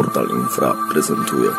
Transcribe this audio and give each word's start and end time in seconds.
Portal 0.00 0.30
Infra 0.32 0.72
prezentuje 0.88 1.52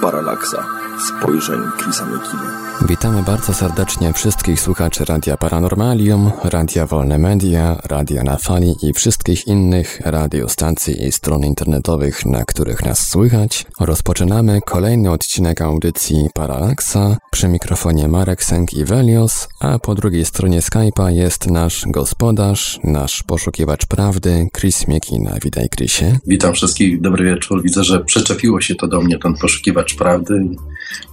Paralaksa 0.00 0.62
spojrzeń 0.98 1.60
Chrisa 1.78 2.06
Mekina. 2.06 2.64
Witamy 2.88 3.22
bardzo 3.22 3.54
serdecznie 3.54 4.12
wszystkich 4.12 4.60
słuchaczy 4.60 5.04
Radia 5.04 5.36
Paranormalium, 5.36 6.30
Radia 6.44 6.86
Wolne 6.86 7.18
Media, 7.18 7.76
Radia 7.84 8.22
na 8.22 8.36
Fali 8.36 8.74
i 8.82 8.92
wszystkich 8.92 9.46
innych 9.46 10.00
radiostacji 10.04 11.04
i 11.06 11.12
stron 11.12 11.44
internetowych, 11.44 12.26
na 12.26 12.44
których 12.44 12.84
nas 12.84 13.08
słychać. 13.08 13.66
Rozpoczynamy 13.80 14.60
kolejny 14.66 15.10
odcinek 15.10 15.60
audycji 15.60 16.28
Paralaksa. 16.34 17.16
Przy 17.30 17.48
mikrofonie 17.48 18.08
Marek 18.08 18.44
Sęk 18.44 18.74
i 18.74 18.84
Velios, 18.84 19.48
a 19.60 19.78
po 19.78 19.94
drugiej 19.94 20.24
stronie 20.24 20.60
Skype'a 20.60 21.08
jest 21.08 21.50
nasz 21.50 21.84
gospodarz, 21.86 22.80
nasz 22.84 23.22
poszukiwacz 23.22 23.86
prawdy, 23.86 24.48
Chris 24.58 24.88
Miekina. 24.88 25.34
Witaj, 25.44 25.68
Chrisie. 25.68 26.18
Witam 26.26 26.54
wszystkich, 26.54 27.00
dobry 27.00 27.24
wieczór. 27.24 27.62
Widzę, 27.62 27.84
że 27.84 28.04
przyczepiło 28.04 28.60
się 28.60 28.74
to 28.74 28.88
do 28.88 29.00
mnie, 29.00 29.18
ten 29.18 29.34
poszukiwacz 29.34 29.94
prawdy. 29.94 30.48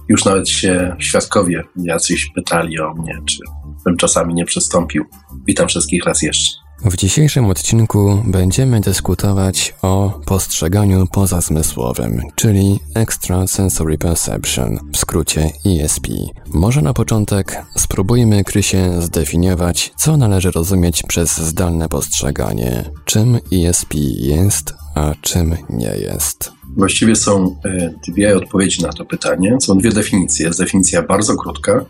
Już 0.08 0.24
nawet 0.24 0.48
się 0.48 0.96
świadkowie 0.98 1.62
jacyś 1.76 2.30
pytali 2.34 2.80
o 2.80 2.94
mnie, 2.94 3.18
czy 3.26 3.38
bym 3.84 3.96
czasami 3.96 4.34
nie 4.34 4.44
przystąpił. 4.44 5.04
Witam 5.46 5.68
wszystkich 5.68 6.04
raz 6.04 6.22
jeszcze. 6.22 6.61
W 6.84 6.96
dzisiejszym 6.96 7.44
odcinku 7.44 8.22
będziemy 8.26 8.80
dyskutować 8.80 9.74
o 9.82 10.20
postrzeganiu 10.26 11.06
pozazmysłowym, 11.06 12.22
czyli 12.34 12.80
Extrasensory 12.94 13.98
Perception, 13.98 14.78
w 14.92 14.96
skrócie 14.96 15.50
ESP. 15.66 16.06
Może 16.54 16.82
na 16.82 16.94
początek 16.94 17.62
spróbujmy, 17.76 18.44
Krysie, 18.44 19.02
zdefiniować, 19.02 19.92
co 19.96 20.16
należy 20.16 20.50
rozumieć 20.50 21.02
przez 21.02 21.38
zdalne 21.38 21.88
postrzeganie, 21.88 22.84
czym 23.04 23.38
ESP 23.52 23.94
jest, 24.18 24.74
a 24.94 25.14
czym 25.20 25.56
nie 25.70 25.96
jest. 25.96 26.52
Właściwie 26.76 27.16
są 27.16 27.56
e, 27.64 27.94
dwie 28.08 28.36
odpowiedzi 28.36 28.82
na 28.82 28.92
to 28.92 29.04
pytanie. 29.04 29.56
Są 29.60 29.78
dwie 29.78 29.90
definicje. 29.90 30.50
Definicja 30.58 31.02
bardzo 31.02 31.36
krótka 31.36 31.84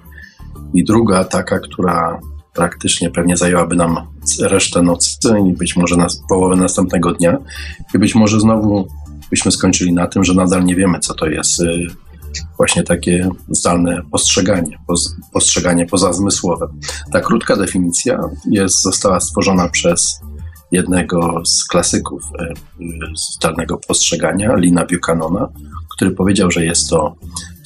i 0.74 0.84
druga 0.84 1.24
taka, 1.24 1.58
która 1.58 2.20
praktycznie 2.54 3.10
pewnie 3.10 3.36
zajęłaby 3.36 3.76
nam 3.76 3.96
resztę 4.40 4.82
nocy 4.82 5.34
i 5.50 5.52
być 5.52 5.76
może 5.76 5.96
nas, 5.96 6.22
połowę 6.28 6.56
następnego 6.56 7.12
dnia. 7.12 7.38
I 7.94 7.98
być 7.98 8.14
może 8.14 8.40
znowu 8.40 8.88
byśmy 9.30 9.52
skończyli 9.52 9.92
na 9.92 10.06
tym, 10.06 10.24
że 10.24 10.34
nadal 10.34 10.64
nie 10.64 10.76
wiemy, 10.76 10.98
co 10.98 11.14
to 11.14 11.26
jest 11.26 11.60
e, 11.60 11.66
właśnie 12.56 12.82
takie 12.82 13.28
zdalne 13.48 14.02
postrzeganie, 14.10 14.78
postrzeganie 15.32 15.86
pozazmysłowe. 15.86 16.66
Ta 17.12 17.20
krótka 17.20 17.56
definicja 17.56 18.20
jest, 18.50 18.82
została 18.82 19.20
stworzona 19.20 19.68
przez 19.68 20.20
jednego 20.72 21.42
z 21.44 21.64
klasyków 21.64 22.22
e, 22.38 22.54
zdalnego 23.34 23.78
postrzegania, 23.88 24.56
Lina 24.56 24.86
Buchanana, 24.92 25.48
który 25.96 26.10
powiedział, 26.10 26.50
że 26.50 26.64
jest 26.64 26.90
to 26.90 27.16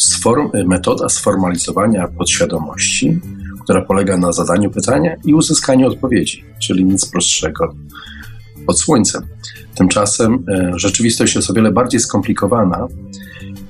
sform, 0.07 0.51
metoda 0.67 1.09
sformalizowania 1.09 2.09
podświadomości, 2.09 3.21
która 3.63 3.83
polega 3.83 4.17
na 4.17 4.33
zadaniu 4.33 4.71
pytania 4.71 5.17
i 5.25 5.35
uzyskaniu 5.35 5.89
odpowiedzi, 5.89 6.45
czyli 6.59 6.85
nic 6.85 7.07
prostszego 7.07 7.75
pod 8.67 8.81
słońcem. 8.81 9.23
Tymczasem 9.75 10.45
e, 10.49 10.73
rzeczywistość 10.77 11.35
jest 11.35 11.51
o 11.51 11.55
wiele 11.55 11.73
bardziej 11.73 12.01
skomplikowana 12.01 12.87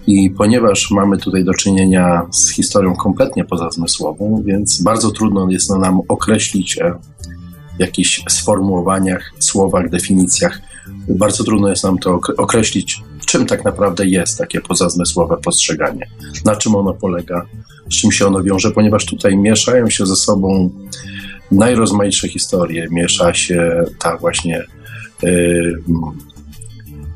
i 0.07 0.31
ponieważ 0.31 0.91
mamy 0.91 1.19
tutaj 1.19 1.45
do 1.45 1.55
czynienia 1.55 2.27
z 2.33 2.51
historią 2.51 2.97
kompletnie 2.97 3.45
pozazmysłową, 3.45 4.43
więc 4.47 4.83
bardzo 4.83 5.11
trudno 5.11 5.51
jest 5.51 5.71
nam 5.71 6.01
określić 6.09 6.79
e, 6.79 6.95
jakichś 7.79 8.23
sformułowaniach, 8.29 9.33
słowach, 9.39 9.91
definicjach. 9.91 10.61
Bardzo 11.09 11.45
trudno 11.45 11.69
jest 11.69 11.85
nam 11.85 11.99
to 11.99 12.21
określić, 12.37 13.03
czym 13.27 13.47
tak 13.47 13.65
naprawdę 13.65 14.07
jest 14.07 14.39
takie 14.39 14.61
pozazmysłowe 14.61 15.37
postrzeganie, 15.37 16.07
na 16.45 16.57
czym 16.57 16.75
ono 16.75 16.95
polega, 16.95 17.47
z 17.91 17.95
czym 17.95 18.13
się 18.13 18.27
ono 18.27 18.43
wiąże, 18.43 18.71
ponieważ 18.71 19.07
tutaj 19.07 19.37
mieszają 19.37 19.91
się 19.91 20.07
ze 20.07 20.17
sobą 20.17 20.71
najrozmaitsze 21.53 22.29
historie. 22.29 22.87
Miesza 22.91 23.35
się 23.35 23.85
ta 23.99 24.17
właśnie 24.17 24.65
yy, 25.23 25.83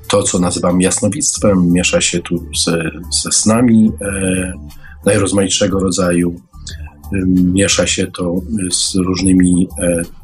to, 0.08 0.22
co 0.22 0.38
nazywam 0.38 0.80
jasnowictwem, 0.80 1.72
miesza 1.72 2.00
się 2.00 2.20
tu 2.20 2.44
ze, 2.64 2.90
snami 3.32 3.84
yy, 4.00 4.52
najrozmaitszego 5.06 5.80
rodzaju. 5.80 6.40
Miesza 7.44 7.86
się 7.86 8.06
to 8.06 8.34
z 8.72 8.94
różnymi 8.94 9.68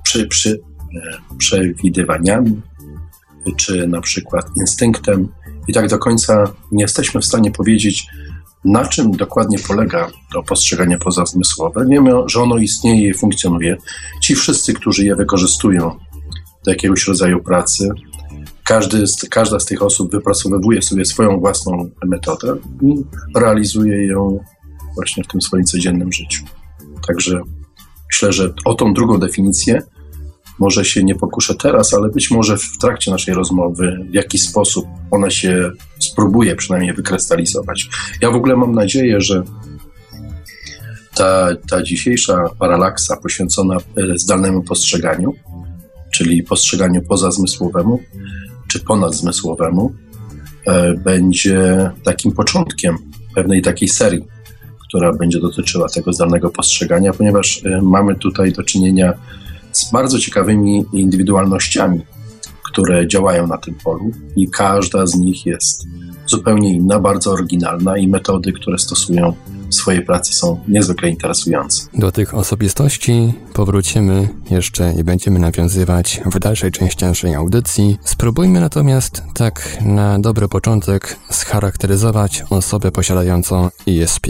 przy, 0.05 0.27
przy, 0.27 0.61
przewidywaniami, 1.39 2.61
czy 3.57 3.87
na 3.87 4.01
przykład 4.01 4.47
instynktem. 4.57 5.29
I 5.69 5.73
tak 5.73 5.89
do 5.89 5.99
końca 5.99 6.53
nie 6.73 6.83
jesteśmy 6.85 7.21
w 7.21 7.25
stanie 7.25 7.51
powiedzieć, 7.51 8.07
na 8.65 8.87
czym 8.87 9.13
dokładnie 9.13 9.59
polega 9.59 10.11
to 10.33 10.43
postrzeganie 10.43 10.99
pozazmysłowe. 10.99 11.87
Wiemy, 11.91 12.11
że 12.27 12.43
ono 12.43 12.59
istnieje 12.59 13.09
i 13.09 13.15
funkcjonuje. 13.15 13.77
Ci 14.23 14.35
wszyscy, 14.35 14.75
którzy 14.75 15.05
je 15.05 15.17
wykorzystują 15.17 15.97
do 16.65 16.71
jakiegoś 16.71 17.09
rodzaju 17.09 17.43
pracy, 17.43 17.89
każdy 18.65 19.07
z, 19.07 19.29
każda 19.31 19.61
z 19.61 19.65
tych 19.65 19.83
osób 19.83 20.13
wypracowuje 20.13 20.83
sobie 20.83 21.05
swoją 21.05 21.41
własną 21.41 21.91
metodę 22.07 22.57
i 22.83 22.95
realizuje 23.39 24.07
ją 24.07 24.39
właśnie 24.95 25.25
w 25.25 25.27
tym 25.27 25.41
swoim 25.41 25.65
codziennym 25.65 26.13
życiu. 26.13 26.45
Także 27.09 27.41
myślę, 28.13 28.33
że 28.33 28.53
o 28.65 28.75
tą 28.75 28.95
drugą 28.95 29.19
definicję 29.19 29.83
może 30.59 30.85
się 30.85 31.05
nie 31.05 31.15
pokuszę 31.15 31.55
teraz, 31.55 31.95
ale 31.95 32.09
być 32.09 32.31
może 32.31 32.57
w 32.57 32.79
trakcie 32.79 33.11
naszej 33.11 33.35
rozmowy 33.35 34.07
w 34.11 34.15
jakiś 34.15 34.43
sposób 34.43 34.87
ona 35.11 35.31
się 35.31 35.71
spróbuje 35.99 36.57
przynajmniej 36.57 36.95
wykrystalizować. 36.95 37.89
Ja 38.21 38.31
w 38.31 38.35
ogóle 38.35 38.57
mam 38.57 38.75
nadzieję, 38.75 39.21
że 39.21 39.43
ta, 41.15 41.49
ta 41.71 41.83
dzisiejsza 41.83 42.45
paralaksa 42.59 43.17
poświęcona 43.17 43.77
e, 43.77 43.81
zdalnemu 44.19 44.63
postrzeganiu, 44.63 45.35
czyli 46.11 46.43
postrzeganiu 46.43 47.03
pozazmysłowemu 47.03 48.01
czy 48.69 48.81
ponadzmysłowemu, 48.81 49.95
e, 50.67 50.95
będzie 50.95 51.91
takim 52.05 52.33
początkiem 52.33 52.99
pewnej 53.35 53.63
takiej 53.63 53.89
serii 53.89 54.37
która 54.89 55.13
będzie 55.13 55.41
dotyczyła 55.41 55.89
tego 55.89 56.13
zdalnego 56.13 56.51
postrzegania, 56.51 57.13
ponieważ 57.13 57.63
y, 57.65 57.83
mamy 57.83 58.15
tutaj 58.15 58.53
do 58.53 58.63
czynienia 58.63 59.13
z 59.73 59.93
bardzo 59.93 60.19
ciekawymi 60.19 60.85
indywidualnościami, 60.93 62.01
które 62.77 63.09
działają 63.09 63.47
na 63.47 63.59
tym 63.59 63.75
polu 63.85 64.11
i 64.37 64.51
każda 64.51 65.07
z 65.07 65.15
nich 65.15 65.47
jest 65.47 65.87
zupełnie 66.27 66.75
inna, 66.75 67.01
bardzo 67.01 67.33
oryginalna 67.33 67.99
i 67.99 68.09
metody, 68.09 68.53
które 68.53 68.79
stosują 68.79 69.33
swojej 69.71 70.05
pracy 70.05 70.33
są 70.33 70.61
niezwykle 70.69 71.09
interesujące. 71.09 71.87
Do 71.95 72.13
tych 72.13 72.35
osobistości 72.35 73.33
powrócimy 73.53 74.29
jeszcze 74.51 74.93
i 74.93 75.05
będziemy 75.05 75.39
nawiązywać 75.39 76.21
w 76.27 76.39
dalszej 76.39 76.73
części 76.73 77.05
naszej 77.05 77.35
audycji. 77.35 77.99
Spróbujmy 78.05 78.61
natomiast 78.61 79.23
tak 79.35 79.79
na 79.81 80.19
dobry 80.19 80.49
początek 80.49 81.17
scharakteryzować 81.31 82.45
osobę 82.51 82.91
posiadającą 82.91 83.71
ESP. 83.89 84.27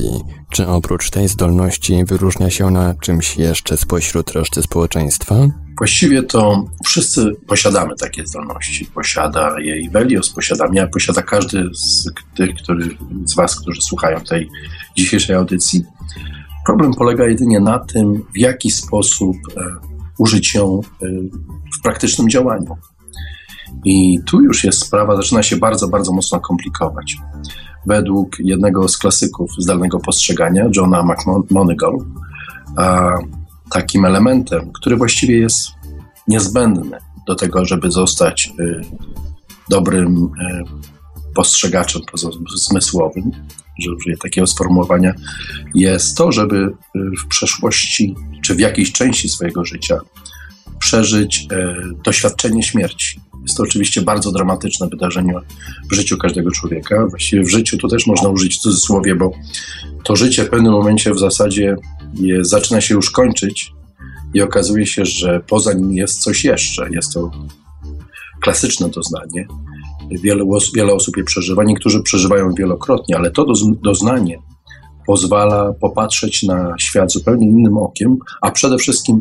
Czy 0.50 0.69
oprócz 0.69 1.10
tej 1.10 1.28
zdolności 1.28 2.04
wyróżnia 2.04 2.50
się 2.50 2.66
ona 2.66 2.94
czymś 3.00 3.36
jeszcze 3.36 3.76
spośród 3.76 4.30
reszty 4.30 4.62
społeczeństwa? 4.62 5.34
Właściwie 5.78 6.22
to 6.22 6.64
wszyscy 6.84 7.32
posiadamy 7.47 7.94
takie 7.97 8.26
zdolności. 8.26 8.86
Posiada 8.94 9.60
je 9.60 9.80
Ivelios, 9.80 10.30
posiadam 10.30 10.74
ja, 10.74 10.86
posiada 10.86 11.22
każdy 11.22 11.64
z 11.74 12.10
tych, 12.36 12.54
który, 12.54 12.88
z 13.24 13.34
Was, 13.34 13.60
którzy 13.60 13.82
słuchają 13.82 14.20
tej 14.20 14.48
dzisiejszej 14.97 15.37
audycji. 15.37 15.84
Problem 16.67 16.95
polega 16.95 17.25
jedynie 17.25 17.61
na 17.61 17.79
tym, 17.79 18.25
w 18.34 18.39
jaki 18.39 18.71
sposób 18.71 19.37
e, 19.57 19.61
użyć 20.19 20.55
ją 20.55 20.81
e, 20.81 21.07
w 21.79 21.83
praktycznym 21.83 22.29
działaniu. 22.29 22.77
I 23.84 24.19
tu 24.27 24.43
już 24.43 24.65
jest 24.65 24.79
sprawa, 24.79 25.16
zaczyna 25.16 25.43
się 25.43 25.57
bardzo, 25.57 25.89
bardzo 25.89 26.13
mocno 26.13 26.41
komplikować. 26.41 27.16
Według 27.87 28.37
jednego 28.39 28.89
z 28.89 28.98
klasyków 28.98 29.51
zdalnego 29.59 30.01
postrzegania, 30.01 30.69
Johna 30.77 31.03
McMonigal, 31.03 31.92
takim 33.71 34.04
elementem, 34.04 34.72
który 34.72 34.97
właściwie 34.97 35.39
jest 35.39 35.69
niezbędny 36.28 36.99
do 37.27 37.34
tego, 37.34 37.65
żeby 37.65 37.91
zostać 37.91 38.53
y, 38.60 38.81
dobrym 39.69 40.31
postrzegaczem 41.34 42.03
zmysłowym, 42.57 43.31
że 43.78 43.93
użyję 43.93 44.17
takiego 44.17 44.47
sformułowania, 44.47 45.15
jest 45.75 46.17
to, 46.17 46.33
żeby 46.33 46.57
y, 46.57 46.73
w 47.25 47.27
przeszłości 47.28 48.15
czy 48.45 48.55
w 48.55 48.61
jakiejś 48.61 48.93
części 48.93 49.28
swojego 49.28 49.65
życia 49.65 49.99
przeżyć 50.78 51.49
doświadczenie 52.05 52.63
śmierci. 52.63 53.21
Jest 53.43 53.57
to 53.57 53.63
oczywiście 53.63 54.03
bardzo 54.03 54.33
dramatyczne 54.33 54.89
wydarzenie 54.89 55.34
w 55.91 55.95
życiu 55.95 56.19
każdego 56.19 56.51
człowieka. 56.51 57.07
Właściwie 57.11 57.43
w 57.43 57.51
życiu 57.51 57.78
to 57.78 57.89
też 57.89 58.07
można 58.07 58.28
użyć 58.28 58.57
w 58.57 58.61
cudzysłowie, 58.61 59.15
bo 59.15 59.33
to 60.05 60.17
życie 60.17 60.45
w 60.45 60.51
pewnym 60.51 60.73
momencie 60.73 61.15
w 61.15 61.19
zasadzie 61.19 61.77
zaczyna 62.41 62.81
się 62.81 62.95
już 62.95 63.11
kończyć 63.11 63.73
i 64.34 64.43
okazuje 64.43 64.87
się, 64.87 65.05
że 65.05 65.41
poza 65.49 65.73
nim 65.73 65.93
jest 65.93 66.23
coś 66.23 66.45
jeszcze. 66.45 66.89
Jest 66.91 67.13
to 67.13 67.31
klasyczne 68.43 68.89
doznanie. 68.89 69.47
Wiele, 70.10 70.44
wiele 70.74 70.92
osób 70.92 71.16
je 71.16 71.24
przeżywa, 71.24 71.64
niektórzy 71.64 72.03
przeżywają 72.03 72.54
wielokrotnie, 72.54 73.16
ale 73.16 73.30
to 73.30 73.47
doznanie 73.82 74.38
pozwala 75.06 75.72
popatrzeć 75.80 76.42
na 76.42 76.74
świat 76.78 77.12
zupełnie 77.12 77.47
innym 77.47 77.78
okiem, 77.78 78.16
a 78.42 78.50
przede 78.50 78.78
wszystkim 78.78 79.20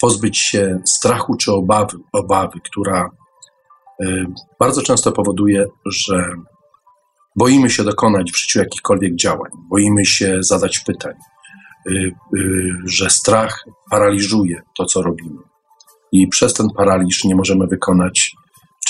pozbyć 0.00 0.38
się 0.38 0.78
strachu 0.84 1.36
czy 1.36 1.52
obawy, 1.52 1.96
obawy 2.12 2.60
która 2.64 3.10
y, 4.02 4.26
bardzo 4.60 4.82
często 4.82 5.12
powoduje, 5.12 5.66
że 5.86 6.28
boimy 7.36 7.70
się 7.70 7.84
dokonać 7.84 8.32
w 8.32 8.38
życiu 8.38 8.58
jakichkolwiek 8.58 9.16
działań, 9.16 9.50
boimy 9.70 10.04
się 10.04 10.38
zadać 10.40 10.78
pytań, 10.78 11.14
y, 11.86 11.92
y, 12.36 12.70
że 12.86 13.10
strach 13.10 13.64
paraliżuje 13.90 14.62
to, 14.76 14.84
co 14.84 15.02
robimy. 15.02 15.38
I 16.12 16.28
przez 16.28 16.54
ten 16.54 16.66
paraliż 16.76 17.24
nie 17.24 17.34
możemy 17.34 17.66
wykonać 17.66 18.34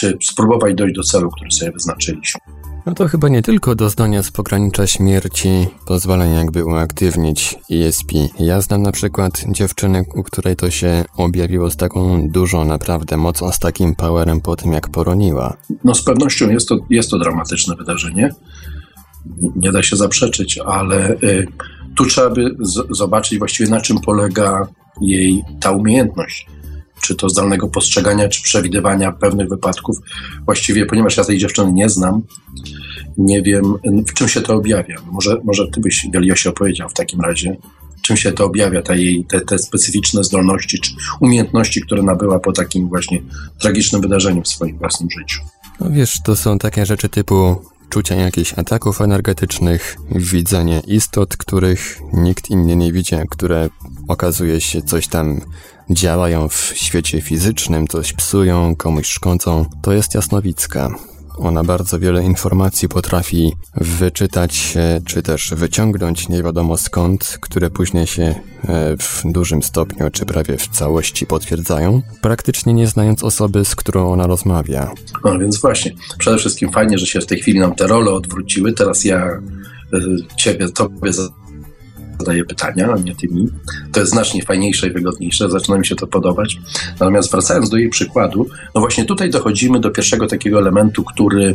czy 0.03 0.19
spróbować 0.23 0.75
dojść 0.75 0.95
do 0.97 1.03
celu, 1.03 1.31
który 1.31 1.51
sobie 1.51 1.73
wyznaczyliśmy. 1.73 2.41
No 2.87 2.95
to 2.95 3.09
chyba 3.09 3.29
nie 3.29 3.43
tylko 3.43 3.75
doznania 3.75 4.23
z 4.23 4.31
pogranicza 4.31 4.87
śmierci 4.87 5.49
pozwalają 5.87 6.39
jakby 6.39 6.65
uaktywnić 6.65 7.59
ESP. 7.73 8.13
Ja 8.41 8.61
znam 8.61 8.83
na 8.83 8.93
przykład 8.93 9.45
dziewczynę, 9.49 10.03
u 10.15 10.23
której 10.23 10.57
to 10.57 10.71
się 10.71 11.05
objawiło 11.17 11.71
z 11.71 11.77
taką 11.77 12.29
dużą 12.29 12.65
naprawdę 12.65 13.17
mocą, 13.17 13.53
z 13.53 13.59
takim 13.59 13.95
powerem 13.95 14.41
po 14.41 14.57
tym, 14.57 14.73
jak 14.73 14.89
poroniła. 14.89 15.57
No 15.85 15.95
z 15.95 16.05
pewnością 16.05 16.51
jest 16.51 16.69
to, 16.69 16.77
jest 16.91 17.11
to 17.11 17.19
dramatyczne 17.19 17.77
wydarzenie. 17.77 18.31
Nie 19.57 19.73
da 19.73 19.83
się 19.83 19.97
zaprzeczyć, 19.97 20.59
ale 20.67 21.11
y, 21.11 21.47
tu 21.97 22.07
trzeba 22.07 22.31
by 22.31 22.57
z- 22.61 22.97
zobaczyć 22.99 23.39
właściwie 23.39 23.71
na 23.71 23.81
czym 23.81 23.99
polega 24.01 24.67
jej 25.01 25.43
ta 25.61 25.71
umiejętność 25.71 26.47
czy 27.03 27.15
to 27.15 27.29
zdalnego 27.29 27.69
postrzegania, 27.69 28.29
czy 28.29 28.43
przewidywania 28.43 29.13
pewnych 29.13 29.49
wypadków. 29.49 29.97
Właściwie, 30.45 30.87
ponieważ 30.87 31.17
ja 31.17 31.25
tej 31.25 31.39
dziewczyny 31.39 31.73
nie 31.73 31.89
znam, 31.89 32.23
nie 33.19 33.43
wiem, 33.43 33.75
w 34.09 34.13
czym 34.13 34.29
się 34.29 34.41
to 34.41 34.55
objawia. 34.55 34.97
Może, 35.13 35.37
może 35.45 35.69
ty 35.69 35.81
byś, 35.81 36.07
Galiosie, 36.11 36.51
opowiedział 36.51 36.89
w 36.89 36.95
takim 36.95 37.21
razie, 37.21 37.57
czym 38.03 38.17
się 38.17 38.33
to 38.33 38.45
objawia, 38.45 38.83
ta 38.83 38.95
jej, 38.95 39.25
te, 39.25 39.41
te 39.41 39.59
specyficzne 39.59 40.25
zdolności, 40.25 40.81
czy 40.81 40.93
umiejętności, 41.21 41.81
które 41.81 42.03
nabyła 42.03 42.39
po 42.39 42.53
takim 42.53 42.89
właśnie 42.89 43.23
tragicznym 43.59 44.03
wydarzeniu 44.03 44.43
w 44.43 44.49
swoim 44.49 44.79
własnym 44.79 45.09
życiu. 45.11 45.41
No 45.81 45.91
wiesz, 45.91 46.23
to 46.25 46.37
są 46.37 46.59
takie 46.59 46.87
rzeczy 46.87 47.09
typu 47.09 47.57
czucia 47.89 48.15
jakichś 48.15 48.55
ataków 48.57 49.01
energetycznych, 49.01 49.97
widzenie 50.11 50.83
istot, 50.87 51.37
których 51.37 52.01
nikt 52.13 52.51
inny 52.51 52.77
nie 52.77 52.93
widzi, 52.93 53.17
które 53.31 53.69
okazuje 54.09 54.61
się 54.61 54.83
coś 54.83 55.09
tam 55.09 55.41
działają 55.91 56.49
w 56.49 56.73
świecie 56.75 57.21
fizycznym, 57.21 57.89
coś 57.89 58.13
psują, 58.13 58.77
komuś 58.77 59.07
szkodzą, 59.07 59.67
to 59.83 59.93
jest 59.93 60.15
jasnowicka. 60.15 60.91
Ona 61.39 61.65
bardzo 61.65 61.99
wiele 61.99 62.25
informacji 62.25 62.89
potrafi 62.89 63.53
wyczytać, 63.75 64.75
czy 65.07 65.23
też 65.23 65.55
wyciągnąć 65.57 66.29
nie 66.29 66.43
wiadomo 66.43 66.77
skąd, 66.77 67.39
które 67.41 67.71
później 67.71 68.07
się 68.07 68.23
e, 68.23 68.97
w 68.97 69.23
dużym 69.25 69.63
stopniu, 69.63 70.11
czy 70.11 70.27
prawie 70.27 70.57
w 70.57 70.69
całości 70.69 71.27
potwierdzają, 71.27 72.03
praktycznie 72.21 72.75
nie 72.75 72.87
znając 72.87 73.25
osoby, 73.25 73.65
z 73.65 73.77
którą 73.77 74.13
ona 74.13 74.27
rozmawia. 74.27 74.91
No 75.25 75.39
więc 75.39 75.61
właśnie, 75.61 75.93
przede 76.19 76.39
wszystkim 76.39 76.71
fajnie, 76.71 76.99
że 76.99 77.07
się 77.07 77.21
w 77.21 77.27
tej 77.27 77.41
chwili 77.41 77.61
nam 77.61 77.75
te 77.75 77.87
role 77.87 78.11
odwróciły. 78.11 78.73
Teraz 78.73 79.05
ja 79.05 79.27
e, 79.27 79.41
ciebie, 80.37 80.69
tobie 80.69 81.13
zadaję 82.19 82.45
pytania, 82.45 82.93
a 82.93 82.99
nie 82.99 83.15
tymi. 83.15 83.49
To 83.93 84.01
jest 84.01 84.13
znacznie 84.13 84.43
fajniejsze 84.43 84.87
i 84.87 84.91
wygodniejsze, 84.91 85.51
zaczyna 85.51 85.79
mi 85.79 85.87
się 85.87 85.97
to 85.97 86.07
podobać. 86.07 86.59
Natomiast 87.01 87.33
wracając 87.33 87.71
do 87.71 87.77
jej 87.77 87.89
przykładu, 87.89 88.47
no 88.75 88.81
właśnie 88.81 89.05
tutaj 89.05 89.31
dochodzimy 89.31 89.81
do 89.81 89.91
pierwszego 89.91 90.27
takiego 90.27 90.59
elementu, 90.59 91.05
który 91.05 91.55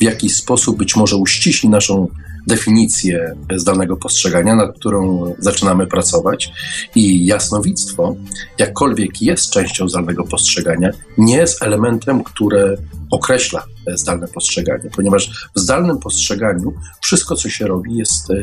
w 0.00 0.02
jakiś 0.02 0.36
sposób 0.36 0.78
być 0.78 0.96
może 0.96 1.16
uściśli 1.16 1.68
naszą 1.68 2.08
definicję 2.48 3.36
zdalnego 3.56 3.96
postrzegania, 3.96 4.56
nad 4.56 4.76
którą 4.78 5.34
zaczynamy 5.38 5.86
pracować. 5.86 6.52
I 6.94 7.26
jasnowictwo, 7.26 8.16
jakkolwiek 8.58 9.22
jest 9.22 9.50
częścią 9.50 9.88
zdalnego 9.88 10.24
postrzegania, 10.24 10.90
nie 11.18 11.36
jest 11.36 11.62
elementem, 11.62 12.24
które 12.24 12.76
określa 13.10 13.64
zdalne 13.94 14.28
postrzeganie, 14.28 14.90
ponieważ 14.96 15.48
w 15.56 15.60
zdalnym 15.60 15.98
postrzeganiu 15.98 16.72
wszystko, 17.02 17.36
co 17.36 17.50
się 17.50 17.66
robi, 17.66 17.96
jest 17.96 18.30
e, 18.30 18.34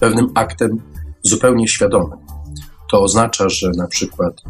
pewnym 0.00 0.30
aktem 0.34 0.80
zupełnie 1.22 1.68
świadomym. 1.68 2.18
To 2.90 3.02
oznacza, 3.02 3.48
że 3.48 3.70
na 3.76 3.86
przykład, 3.86 4.42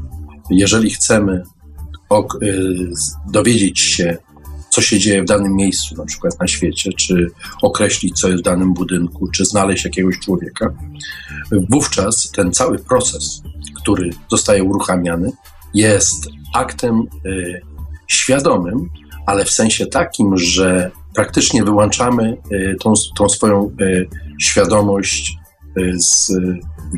jeżeli 0.50 0.90
chcemy 0.90 1.42
y, 2.42 2.92
dowiedzieć 3.32 3.80
się, 3.80 4.16
co 4.70 4.80
się 4.80 4.98
dzieje 4.98 5.22
w 5.22 5.26
danym 5.26 5.56
miejscu, 5.56 5.94
na 5.96 6.04
przykład 6.04 6.40
na 6.40 6.46
świecie, 6.46 6.92
czy 6.92 7.26
określić, 7.62 8.20
co 8.20 8.28
jest 8.28 8.40
w 8.40 8.44
danym 8.44 8.74
budynku, 8.74 9.28
czy 9.28 9.44
znaleźć 9.44 9.84
jakiegoś 9.84 10.18
człowieka, 10.18 10.74
wówczas 11.70 12.30
ten 12.30 12.52
cały 12.52 12.78
proces, 12.78 13.42
który 13.82 14.10
zostaje 14.30 14.64
uruchamiany, 14.64 15.32
jest 15.74 16.28
aktem 16.54 17.02
y, 17.26 17.60
świadomym, 18.06 18.88
ale 19.26 19.44
w 19.44 19.50
sensie 19.50 19.86
takim, 19.86 20.38
że 20.38 20.90
praktycznie 21.14 21.64
wyłączamy 21.64 22.36
y, 22.52 22.76
tą, 22.80 22.92
tą 23.16 23.28
swoją 23.28 23.70
y, 23.80 24.08
świadomość 24.40 25.40
Y, 25.78 26.00
z 26.00 26.32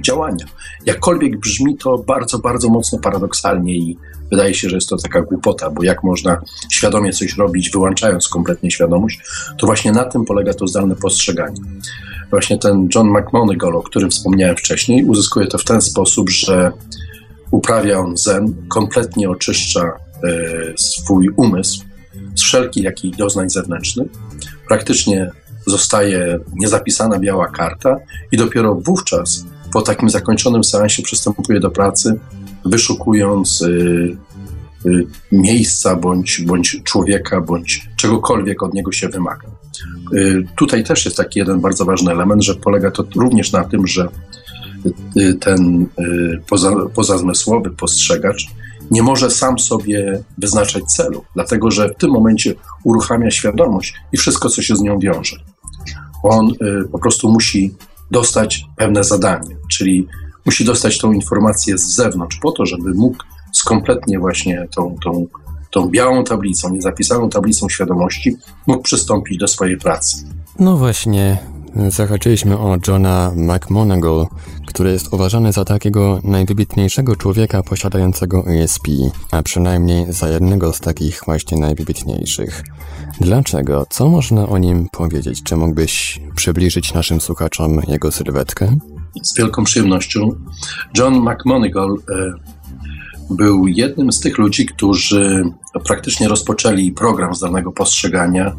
działania. 0.01 0.47
Jakkolwiek 0.87 1.39
brzmi 1.39 1.77
to 1.77 1.99
bardzo, 1.99 2.39
bardzo 2.39 2.69
mocno 2.69 2.99
paradoksalnie 2.99 3.75
i 3.75 3.99
wydaje 4.33 4.55
się, 4.55 4.69
że 4.69 4.77
jest 4.77 4.89
to 4.89 4.97
taka 4.97 5.23
głupota, 5.23 5.71
bo 5.71 5.83
jak 5.83 6.05
można 6.05 6.41
świadomie 6.71 7.13
coś 7.13 7.37
robić, 7.37 7.71
wyłączając 7.71 8.29
kompletnie 8.29 8.71
świadomość, 8.71 9.21
to 9.59 9.67
właśnie 9.67 9.93
na 9.93 10.05
tym 10.05 10.25
polega 10.25 10.55
to 10.55 10.67
zdalne 10.67 10.97
postrzeganie. 10.97 11.61
Właśnie 12.31 12.59
ten 12.59 12.89
John 12.95 13.09
McMonagall, 13.11 13.77
o 13.77 13.83
którym 13.83 14.11
wspomniałem 14.11 14.57
wcześniej, 14.57 15.05
uzyskuje 15.05 15.47
to 15.47 15.59
w 15.59 15.65
ten 15.65 15.81
sposób, 15.81 16.31
że 16.31 16.73
uprawia 17.51 17.99
on 17.99 18.17
zen, 18.17 18.55
kompletnie 18.69 19.31
oczyszcza 19.31 19.93
y, 20.25 20.75
swój 20.79 21.29
umysł 21.37 21.85
z 22.35 22.43
wszelkich 22.43 22.85
jakich 22.85 23.17
doznań 23.17 23.51
zewnętrznych, 23.51 24.09
praktycznie 24.69 25.31
zostaje 25.67 26.39
niezapisana 26.55 27.19
biała 27.19 27.49
karta 27.49 27.97
i 28.33 28.37
dopiero 28.37 28.75
wówczas, 28.75 29.45
po 29.73 29.83
takim 29.83 30.11
zakończonym 30.11 30.65
seansie, 30.65 31.03
przystępuje 31.03 31.61
do 31.61 31.71
pracy, 31.71 32.19
wyszukując 32.65 33.63
y, 33.63 34.17
y, 34.87 35.07
miejsca 35.33 35.97
bądź, 35.97 36.41
bądź 36.41 36.83
człowieka, 36.85 37.41
bądź 37.41 37.89
czegokolwiek 37.97 38.63
od 38.63 38.75
niego 38.75 38.93
się 38.93 39.09
wymaga. 39.09 39.49
Y, 40.15 40.47
tutaj 40.57 40.85
też 40.85 41.05
jest 41.05 41.17
taki 41.17 41.39
jeden 41.39 41.61
bardzo 41.61 41.85
ważny 41.85 42.13
element, 42.13 42.45
że 42.45 42.55
polega 42.55 42.91
to 42.91 43.05
również 43.17 43.53
na 43.53 43.65
tym, 43.65 43.87
że 43.87 44.09
ten 45.41 45.87
poza, 46.49 46.73
pozazmysłowy 46.95 47.71
postrzegacz 47.71 48.47
nie 48.91 49.03
może 49.03 49.31
sam 49.31 49.59
sobie 49.59 50.23
wyznaczać 50.39 50.85
celu, 50.85 51.25
dlatego 51.35 51.71
że 51.71 51.89
w 51.89 51.97
tym 51.97 52.11
momencie 52.11 52.55
uruchamia 52.85 53.31
świadomość 53.31 53.95
i 54.13 54.17
wszystko, 54.17 54.49
co 54.49 54.63
się 54.63 54.77
z 54.77 54.81
nią 54.81 54.99
wiąże. 54.99 55.37
On 56.23 56.53
po 56.93 56.99
prostu 56.99 57.33
musi 57.33 57.75
dostać 58.11 58.65
pewne 58.77 59.05
zadanie, 59.05 59.57
czyli 59.71 60.09
musi 60.47 60.65
dostać 60.65 60.99
tą 60.99 61.13
informację 61.13 61.79
z 61.79 61.95
zewnątrz, 61.95 62.39
po 62.43 62.53
to, 62.53 62.67
żeby 62.67 62.95
mógł 62.95 63.25
skompletnie 63.53 64.19
właśnie 64.19 64.69
tą, 64.77 64.97
tą, 65.05 65.27
tą 65.71 65.89
białą 65.89 66.25
tablicą, 66.25 66.71
niezapisaną 66.71 67.31
tablicą 67.31 67.69
świadomości, 67.69 68.37
mógł 68.67 68.83
przystąpić 68.83 69.39
do 69.39 69.49
swojej 69.49 69.77
pracy. 69.77 70.17
No 70.59 70.77
właśnie, 70.77 71.39
zahaczyliśmy 71.89 72.59
o 72.59 72.77
Johna 72.89 73.33
McMonagall, 73.37 74.27
który 74.67 74.93
jest 74.93 75.13
uważany 75.13 75.53
za 75.53 75.65
takiego 75.65 76.21
najwybitniejszego 76.25 77.17
człowieka 77.17 77.63
posiadającego 77.63 78.45
ESP, 78.47 78.89
a 79.31 79.43
przynajmniej 79.43 80.13
za 80.13 80.29
jednego 80.29 80.73
z 80.73 80.81
takich 80.81 81.21
właśnie 81.27 81.59
najwybitniejszych. 81.59 82.63
Dlaczego? 83.21 83.87
Co 83.91 84.09
można 84.09 84.49
o 84.49 84.59
nim 84.59 84.89
powiedzieć? 84.93 85.43
Czy 85.43 85.57
mógłbyś 85.57 86.21
przybliżyć 86.37 86.95
naszym 86.95 87.21
słuchaczom 87.21 87.81
jego 87.89 88.13
sylwetkę? 88.13 88.77
Z 89.23 89.37
wielką 89.37 89.65
przyjemnością. 89.65 90.35
John 90.99 91.15
McMonagall 91.15 91.97
e, 92.11 92.33
był 93.31 93.67
jednym 93.67 94.13
z 94.13 94.21
tych 94.21 94.39
ludzi, 94.39 94.67
którzy 94.67 95.45
praktycznie 95.85 96.29
rozpoczęli 96.29 96.93
program 96.93 97.35
zdalnego 97.35 97.73
postrzegania 97.73 98.53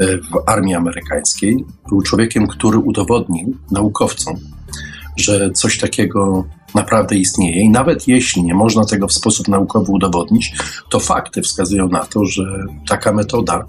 E, 0.00 0.18
w 0.18 0.42
armii 0.46 0.74
amerykańskiej. 0.74 1.64
Był 1.88 2.02
człowiekiem, 2.02 2.46
który 2.46 2.78
udowodnił 2.78 3.56
naukowcom, 3.70 4.34
że 5.16 5.50
coś 5.50 5.78
takiego 5.78 6.44
naprawdę 6.74 7.16
istnieje 7.16 7.62
i 7.62 7.70
nawet 7.70 8.08
jeśli 8.08 8.42
nie 8.42 8.54
można 8.54 8.84
tego 8.84 9.08
w 9.08 9.12
sposób 9.12 9.48
naukowy 9.48 9.92
udowodnić, 9.92 10.54
to 10.90 11.00
fakty 11.00 11.42
wskazują 11.42 11.88
na 11.88 12.00
to, 12.00 12.24
że 12.24 12.42
taka 12.88 13.12
metoda, 13.12 13.66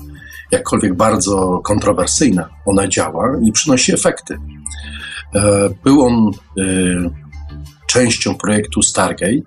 jakkolwiek 0.52 0.94
bardzo 0.96 1.60
kontrowersyjna, 1.64 2.50
ona 2.66 2.88
działa 2.88 3.28
i 3.44 3.52
przynosi 3.52 3.94
efekty. 3.94 4.38
E, 5.36 5.70
był 5.84 6.02
on 6.02 6.32
e, 6.58 6.64
częścią 7.88 8.36
projektu 8.36 8.82
Stargate, 8.82 9.42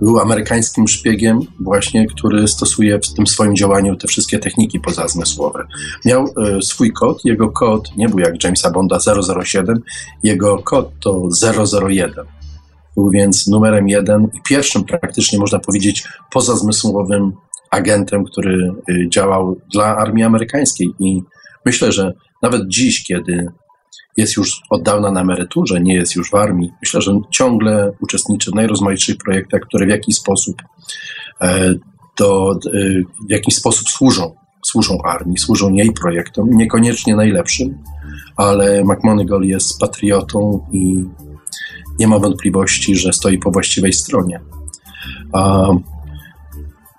był 0.00 0.20
amerykańskim 0.20 0.88
szpiegiem 0.88 1.40
właśnie, 1.60 2.06
który 2.06 2.48
stosuje 2.48 2.98
w 2.98 3.14
tym 3.14 3.26
swoim 3.26 3.56
działaniu 3.56 3.96
te 3.96 4.08
wszystkie 4.08 4.38
techniki 4.38 4.80
pozazmysłowe. 4.80 5.66
Miał 6.04 6.24
e, 6.24 6.62
swój 6.62 6.92
kod, 6.92 7.24
jego 7.24 7.50
kod 7.50 7.96
nie 7.96 8.08
był 8.08 8.18
jak 8.18 8.44
Jamesa 8.44 8.70
Bonda 8.70 8.98
007, 9.44 9.82
jego 10.22 10.58
kod 10.58 10.90
to 11.00 11.28
001. 11.88 12.12
Był 12.96 13.10
więc 13.10 13.46
numerem 13.46 13.88
jeden 13.88 14.24
i 14.34 14.40
pierwszym 14.48 14.84
praktycznie 14.84 15.38
można 15.38 15.58
powiedzieć 15.58 16.04
pozazmysłowym 16.32 17.32
agentem, 17.70 18.24
który 18.24 18.72
działał 19.08 19.60
dla 19.72 19.96
armii 19.96 20.24
amerykańskiej 20.24 20.94
i 20.98 21.22
myślę, 21.64 21.92
że 21.92 22.12
nawet 22.42 22.68
dziś, 22.68 23.04
kiedy 23.04 23.48
jest 24.16 24.36
już 24.36 24.60
od 24.70 24.82
dawna 24.82 25.10
na 25.10 25.20
emeryturze, 25.20 25.80
nie 25.80 25.94
jest 25.94 26.16
już 26.16 26.30
w 26.30 26.34
armii. 26.34 26.72
Myślę, 26.82 27.02
że 27.02 27.20
ciągle 27.30 27.92
uczestniczy 28.00 28.50
w 28.50 28.54
najrozmaitszych 28.54 29.16
projektach, 29.16 29.60
które 29.60 29.86
w 29.86 29.88
jakiś 29.88 30.16
sposób 30.16 30.62
e, 31.40 31.74
do, 32.18 32.52
e, 32.52 32.78
w 33.28 33.30
jakiś 33.30 33.54
sposób 33.54 33.88
służą, 33.88 34.34
służą 34.66 34.98
armii, 35.04 35.38
służą 35.38 35.72
jej 35.72 35.92
projektom, 35.92 36.50
niekoniecznie 36.50 37.16
najlepszym, 37.16 37.78
ale 38.36 38.84
McMonagall 38.84 39.42
jest 39.42 39.80
patriotą 39.80 40.66
i 40.72 41.04
nie 41.98 42.06
ma 42.06 42.18
wątpliwości, 42.18 42.96
że 42.96 43.12
stoi 43.12 43.38
po 43.38 43.50
właściwej 43.50 43.92
stronie. 43.92 44.40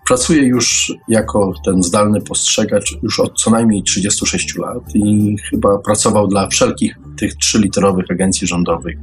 Pracuję 0.07 0.43
już 0.43 0.93
jako 1.07 1.53
ten 1.65 1.83
zdalny 1.83 2.21
postrzegacz 2.21 2.97
już 3.03 3.19
od 3.19 3.41
co 3.41 3.51
najmniej 3.51 3.83
36 3.83 4.55
lat 4.55 4.95
i 4.95 5.35
chyba 5.49 5.77
pracował 5.77 6.27
dla 6.27 6.47
wszelkich 6.47 6.95
tych 7.17 7.35
trzyliterowych 7.35 8.05
agencji 8.11 8.47
rządowych, 8.47 8.97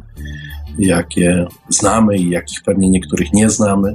jakie 0.78 1.46
znamy 1.68 2.16
i 2.16 2.30
jakich 2.30 2.62
pewnie 2.62 2.90
niektórych 2.90 3.32
nie 3.32 3.50
znamy. 3.50 3.94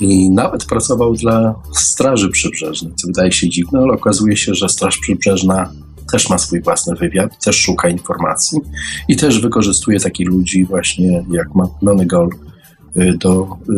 I 0.00 0.30
nawet 0.30 0.64
pracował 0.64 1.14
dla 1.14 1.54
Straży 1.72 2.28
Przybrzeżnej, 2.28 2.92
co 2.96 3.06
wydaje 3.06 3.32
się 3.32 3.48
dziwne, 3.48 3.80
ale 3.80 3.92
okazuje 3.92 4.36
się, 4.36 4.54
że 4.54 4.68
Straż 4.68 4.98
Przybrzeżna 4.98 5.72
też 6.12 6.30
ma 6.30 6.38
swój 6.38 6.62
własny 6.62 6.94
wywiad, 6.94 7.44
też 7.44 7.56
szuka 7.56 7.88
informacji 7.88 8.58
i 9.08 9.16
też 9.16 9.40
wykorzystuje 9.40 10.00
takich 10.00 10.28
ludzi 10.28 10.64
właśnie 10.64 11.24
jak 11.30 11.48
McGonagall 11.54 12.28
y, 12.96 13.14
do, 13.18 13.56
y, 13.70 13.74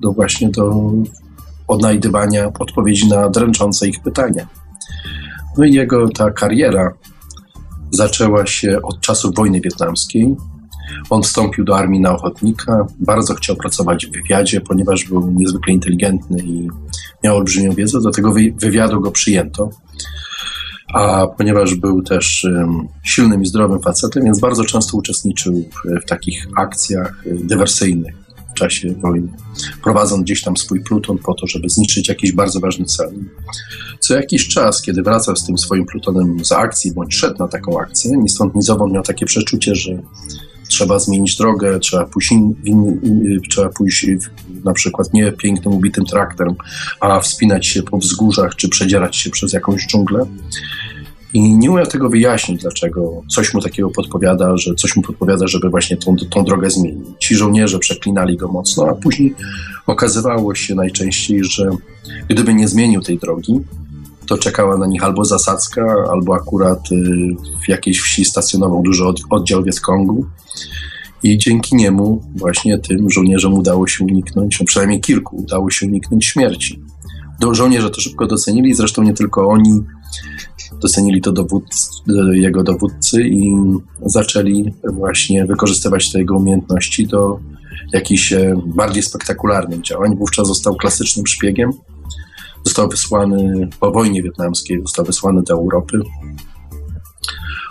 do 0.00 0.12
właśnie 0.12 0.50
do 0.50 0.92
odnajdywania 1.68 2.52
odpowiedzi 2.58 3.08
na 3.08 3.28
dręczące 3.28 3.88
ich 3.88 4.02
pytania. 4.02 4.46
No 5.58 5.64
i 5.64 5.72
jego 5.72 6.08
ta 6.08 6.30
kariera 6.30 6.92
zaczęła 7.90 8.46
się 8.46 8.82
od 8.82 9.00
czasów 9.00 9.34
wojny 9.34 9.60
wietnamskiej. 9.60 10.36
On 11.10 11.22
wstąpił 11.22 11.64
do 11.64 11.76
armii 11.76 12.00
na 12.00 12.14
ochotnika, 12.14 12.86
bardzo 13.00 13.34
chciał 13.34 13.56
pracować 13.56 14.06
w 14.06 14.12
wywiadzie, 14.12 14.60
ponieważ 14.60 15.04
był 15.04 15.30
niezwykle 15.30 15.72
inteligentny 15.72 16.38
i 16.42 16.68
miał 17.24 17.36
olbrzymią 17.36 17.72
wiedzę, 17.72 18.00
do 18.00 18.10
tego 18.10 18.34
wywiadu 18.56 19.00
go 19.00 19.10
przyjęto. 19.10 19.70
A 20.94 21.26
ponieważ 21.26 21.74
był 21.74 22.02
też 22.02 22.46
silnym 23.02 23.42
i 23.42 23.46
zdrowym 23.46 23.80
facetem, 23.80 24.24
więc 24.24 24.40
bardzo 24.40 24.64
często 24.64 24.96
uczestniczył 24.96 25.52
w, 25.52 26.02
w 26.02 26.08
takich 26.08 26.46
akcjach 26.56 27.24
dywersyjnych 27.26 28.14
w 28.16 28.21
czasie 28.62 28.94
wojny, 29.02 29.28
prowadząc 29.82 30.22
gdzieś 30.22 30.42
tam 30.42 30.56
swój 30.56 30.80
pluton 30.80 31.18
po 31.18 31.34
to, 31.34 31.46
żeby 31.46 31.68
zniszczyć 31.68 32.08
jakiś 32.08 32.32
bardzo 32.32 32.60
ważny 32.60 32.84
cel. 32.84 33.10
Co 34.00 34.14
jakiś 34.14 34.48
czas, 34.48 34.82
kiedy 34.82 35.02
wracał 35.02 35.36
z 35.36 35.46
tym 35.46 35.58
swoim 35.58 35.86
plutonem 35.86 36.44
z 36.44 36.52
akcji, 36.52 36.92
bądź 36.92 37.14
szedł 37.14 37.38
na 37.38 37.48
taką 37.48 37.80
akcję, 37.80 38.10
ni 38.18 38.28
stąd 38.28 38.54
ni 38.54 38.62
zowąd 38.62 38.92
miał 38.92 39.02
takie 39.02 39.26
przeczucie, 39.26 39.74
że 39.74 40.02
trzeba 40.68 40.98
zmienić 40.98 41.36
drogę, 41.36 41.78
trzeba 41.78 42.04
pójść, 42.04 42.32
in, 42.32 42.54
in, 42.64 43.00
in, 43.02 43.40
trzeba 43.50 43.68
pójść 43.68 44.06
na 44.64 44.72
przykład 44.72 45.14
nie 45.14 45.32
pięknym, 45.32 45.74
ubitym 45.74 46.04
traktem, 46.04 46.48
a 47.00 47.20
wspinać 47.20 47.66
się 47.66 47.82
po 47.82 47.98
wzgórzach, 47.98 48.56
czy 48.56 48.68
przedzierać 48.68 49.16
się 49.16 49.30
przez 49.30 49.52
jakąś 49.52 49.86
dżunglę. 49.86 50.26
I 51.34 51.58
nie 51.58 51.70
umiał 51.70 51.86
tego 51.86 52.08
wyjaśnić, 52.08 52.62
dlaczego 52.62 53.22
coś 53.30 53.54
mu 53.54 53.60
takiego 53.60 53.90
podpowiada, 53.90 54.56
że 54.56 54.74
coś 54.74 54.96
mu 54.96 55.02
podpowiada, 55.02 55.46
żeby 55.48 55.70
właśnie 55.70 55.96
tą, 55.96 56.16
tą 56.30 56.44
drogę 56.44 56.70
zmienić. 56.70 57.08
Ci 57.18 57.34
żołnierze 57.34 57.78
przeklinali 57.78 58.36
go 58.36 58.48
mocno, 58.48 58.86
a 58.88 58.94
później 58.94 59.34
okazywało 59.86 60.54
się 60.54 60.74
najczęściej, 60.74 61.44
że 61.44 61.70
gdyby 62.28 62.54
nie 62.54 62.68
zmienił 62.68 63.00
tej 63.00 63.18
drogi, 63.18 63.60
to 64.26 64.38
czekała 64.38 64.76
na 64.78 64.86
nich 64.86 65.04
albo 65.04 65.24
zasadzka, 65.24 65.94
albo 66.12 66.34
akurat 66.34 66.92
y, 66.92 66.96
w 67.64 67.68
jakiejś 67.68 68.00
wsi 68.00 68.24
stacjonował 68.24 68.82
duży 68.82 69.04
oddział 69.30 69.62
Wietkongu. 69.62 70.26
I 71.22 71.38
dzięki 71.38 71.76
niemu, 71.76 72.22
właśnie 72.36 72.78
tym 72.78 73.10
żołnierzom 73.10 73.54
udało 73.54 73.86
się 73.86 74.04
uniknąć, 74.04 74.60
no 74.60 74.66
przynajmniej 74.66 75.00
kilku 75.00 75.36
udało 75.36 75.70
się 75.70 75.86
uniknąć 75.86 76.24
śmierci. 76.26 76.82
Żołnierze 77.50 77.90
to 77.90 78.00
szybko 78.00 78.26
docenili, 78.26 78.74
zresztą 78.74 79.02
nie 79.02 79.14
tylko 79.14 79.48
oni, 79.48 79.80
docenili 80.80 81.20
to 81.20 81.32
dowódcy, 81.32 81.90
jego 82.32 82.62
dowódcy 82.62 83.22
i 83.22 83.54
zaczęli 84.06 84.74
właśnie 84.92 85.46
wykorzystywać 85.46 86.12
te 86.12 86.18
jego 86.18 86.36
umiejętności 86.36 87.06
do 87.06 87.38
jakichś 87.92 88.32
e, 88.32 88.54
bardziej 88.66 89.02
spektakularnych 89.02 89.80
działań. 89.80 90.16
Wówczas 90.16 90.48
został 90.48 90.76
klasycznym 90.76 91.26
szpiegiem. 91.26 91.70
Został 92.64 92.88
wysłany 92.88 93.68
po 93.80 93.90
wojnie 93.90 94.22
wietnamskiej, 94.22 94.80
został 94.82 95.04
wysłany 95.04 95.42
do 95.42 95.54
Europy. 95.54 96.00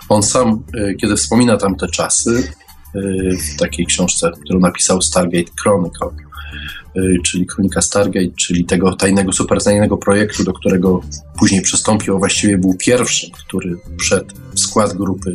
On 0.08 0.22
sam, 0.22 0.62
e, 0.74 0.94
kiedy 0.94 1.16
wspomina 1.16 1.56
tamte 1.56 1.88
czasy, 1.88 2.52
e, 2.94 3.00
w 3.36 3.56
takiej 3.58 3.86
książce, 3.86 4.30
którą 4.44 4.60
napisał 4.60 5.02
Stargate 5.02 5.52
Chronicle, 5.62 6.08
czyli 7.24 7.46
Kronika 7.46 7.82
Stargate, 7.82 8.36
czyli 8.36 8.64
tego 8.64 8.96
tajnego, 8.96 9.32
supertajnego 9.32 9.96
projektu, 9.96 10.44
do 10.44 10.52
którego 10.52 11.00
później 11.38 11.62
przystąpił, 11.62 12.18
właściwie 12.18 12.58
był 12.58 12.74
pierwszym, 12.74 13.30
który 13.30 13.76
wszedł 13.98 14.34
w 14.54 14.60
skład 14.60 14.92
grupy 14.92 15.34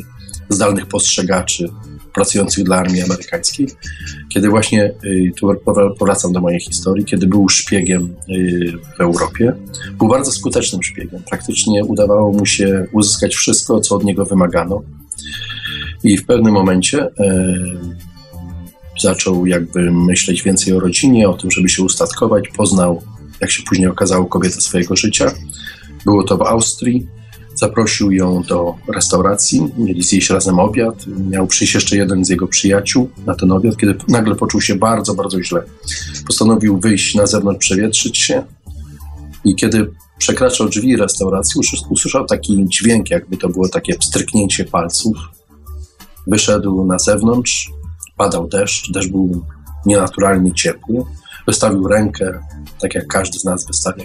zdalnych 0.49 0.85
postrzegaczy 0.85 1.69
pracujących 2.17 2.63
dla 2.63 2.77
armii 2.77 3.01
amerykańskiej. 3.01 3.67
Kiedy 4.29 4.49
właśnie, 4.49 4.93
y, 5.05 5.31
tu 5.35 5.49
powracam 5.99 6.33
do 6.33 6.41
mojej 6.41 6.59
historii, 6.59 7.05
kiedy 7.05 7.27
był 7.27 7.49
szpiegiem 7.49 8.15
y, 8.29 8.73
w 8.97 9.01
Europie, 9.01 9.53
był 9.97 10.07
bardzo 10.07 10.31
skutecznym 10.31 10.83
szpiegiem. 10.83 11.21
Praktycznie 11.29 11.85
udawało 11.85 12.31
mu 12.31 12.45
się 12.45 12.85
uzyskać 12.91 13.35
wszystko, 13.35 13.79
co 13.79 13.95
od 13.95 14.03
niego 14.03 14.25
wymagano. 14.25 14.83
I 16.03 16.17
w 16.17 16.25
pewnym 16.25 16.53
momencie 16.53 17.07
zaczął 19.01 19.45
jakby 19.45 19.91
myśleć 19.91 20.43
więcej 20.43 20.73
o 20.73 20.79
rodzinie, 20.79 21.29
o 21.29 21.33
tym, 21.33 21.51
żeby 21.51 21.69
się 21.69 21.83
ustatkować. 21.83 22.43
Poznał, 22.57 23.01
jak 23.41 23.51
się 23.51 23.63
później 23.63 23.87
okazało, 23.87 24.25
kobietę 24.25 24.61
swojego 24.61 24.95
życia. 24.95 25.31
Było 26.05 26.23
to 26.23 26.37
w 26.37 26.41
Austrii. 26.41 27.07
Zaprosił 27.55 28.11
ją 28.11 28.43
do 28.43 28.75
restauracji, 28.93 29.67
mieli 29.77 30.03
zjeść 30.03 30.29
razem 30.29 30.59
obiad. 30.59 31.05
Miał 31.29 31.47
przyjść 31.47 31.73
jeszcze 31.73 31.95
jeden 31.97 32.25
z 32.25 32.29
jego 32.29 32.47
przyjaciół 32.47 33.09
na 33.25 33.35
ten 33.35 33.51
obiad, 33.51 33.77
kiedy 33.77 33.95
nagle 34.07 34.35
poczuł 34.35 34.61
się 34.61 34.75
bardzo, 34.75 35.13
bardzo 35.15 35.43
źle. 35.43 35.63
Postanowił 36.27 36.79
wyjść 36.79 37.15
na 37.15 37.25
zewnątrz, 37.25 37.59
przewietrzyć 37.59 38.17
się 38.17 38.43
i 39.45 39.55
kiedy 39.55 39.91
przekraczał 40.17 40.69
drzwi 40.69 40.97
restauracji, 40.97 41.61
usłyszał 41.89 42.25
taki 42.25 42.65
dźwięk, 42.67 43.09
jakby 43.09 43.37
to 43.37 43.49
było 43.49 43.69
takie 43.69 43.95
pstryknięcie 43.95 44.65
palców. 44.65 45.17
Wyszedł 46.27 46.85
na 46.85 46.99
zewnątrz, 46.99 47.69
padał 48.17 48.47
deszcz, 48.47 48.91
deszcz 48.91 49.09
był 49.09 49.45
nienaturalnie 49.85 50.53
ciepły. 50.53 51.03
Wystawił 51.47 51.87
rękę, 51.87 52.39
tak 52.81 52.95
jak 52.95 53.07
każdy 53.07 53.39
z 53.39 53.43
nas 53.43 53.67
wystawia, 53.67 54.03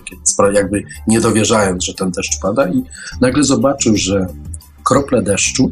jakby 0.52 0.82
nie 1.06 1.20
dowierzając, 1.20 1.84
że 1.84 1.94
ten 1.94 2.10
deszcz 2.10 2.40
pada, 2.42 2.68
i 2.68 2.82
nagle 3.20 3.44
zobaczył, 3.44 3.96
że 3.96 4.26
krople 4.84 5.22
deszczu 5.22 5.70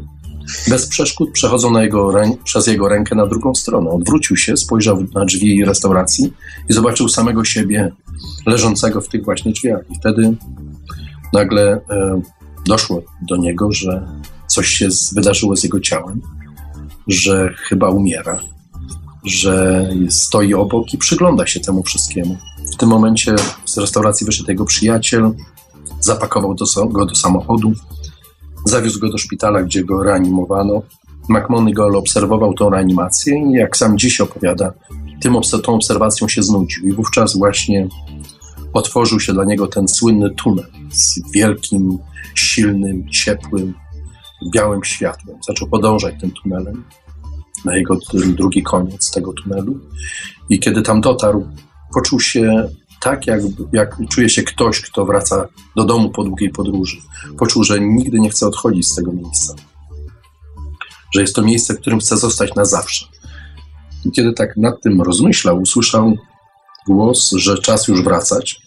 bez 0.69 0.87
przeszkód 0.87 1.31
przechodzą 1.31 1.81
jego 1.81 2.13
przez 2.43 2.67
jego 2.67 2.89
rękę 2.89 3.15
na 3.15 3.27
drugą 3.27 3.55
stronę. 3.55 3.89
Odwrócił 3.89 4.37
się, 4.37 4.57
spojrzał 4.57 5.03
na 5.15 5.25
drzwi 5.25 5.65
restauracji 5.65 6.33
i 6.69 6.73
zobaczył 6.73 7.09
samego 7.09 7.43
siebie 7.43 7.91
leżącego 8.45 9.01
w 9.01 9.07
tych 9.07 9.25
właśnie 9.25 9.51
drzwiach. 9.51 9.81
I 9.89 9.95
wtedy 9.95 10.35
nagle 11.33 11.71
e, 11.71 12.21
doszło 12.65 13.01
do 13.21 13.35
niego, 13.35 13.71
że 13.71 14.07
coś 14.47 14.67
się 14.67 14.87
wydarzyło 15.15 15.55
z 15.55 15.63
jego 15.63 15.79
ciałem 15.79 16.21
że 17.07 17.53
chyba 17.57 17.89
umiera, 17.89 18.39
że 19.25 19.87
stoi 20.09 20.53
obok 20.53 20.93
i 20.93 20.97
przygląda 20.97 21.47
się 21.47 21.59
temu 21.59 21.83
wszystkiemu. 21.83 22.37
W 22.73 22.77
tym 22.77 22.89
momencie 22.89 23.35
z 23.65 23.77
restauracji 23.77 24.25
wyszedł 24.25 24.49
jego 24.49 24.65
przyjaciel, 24.65 25.31
zapakował 25.99 26.55
go 26.91 27.05
do 27.05 27.15
samochodu, 27.15 27.73
zawiózł 28.65 28.99
go 28.99 29.09
do 29.09 29.17
szpitala, 29.17 29.63
gdzie 29.63 29.83
go 29.83 30.03
reanimowano. 30.03 30.81
McMonagall 31.29 31.95
obserwował 31.95 32.53
tą 32.53 32.69
reanimację 32.69 33.43
i 33.49 33.51
jak 33.51 33.77
sam 33.77 33.97
dziś 33.97 34.21
opowiada, 34.21 34.73
tym, 35.21 35.35
tą 35.63 35.75
obserwacją 35.75 36.27
się 36.27 36.43
znudził 36.43 36.87
i 36.87 36.91
wówczas 36.91 37.37
właśnie 37.37 37.87
otworzył 38.73 39.19
się 39.19 39.33
dla 39.33 39.45
niego 39.45 39.67
ten 39.67 39.87
słynny 39.87 40.29
tunel 40.29 40.67
z 40.91 41.31
wielkim, 41.33 41.97
silnym, 42.35 43.09
ciepłym, 43.09 43.73
białym 44.49 44.83
światłem. 44.83 45.37
Zaczął 45.47 45.67
podążać 45.67 46.15
tym 46.21 46.31
tunelem 46.31 46.83
na 47.65 47.77
jego 47.77 47.97
drugi 48.13 48.63
koniec 48.63 49.11
tego 49.11 49.33
tunelu. 49.33 49.79
I 50.49 50.59
kiedy 50.59 50.81
tam 50.81 51.01
dotarł, 51.01 51.47
poczuł 51.93 52.19
się 52.19 52.69
tak, 53.01 53.27
jak, 53.27 53.41
jak 53.73 53.97
czuje 54.09 54.29
się 54.29 54.43
ktoś, 54.43 54.81
kto 54.81 55.05
wraca 55.05 55.47
do 55.75 55.83
domu 55.83 56.09
po 56.09 56.23
długiej 56.23 56.49
podróży. 56.49 56.97
Poczuł, 57.37 57.63
że 57.63 57.79
nigdy 57.79 58.19
nie 58.19 58.29
chce 58.29 58.47
odchodzić 58.47 58.87
z 58.87 58.95
tego 58.95 59.13
miejsca. 59.13 59.55
Że 61.15 61.21
jest 61.21 61.35
to 61.35 61.41
miejsce, 61.41 61.73
w 61.73 61.79
którym 61.79 61.99
chce 61.99 62.17
zostać 62.17 62.55
na 62.55 62.65
zawsze. 62.65 63.05
I 64.05 64.11
kiedy 64.11 64.33
tak 64.33 64.57
nad 64.57 64.81
tym 64.81 65.01
rozmyślał, 65.01 65.61
usłyszał 65.61 66.17
głos, 66.87 67.31
że 67.31 67.57
czas 67.57 67.87
już 67.87 68.03
wracać. 68.03 68.61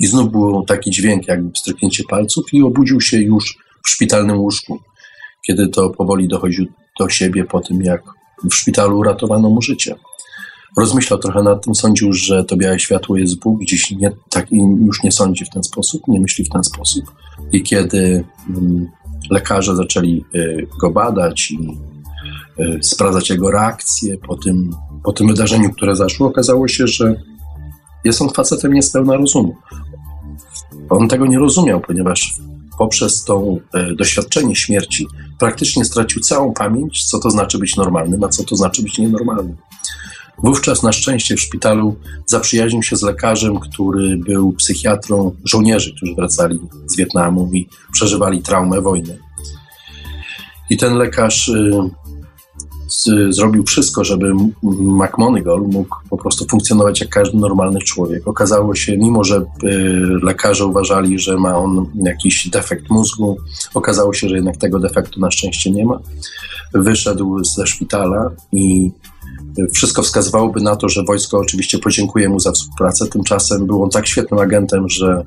I 0.00 0.06
znów 0.06 0.32
był 0.32 0.64
taki 0.64 0.90
dźwięk, 0.90 1.28
jakby 1.28 1.50
stryknięcie 1.56 2.04
palców, 2.10 2.44
i 2.52 2.62
obudził 2.62 3.00
się 3.00 3.18
już 3.18 3.58
w 3.84 3.88
szpitalnym 3.88 4.40
łóżku, 4.40 4.80
kiedy 5.46 5.68
to 5.68 5.90
powoli 5.90 6.28
dochodził 6.28 6.66
do 7.00 7.08
siebie 7.08 7.44
po 7.44 7.60
tym, 7.60 7.82
jak 7.82 8.02
w 8.50 8.54
szpitalu 8.54 8.98
uratowano 8.98 9.50
mu 9.50 9.62
życie. 9.62 9.94
Rozmyślał 10.76 11.18
trochę 11.18 11.42
nad 11.42 11.64
tym, 11.64 11.74
sądził, 11.74 12.12
że 12.12 12.44
to 12.44 12.56
białe 12.56 12.78
światło 12.78 13.16
jest 13.16 13.38
Bóg, 13.38 13.64
dziś 13.64 13.90
nie, 13.90 14.12
tak 14.30 14.46
już 14.86 15.02
nie 15.02 15.12
sądzi 15.12 15.44
w 15.44 15.50
ten 15.50 15.62
sposób, 15.62 16.02
nie 16.08 16.20
myśli 16.20 16.44
w 16.44 16.48
ten 16.48 16.64
sposób. 16.64 17.04
I 17.52 17.62
kiedy 17.62 18.24
mm, 18.48 18.88
lekarze 19.30 19.76
zaczęli 19.76 20.24
y, 20.34 20.66
go 20.80 20.90
badać 20.90 21.50
i 21.50 21.78
y, 22.60 22.78
sprawdzać 22.82 23.30
jego 23.30 23.50
reakcje 23.50 24.18
po 24.18 24.36
tym, 24.36 24.70
po 25.04 25.12
tym 25.12 25.28
wydarzeniu, 25.28 25.70
które 25.70 25.96
zaszło, 25.96 26.28
okazało 26.28 26.68
się, 26.68 26.86
że 26.86 27.14
jest 28.04 28.22
on 28.22 28.30
facetem 28.30 28.72
niespełna 28.72 29.16
rozumu. 29.16 29.56
On 30.90 31.08
tego 31.08 31.26
nie 31.26 31.38
rozumiał, 31.38 31.80
ponieważ 31.80 32.34
poprzez 32.78 33.24
to 33.24 33.44
e, 33.74 33.94
doświadczenie 33.94 34.56
śmierci 34.56 35.06
praktycznie 35.38 35.84
stracił 35.84 36.20
całą 36.20 36.52
pamięć, 36.52 37.04
co 37.04 37.18
to 37.18 37.30
znaczy 37.30 37.58
być 37.58 37.76
normalnym, 37.76 38.24
a 38.24 38.28
co 38.28 38.44
to 38.44 38.56
znaczy 38.56 38.82
być 38.82 38.98
nienormalnym. 38.98 39.56
Wówczas 40.38 40.82
na 40.82 40.92
szczęście 40.92 41.36
w 41.36 41.40
szpitalu 41.40 41.96
zaprzyjaźnił 42.26 42.82
się 42.82 42.96
z 42.96 43.02
lekarzem, 43.02 43.60
który 43.60 44.16
był 44.16 44.52
psychiatrą 44.52 45.36
żołnierzy, 45.44 45.94
którzy 45.96 46.14
wracali 46.14 46.58
z 46.86 46.96
Wietnamu 46.96 47.50
i 47.52 47.68
przeżywali 47.92 48.42
traumę 48.42 48.80
wojny. 48.80 49.18
I 50.70 50.76
ten 50.76 50.94
lekarz 50.94 51.50
y, 53.08 53.32
zrobił 53.32 53.64
wszystko, 53.64 54.04
żeby 54.04 54.32
McMonagall 54.62 55.60
mógł 55.60 55.96
po 56.10 56.16
prostu 56.16 56.44
funkcjonować 56.50 57.00
jak 57.00 57.10
każdy 57.10 57.38
normalny 57.38 57.80
człowiek. 57.80 58.28
Okazało 58.28 58.74
się, 58.74 58.96
mimo 58.96 59.24
że 59.24 59.36
y, 59.36 59.44
lekarze 60.22 60.66
uważali, 60.66 61.18
że 61.18 61.36
ma 61.36 61.56
on 61.56 61.86
jakiś 61.94 62.48
defekt 62.48 62.90
mózgu, 62.90 63.36
okazało 63.74 64.14
się, 64.14 64.28
że 64.28 64.34
jednak 64.34 64.56
tego 64.56 64.78
defektu 64.78 65.20
na 65.20 65.30
szczęście 65.30 65.70
nie 65.70 65.84
ma. 65.84 66.00
Wyszedł 66.74 67.44
ze 67.44 67.66
szpitala 67.66 68.30
i 68.52 68.90
wszystko 69.72 70.02
wskazywałoby 70.02 70.60
na 70.60 70.76
to, 70.76 70.88
że 70.88 71.04
wojsko 71.04 71.38
oczywiście 71.38 71.78
podziękuje 71.78 72.28
mu 72.28 72.40
za 72.40 72.52
współpracę. 72.52 73.06
Tymczasem 73.06 73.66
był 73.66 73.82
on 73.82 73.90
tak 73.90 74.06
świetnym 74.06 74.40
agentem, 74.40 74.88
że 74.88 75.24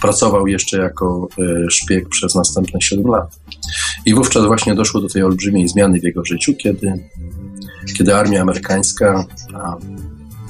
pracował 0.00 0.46
jeszcze 0.46 0.78
jako 0.78 1.28
e, 1.38 1.70
szpieg 1.70 2.08
przez 2.08 2.34
następne 2.34 2.80
7 2.80 3.06
lat. 3.06 3.40
I 4.06 4.14
wówczas 4.14 4.46
właśnie 4.46 4.74
doszło 4.74 5.00
do 5.00 5.08
tej 5.08 5.22
olbrzymiej 5.22 5.68
zmiany 5.68 6.00
w 6.00 6.04
jego 6.04 6.24
życiu, 6.24 6.54
kiedy, 6.54 7.04
kiedy 7.96 8.14
armia 8.14 8.42
amerykańska 8.42 9.24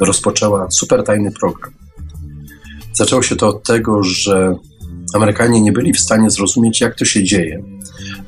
rozpoczęła 0.00 0.70
super 0.70 1.04
tajny 1.04 1.32
program. 1.32 1.72
Zaczęło 2.92 3.22
się 3.22 3.36
to 3.36 3.48
od 3.48 3.62
tego, 3.62 4.02
że 4.02 4.54
Amerykanie 5.14 5.60
nie 5.60 5.72
byli 5.72 5.92
w 5.92 6.00
stanie 6.00 6.30
zrozumieć, 6.30 6.80
jak 6.80 6.96
to 6.96 7.04
się 7.04 7.24
dzieje, 7.24 7.62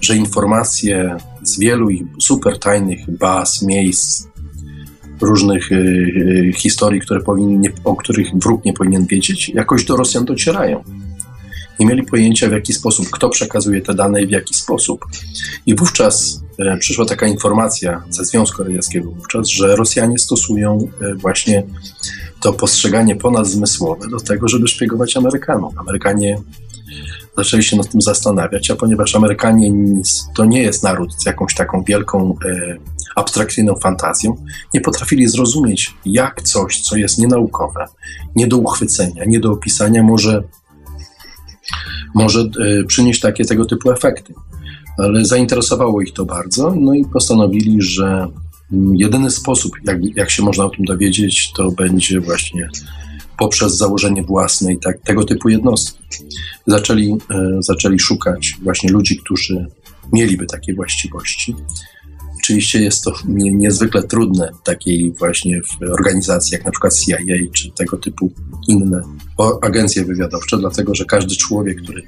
że 0.00 0.16
informacje 0.16 1.16
z 1.42 1.58
wielu 1.58 1.90
ich 1.90 2.02
super 2.20 2.58
tajnych 2.58 3.18
baz, 3.18 3.62
miejsc, 3.62 4.26
różnych 5.22 5.72
y, 5.72 5.74
y, 5.74 6.52
historii, 6.56 7.00
które 7.00 7.20
powinni, 7.20 7.68
o 7.84 7.96
których 7.96 8.28
wróg 8.34 8.64
nie 8.64 8.72
powinien 8.72 9.06
wiedzieć, 9.06 9.48
jakoś 9.48 9.84
do 9.84 9.96
Rosjan 9.96 10.24
docierają. 10.24 10.84
Nie 11.80 11.86
mieli 11.86 12.02
pojęcia, 12.02 12.48
w 12.48 12.52
jaki 12.52 12.72
sposób, 12.72 13.10
kto 13.10 13.28
przekazuje 13.28 13.80
te 13.80 13.94
dane 13.94 14.22
i 14.22 14.26
w 14.26 14.30
jaki 14.30 14.54
sposób. 14.54 15.06
I 15.66 15.74
wówczas 15.74 16.42
e, 16.58 16.76
przyszła 16.76 17.04
taka 17.04 17.26
informacja 17.26 18.02
ze 18.10 18.24
Związku 18.24 18.64
Radzieckiego 18.64 19.10
wówczas, 19.10 19.48
że 19.48 19.76
Rosjanie 19.76 20.18
stosują 20.18 20.88
e, 21.00 21.14
właśnie 21.14 21.62
to 22.40 22.52
postrzeganie 22.52 23.16
ponadzmysłowe 23.16 24.08
do 24.08 24.20
tego, 24.20 24.48
żeby 24.48 24.68
szpiegować 24.68 25.16
Amerykanom. 25.16 25.78
Amerykanie 25.78 26.36
zaczęli 27.36 27.62
się 27.62 27.76
nad 27.76 27.88
tym 27.88 28.00
zastanawiać, 28.00 28.70
a 28.70 28.76
ponieważ 28.76 29.16
Amerykanie 29.16 29.72
to 30.34 30.44
nie 30.44 30.62
jest 30.62 30.82
naród 30.82 31.14
z 31.22 31.26
jakąś 31.26 31.54
taką 31.54 31.82
wielką 31.82 32.36
e, 32.44 32.76
abstrakcyjną 33.16 33.74
fantazją, 33.74 34.36
nie 34.74 34.80
potrafili 34.80 35.28
zrozumieć, 35.28 35.94
jak 36.04 36.42
coś, 36.42 36.80
co 36.80 36.96
jest 36.96 37.18
nienaukowe, 37.18 37.84
nie 38.36 38.46
do 38.46 38.56
uchwycenia, 38.56 39.24
nie 39.26 39.40
do 39.40 39.52
opisania, 39.52 40.02
może, 40.02 40.42
może 42.14 42.40
e, 42.40 42.84
przynieść 42.84 43.20
takie 43.20 43.44
tego 43.44 43.64
typu 43.64 43.90
efekty. 43.90 44.34
Ale 44.98 45.24
zainteresowało 45.24 46.02
ich 46.02 46.12
to 46.12 46.24
bardzo, 46.24 46.74
no 46.80 46.94
i 46.94 47.04
postanowili, 47.04 47.82
że 47.82 48.26
mm, 48.72 48.96
jedyny 48.96 49.30
sposób, 49.30 49.72
jak, 49.84 50.16
jak 50.16 50.30
się 50.30 50.42
można 50.42 50.64
o 50.64 50.70
tym 50.70 50.84
dowiedzieć, 50.84 51.52
to 51.52 51.70
będzie 51.70 52.20
właśnie 52.20 52.68
poprzez 53.42 53.76
założenie 53.76 54.22
własnej 54.22 54.78
tak, 54.78 55.00
tego 55.00 55.24
typu 55.24 55.48
jednostki. 55.48 56.24
Zaczęli, 56.66 57.12
e, 57.30 57.48
zaczęli 57.60 57.98
szukać 57.98 58.56
właśnie 58.62 58.90
ludzi, 58.90 59.16
którzy 59.16 59.66
mieliby 60.12 60.46
takie 60.46 60.74
właściwości. 60.74 61.54
Oczywiście 62.38 62.82
jest 62.82 63.04
to 63.04 63.12
nie, 63.28 63.52
niezwykle 63.52 64.02
trudne 64.02 64.50
w 64.60 64.66
takiej 64.66 65.12
właśnie 65.18 65.60
w 65.62 65.90
organizacji 65.92 66.54
jak 66.54 66.64
na 66.64 66.70
przykład 66.70 66.94
CIA 66.98 67.16
czy 67.52 67.70
tego 67.70 67.96
typu 67.96 68.32
inne 68.68 69.00
agencje 69.62 70.04
wywiadowcze, 70.04 70.58
dlatego 70.58 70.94
że 70.94 71.04
każdy 71.04 71.36
człowiek, 71.36 71.82
który 71.82 72.02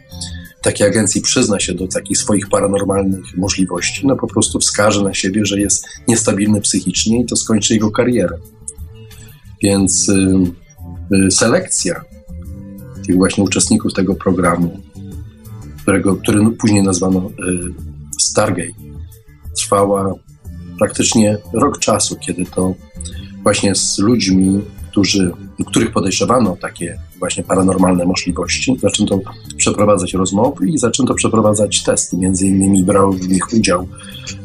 takiej 0.63 0.87
agencji 0.87 1.21
przyzna 1.21 1.61
się 1.61 1.75
do 1.75 1.89
takich 1.89 2.19
swoich 2.19 2.49
paranormalnych 2.49 3.37
możliwości, 3.37 4.07
no 4.07 4.17
po 4.17 4.27
prostu 4.27 4.59
wskaże 4.59 5.03
na 5.03 5.15
siebie, 5.15 5.47
że 5.47 5.61
jest 5.61 5.87
niestabilny 6.09 6.61
psychicznie 6.61 7.21
i 7.21 7.27
to 7.27 7.37
skończy 7.37 7.75
jego 7.75 7.91
karierę. 7.91 8.39
Więc 9.63 10.11
selekcja 11.31 12.05
tych 13.07 13.17
właśnie 13.17 13.45
uczestników 13.45 13.93
tego 13.93 14.15
programu, 14.15 14.81
którego, 15.83 16.17
który 16.17 16.51
później 16.51 16.83
nazwano 16.83 17.19
y, 17.21 17.75
Stargate, 18.21 18.73
trwała 19.57 20.15
praktycznie 20.79 21.39
rok 21.53 21.79
czasu, 21.79 22.17
kiedy 22.17 22.45
to 22.45 22.75
właśnie 23.43 23.75
z 23.75 23.99
ludźmi, 23.99 24.61
którzy, 24.91 25.33
których 25.67 25.93
podejrzewano 25.93 26.57
takie 26.61 26.99
właśnie 27.19 27.45
paranormalne 27.45 28.05
możliwości, 28.05 28.77
zaczęto 28.83 29.21
przeprowadzać 29.57 30.15
rozmowy 30.15 30.69
i 30.69 30.79
zaczęto 30.79 31.15
przeprowadzać 31.15 31.83
testy. 31.83 32.17
Między 32.17 32.47
innymi 32.47 32.85
brał 32.85 33.13
w 33.13 33.29
nich 33.29 33.53
udział 33.53 33.89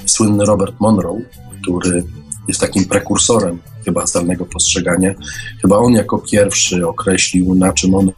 słynny 0.05 0.45
Robert 0.45 0.79
Monroe, 0.79 1.21
który 1.61 2.03
jest 2.47 2.59
takim 2.59 2.85
prekursorem 2.85 3.59
chyba 3.89 4.07
zdalnego 4.07 4.45
postrzegania. 4.45 5.13
Chyba 5.61 5.77
on 5.77 5.93
jako 5.93 6.17
pierwszy 6.17 6.87
określił, 6.87 7.55
na 7.55 7.73
czym 7.73 7.95
on 7.95 8.11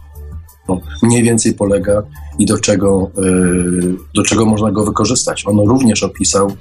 mniej 1.04 1.24
więcej 1.24 1.54
polega 1.54 2.04
i 2.40 2.46
do 2.46 2.60
czego, 2.60 3.12
y, 3.18 3.96
do 4.16 4.24
czego 4.24 4.46
można 4.46 4.72
go 4.72 4.86
wykorzystać. 4.86 5.44
On 5.48 5.60
również 5.60 6.04
opisał 6.04 6.52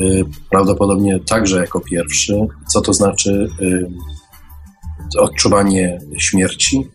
y, 0.00 0.24
prawdopodobnie 0.50 1.20
także 1.20 1.60
jako 1.60 1.80
pierwszy, 1.80 2.46
co 2.72 2.80
to 2.80 2.92
znaczy 2.92 3.48
y, 3.60 3.88
odczuwanie 5.18 6.00
śmierci 6.18 6.88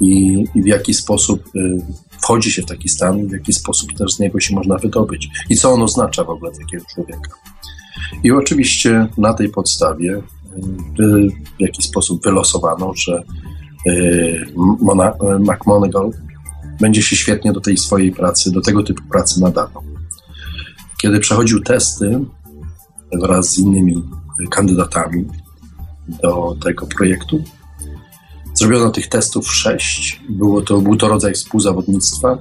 i, 0.00 0.44
w 0.54 0.66
jaki 0.66 0.94
sposób 0.94 1.44
wchodzi 2.22 2.52
się 2.52 2.62
w 2.62 2.66
taki 2.66 2.88
stan, 2.88 3.28
w 3.28 3.32
jaki 3.32 3.52
sposób 3.52 3.92
też 3.98 4.12
z 4.12 4.18
niego 4.18 4.40
się 4.40 4.54
można 4.54 4.76
wydobyć 4.76 5.28
i 5.50 5.56
co 5.56 5.72
on 5.72 5.82
oznacza 5.82 6.24
w 6.24 6.30
ogóle 6.30 6.52
takiego 6.52 6.84
człowieka. 6.94 7.30
I 8.24 8.32
oczywiście 8.32 9.06
na 9.18 9.34
tej 9.34 9.48
podstawie 9.48 10.22
w 11.58 11.60
jaki 11.60 11.82
sposób 11.82 12.24
wylosowano, 12.24 12.92
że 12.96 13.22
Y, 13.86 14.46
Mona, 14.80 15.10
y, 15.10 15.38
McMonagall 15.38 16.10
będzie 16.80 17.02
się 17.02 17.16
świetnie 17.16 17.52
do 17.52 17.60
tej 17.60 17.76
swojej 17.76 18.12
pracy, 18.12 18.52
do 18.52 18.60
tego 18.60 18.82
typu 18.82 19.02
pracy 19.10 19.40
nadawał. 19.40 19.82
Kiedy 21.02 21.20
przechodził 21.20 21.60
testy 21.60 22.20
wraz 23.12 23.50
z 23.50 23.58
innymi 23.58 24.02
kandydatami 24.50 25.24
do 26.22 26.56
tego 26.64 26.86
projektu, 26.86 27.42
zrobiono 28.54 28.90
tych 28.90 29.08
testów 29.08 29.52
sześć. 29.52 30.20
Było 30.28 30.62
to, 30.62 30.80
był 30.80 30.96
to 30.96 31.08
rodzaj 31.08 31.32
współzawodnictwa. 31.32 32.38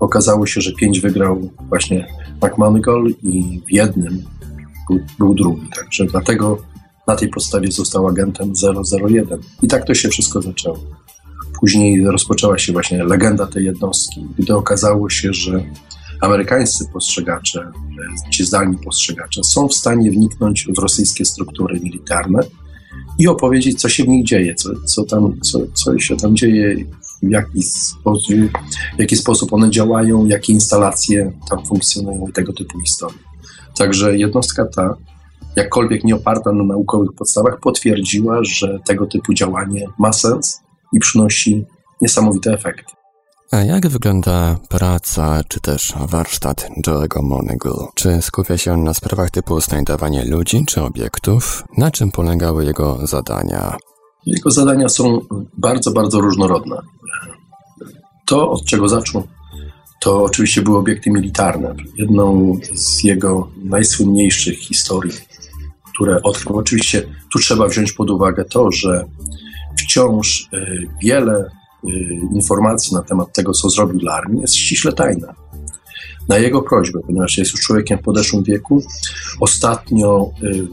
Okazało 0.00 0.46
się, 0.46 0.60
że 0.60 0.72
pięć 0.72 1.00
wygrał 1.00 1.50
właśnie 1.68 2.06
McMonagall 2.42 3.06
i 3.22 3.60
w 3.66 3.72
jednym 3.72 4.24
był, 4.88 5.00
był 5.18 5.34
drugi. 5.34 5.68
Także 5.76 6.04
dlatego 6.04 6.58
na 7.06 7.16
tej 7.16 7.28
podstawie 7.28 7.72
został 7.72 8.08
agentem 8.08 8.52
001. 9.04 9.38
I 9.62 9.68
tak 9.68 9.86
to 9.86 9.94
się 9.94 10.08
wszystko 10.08 10.42
zaczęło. 10.42 10.78
Później 11.60 12.04
rozpoczęła 12.04 12.58
się 12.58 12.72
właśnie 12.72 13.04
legenda 13.04 13.46
tej 13.46 13.64
jednostki, 13.64 14.26
gdy 14.38 14.54
okazało 14.54 15.10
się, 15.10 15.32
że 15.32 15.64
amerykańscy 16.20 16.84
postrzegacze, 16.92 17.72
ci 18.32 18.44
zdalni 18.44 18.78
postrzegacze, 18.78 19.44
są 19.44 19.68
w 19.68 19.74
stanie 19.74 20.10
wniknąć 20.10 20.66
w 20.76 20.78
rosyjskie 20.78 21.24
struktury 21.24 21.80
militarne 21.80 22.40
i 23.18 23.28
opowiedzieć, 23.28 23.80
co 23.80 23.88
się 23.88 24.04
w 24.04 24.08
nich 24.08 24.26
dzieje, 24.26 24.54
co, 24.54 24.70
co, 24.86 25.04
tam, 25.04 25.40
co, 25.40 25.58
co 25.74 25.98
się 25.98 26.16
tam 26.16 26.36
dzieje, 26.36 26.76
w 27.22 27.30
jaki, 27.30 27.62
sposób, 27.62 28.36
w 28.96 29.00
jaki 29.00 29.16
sposób 29.16 29.52
one 29.52 29.70
działają, 29.70 30.26
jakie 30.26 30.52
instalacje 30.52 31.32
tam 31.50 31.66
funkcjonują 31.66 32.26
i 32.28 32.32
tego 32.32 32.52
typu 32.52 32.80
historie. 32.80 33.18
Także 33.76 34.18
jednostka 34.18 34.64
ta, 34.64 34.96
jakkolwiek 35.56 36.04
nie 36.04 36.14
oparta 36.14 36.52
na 36.52 36.64
naukowych 36.64 37.12
podstawach, 37.18 37.60
potwierdziła, 37.60 38.38
że 38.42 38.78
tego 38.86 39.06
typu 39.06 39.34
działanie 39.34 39.86
ma 39.98 40.12
sens 40.12 40.60
i 40.92 40.98
przynosi 40.98 41.64
niesamowite 42.00 42.52
efekty. 42.52 42.92
A 43.50 43.56
jak 43.56 43.88
wygląda 43.88 44.56
praca 44.68 45.40
czy 45.48 45.60
też 45.60 45.94
warsztat 46.08 46.68
Joe'ego 46.86 47.22
Monegal? 47.22 47.86
Czy 47.94 48.22
skupia 48.22 48.58
się 48.58 48.76
na 48.76 48.94
sprawach 48.94 49.30
typu 49.30 49.60
znajdowanie 49.60 50.24
ludzi 50.24 50.64
czy 50.66 50.82
obiektów? 50.82 51.64
Na 51.78 51.90
czym 51.90 52.10
polegały 52.10 52.64
jego 52.64 53.06
zadania? 53.06 53.76
Jego 54.26 54.50
zadania 54.50 54.88
są 54.88 55.20
bardzo, 55.58 55.90
bardzo 55.90 56.20
różnorodne. 56.20 56.76
To, 58.26 58.50
od 58.50 58.64
czego 58.64 58.88
zaczął, 58.88 59.22
to 60.00 60.22
oczywiście 60.24 60.62
były 60.62 60.78
obiekty 60.78 61.10
militarne. 61.10 61.74
Jedną 61.96 62.56
z 62.74 63.04
jego 63.04 63.48
najsłynniejszych 63.64 64.58
historii, 64.58 65.12
które 65.94 66.22
odkrył, 66.22 66.58
oczywiście 66.58 67.02
tu 67.32 67.38
trzeba 67.38 67.68
wziąć 67.68 67.92
pod 67.92 68.10
uwagę 68.10 68.44
to, 68.44 68.72
że 68.72 69.04
wciąż 69.78 70.48
y, 70.52 70.88
wiele 71.02 71.50
Y, 71.88 72.20
informacji 72.34 72.94
na 72.94 73.02
temat 73.02 73.32
tego, 73.32 73.52
co 73.52 73.70
zrobił 73.70 73.98
dla 73.98 74.12
armii, 74.12 74.40
jest 74.40 74.54
ściśle 74.54 74.92
tajna. 74.92 75.34
Na 76.28 76.38
jego 76.38 76.62
prośbę, 76.62 77.00
ponieważ 77.06 77.38
jest 77.38 77.52
już 77.52 77.60
człowiekiem 77.60 77.98
w 77.98 78.02
podeszłym 78.02 78.44
wieku, 78.44 78.82
ostatnio 79.40 80.30
y, 80.42 80.66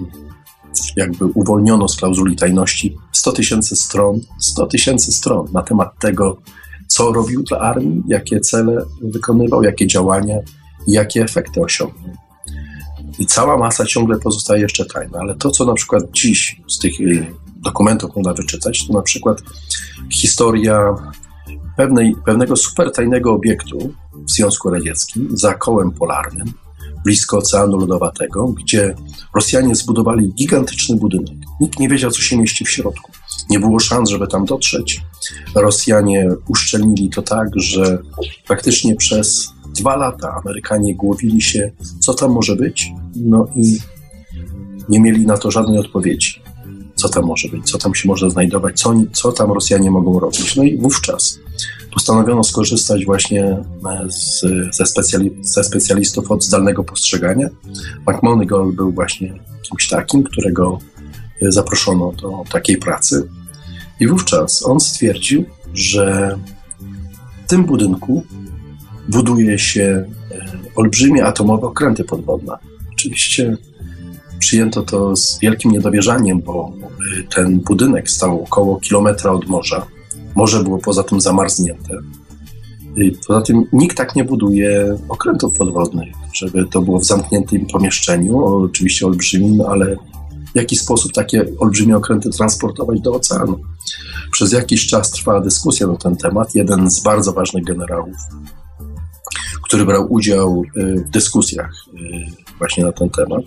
jakby 0.96 1.26
uwolniono 1.26 1.88
z 1.88 1.96
klauzuli 1.96 2.36
tajności 2.36 2.98
100 3.12 3.32
tysięcy 3.32 3.76
stron, 3.76 4.20
100 4.40 4.66
tysięcy 4.66 5.12
stron 5.12 5.48
na 5.54 5.62
temat 5.62 6.00
tego, 6.00 6.38
co 6.88 7.14
robił 7.14 7.44
dla 7.44 7.60
armii, 7.60 8.04
jakie 8.08 8.40
cele 8.40 8.86
wykonywał, 9.02 9.64
jakie 9.64 9.88
działania 9.88 10.36
jakie 10.88 11.24
efekty 11.24 11.62
osiągnął. 11.62 12.16
I 13.22 13.26
cała 13.26 13.58
masa 13.58 13.86
ciągle 13.86 14.20
pozostaje 14.20 14.62
jeszcze 14.62 14.86
tajna, 14.86 15.20
ale 15.20 15.36
to, 15.36 15.52
co 15.52 15.66
na 15.66 15.74
przykład 15.74 16.04
dziś 16.12 16.62
z 16.68 16.80
tych 16.80 17.02
y, 17.02 17.34
dokumentów 17.56 18.16
można 18.16 18.34
wyczytać, 18.34 18.88
to 18.88 18.94
na 18.94 19.02
przykład 19.02 19.42
historia 20.10 20.96
pewnej, 21.78 22.16
pewnego 22.26 22.56
supertajnego 22.56 23.34
obiektu 23.34 23.94
w 24.14 24.32
Związku 24.32 24.70
Radzieckim 24.70 25.30
za 25.34 25.54
kołem 25.54 25.92
polarnym, 25.92 26.54
blisko 27.04 27.38
Oceanu 27.38 27.78
Lodowatego, 27.78 28.48
gdzie 28.48 28.96
Rosjanie 29.36 29.76
zbudowali 29.76 30.34
gigantyczny 30.34 30.96
budynek. 30.96 31.38
Nikt 31.60 31.80
nie 31.80 31.90
wiedział, 31.90 32.12
co 32.12 32.22
się 32.22 32.38
mieści 32.38 32.66
w 32.66 32.70
środku. 32.70 33.12
Nie 33.50 33.60
było 33.60 33.80
szans, 33.80 34.10
żeby 34.10 34.28
tam 34.28 34.46
dotrzeć. 34.46 35.02
Rosjanie 35.56 36.30
uszczelnili 36.48 37.10
to 37.10 37.22
tak, 37.22 37.48
że 37.56 37.98
praktycznie 38.48 38.96
przez 38.96 39.54
dwa 39.80 39.96
lata 39.96 40.42
Amerykanie 40.44 40.96
głowili 40.96 41.42
się, 41.42 41.72
co 42.00 42.14
tam 42.14 42.32
może 42.32 42.56
być, 42.56 42.92
no 43.16 43.48
i 43.56 43.78
nie 44.90 45.00
mieli 45.00 45.26
na 45.26 45.38
to 45.38 45.52
żadnej 45.52 45.80
odpowiedzi 45.80 46.42
co 47.02 47.10
tam 47.10 47.26
może 47.26 47.50
być, 47.50 47.72
co 47.72 47.78
tam 47.78 47.96
się 47.96 48.08
może 48.08 48.30
znajdować, 48.30 48.80
co, 48.80 48.94
co 49.14 49.32
tam 49.32 49.52
Rosjanie 49.52 49.92
mogą 49.92 50.20
robić. 50.20 50.56
No 50.56 50.64
i 50.64 50.78
wówczas 50.78 51.40
postanowiono 51.94 52.44
skorzystać 52.44 53.06
właśnie 53.06 53.44
e, 53.46 54.10
z, 54.10 54.42
ze, 54.76 54.86
specjali, 54.86 55.32
ze 55.42 55.64
specjalistów 55.64 56.32
od 56.32 56.44
zdalnego 56.44 56.84
postrzegania. 56.84 57.50
McMonagall 58.08 58.72
był 58.74 58.92
właśnie 58.92 59.34
kimś 59.62 59.88
takim, 59.88 60.24
którego 60.24 60.80
zaproszono 61.42 62.12
do 62.12 62.44
takiej 62.52 62.78
pracy. 62.78 63.30
I 64.00 64.08
wówczas 64.08 64.66
on 64.66 64.80
stwierdził, 64.80 65.46
że 65.74 66.38
w 67.46 67.50
tym 67.50 67.66
budynku 67.66 68.24
buduje 69.12 69.60
się 69.60 70.06
e, 70.32 70.46
olbrzymie 70.76 71.26
atomowe 71.26 71.68
okręty 71.68 72.04
podwodne. 72.04 72.54
Oczywiście 72.94 73.58
przyjęto 74.42 74.82
to 74.82 75.16
z 75.16 75.40
wielkim 75.40 75.72
niedowierzaniem, 75.72 76.42
bo 76.42 76.74
y, 77.20 77.24
ten 77.36 77.60
budynek 77.60 78.10
stał 78.10 78.44
około 78.44 78.80
kilometra 78.80 79.32
od 79.32 79.48
morza. 79.48 79.88
Morze 80.36 80.64
było 80.64 80.78
poza 80.78 81.04
tym 81.04 81.22
zamarznięte. 81.22 81.94
Y, 82.98 83.12
poza 83.28 83.42
tym 83.42 83.64
nikt 83.74 83.98
tak 83.98 84.16
nie 84.16 84.24
buduje 84.24 84.98
okrętów 85.10 85.58
podwodnych, 85.58 86.14
żeby 86.34 86.66
to 86.66 86.82
było 86.82 87.00
w 87.00 87.06
zamkniętym 87.06 87.66
pomieszczeniu, 87.66 88.46
oczywiście 88.46 89.06
olbrzymim, 89.06 89.62
ale 89.62 89.96
w 90.54 90.56
jaki 90.56 90.76
sposób 90.76 91.14
takie 91.14 91.46
olbrzymie 91.60 91.98
okręty 91.98 92.30
transportować 92.30 93.02
do 93.02 93.14
oceanu. 93.14 93.60
Przez 94.32 94.52
jakiś 94.52 94.88
czas 94.88 95.12
trwała 95.12 95.42
dyskusja 95.42 95.88
na 95.88 95.96
ten 95.96 96.16
temat. 96.16 96.56
Jeden 96.56 96.90
z 96.90 97.00
bardzo 97.00 97.34
ważnych 97.34 97.64
generałów, 97.64 98.16
który 99.64 99.86
brał 99.86 100.14
udział 100.14 100.64
y, 100.78 101.06
w 101.08 101.10
dyskusjach 101.10 101.72
właśnie 102.58 102.84
na 102.84 102.92
ten 102.92 103.10
temat, 103.10 103.46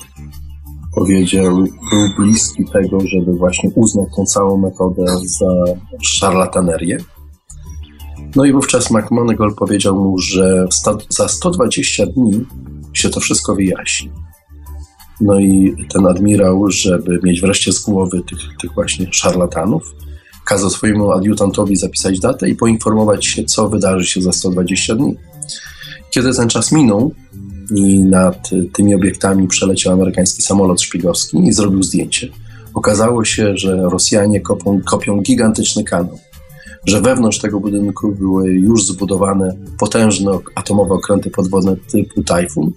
powiedział, 0.95 1.57
był 1.91 2.09
bliski 2.19 2.65
tego, 2.73 2.99
żeby 3.01 3.33
właśnie 3.33 3.71
uznać 3.75 4.09
tą 4.17 4.25
całą 4.25 4.57
metodę 4.57 5.05
za 5.25 5.75
szarlatanerię. 6.03 6.99
No 8.37 8.45
i 8.45 8.53
wówczas 8.53 8.91
McMonagall 8.91 9.55
powiedział 9.55 9.95
mu, 9.97 10.19
że 10.19 10.67
za 11.09 11.29
120 11.29 12.07
dni 12.07 12.45
się 12.93 13.11
to 13.11 13.21
wszystko 13.21 13.55
wyjaśni. 13.55 14.11
No 15.21 15.41
i 15.41 15.75
ten 15.93 16.07
admirał, 16.07 16.71
żeby 16.71 17.21
mieć 17.23 17.41
wreszcie 17.41 17.73
z 17.73 17.81
głowy 17.81 18.23
tych, 18.23 18.39
tych 18.61 18.75
właśnie 18.75 19.07
szarlatanów, 19.11 19.95
kazał 20.45 20.71
swojemu 20.71 21.13
adiutantowi 21.13 21.77
zapisać 21.77 22.21
datę 22.21 22.49
i 22.49 22.55
poinformować 22.55 23.27
się, 23.27 23.45
co 23.45 23.69
wydarzy 23.69 24.07
się 24.07 24.23
za 24.23 24.33
120 24.33 24.95
dni. 24.95 25.17
Kiedy 26.15 26.35
ten 26.35 26.49
czas 26.49 26.73
minął, 26.73 27.15
i 27.75 27.99
nad 27.99 28.51
tymi 28.73 28.95
obiektami 28.95 29.49
przeleciał 29.49 29.93
amerykański 29.93 30.43
samolot 30.43 30.83
szpiegowski 30.83 31.39
i 31.39 31.53
zrobił 31.53 31.83
zdjęcie. 31.83 32.29
Okazało 32.75 33.25
się, 33.25 33.57
że 33.57 33.77
Rosjanie 33.77 34.41
kopią, 34.41 34.81
kopią 34.85 35.21
gigantyczny 35.21 35.85
kanał, 35.85 36.19
że 36.87 37.01
wewnątrz 37.01 37.39
tego 37.39 37.61
budynku 37.61 38.13
były 38.13 38.53
już 38.53 38.87
zbudowane 38.87 39.57
potężne 39.79 40.39
atomowe 40.55 40.95
okręty 40.95 41.31
podwodne 41.31 41.77
typu 41.77 42.23
Tajfun, 42.23 42.73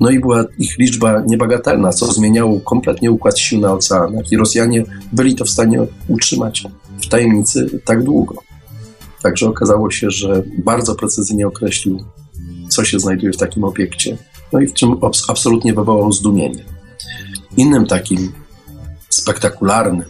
no 0.00 0.10
i 0.10 0.20
była 0.20 0.44
ich 0.58 0.78
liczba 0.78 1.22
niebagatelna, 1.26 1.90
co 1.90 2.12
zmieniało 2.12 2.60
kompletnie 2.60 3.10
układ 3.10 3.38
sił 3.38 3.60
na 3.60 3.72
oceanach 3.72 4.32
i 4.32 4.36
Rosjanie 4.36 4.84
byli 5.12 5.34
to 5.34 5.44
w 5.44 5.50
stanie 5.50 5.86
utrzymać 6.08 6.64
w 7.02 7.08
tajemnicy 7.08 7.80
tak 7.84 8.04
długo. 8.04 8.34
Także 9.22 9.48
okazało 9.48 9.90
się, 9.90 10.10
że 10.10 10.42
bardzo 10.64 10.94
precyzyjnie 10.94 11.46
określił 11.46 12.00
co 12.72 12.84
się 12.84 12.98
znajduje 12.98 13.32
w 13.32 13.36
takim 13.36 13.64
obiekcie. 13.64 14.16
No 14.52 14.60
i 14.60 14.66
w 14.66 14.74
czym 14.74 14.96
absolutnie 15.28 15.74
wywołał 15.74 16.12
zdumienie. 16.12 16.64
Innym 17.56 17.86
takim 17.86 18.32
spektakularnym 19.08 20.02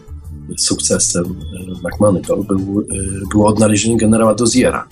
sukcesem 0.58 1.24
e, 1.24 1.88
McMonagall 1.88 2.44
był, 2.44 2.80
e, 2.80 2.84
było 3.30 3.48
odnalezienie 3.48 3.96
generała 3.96 4.34
Doziera. 4.34 4.88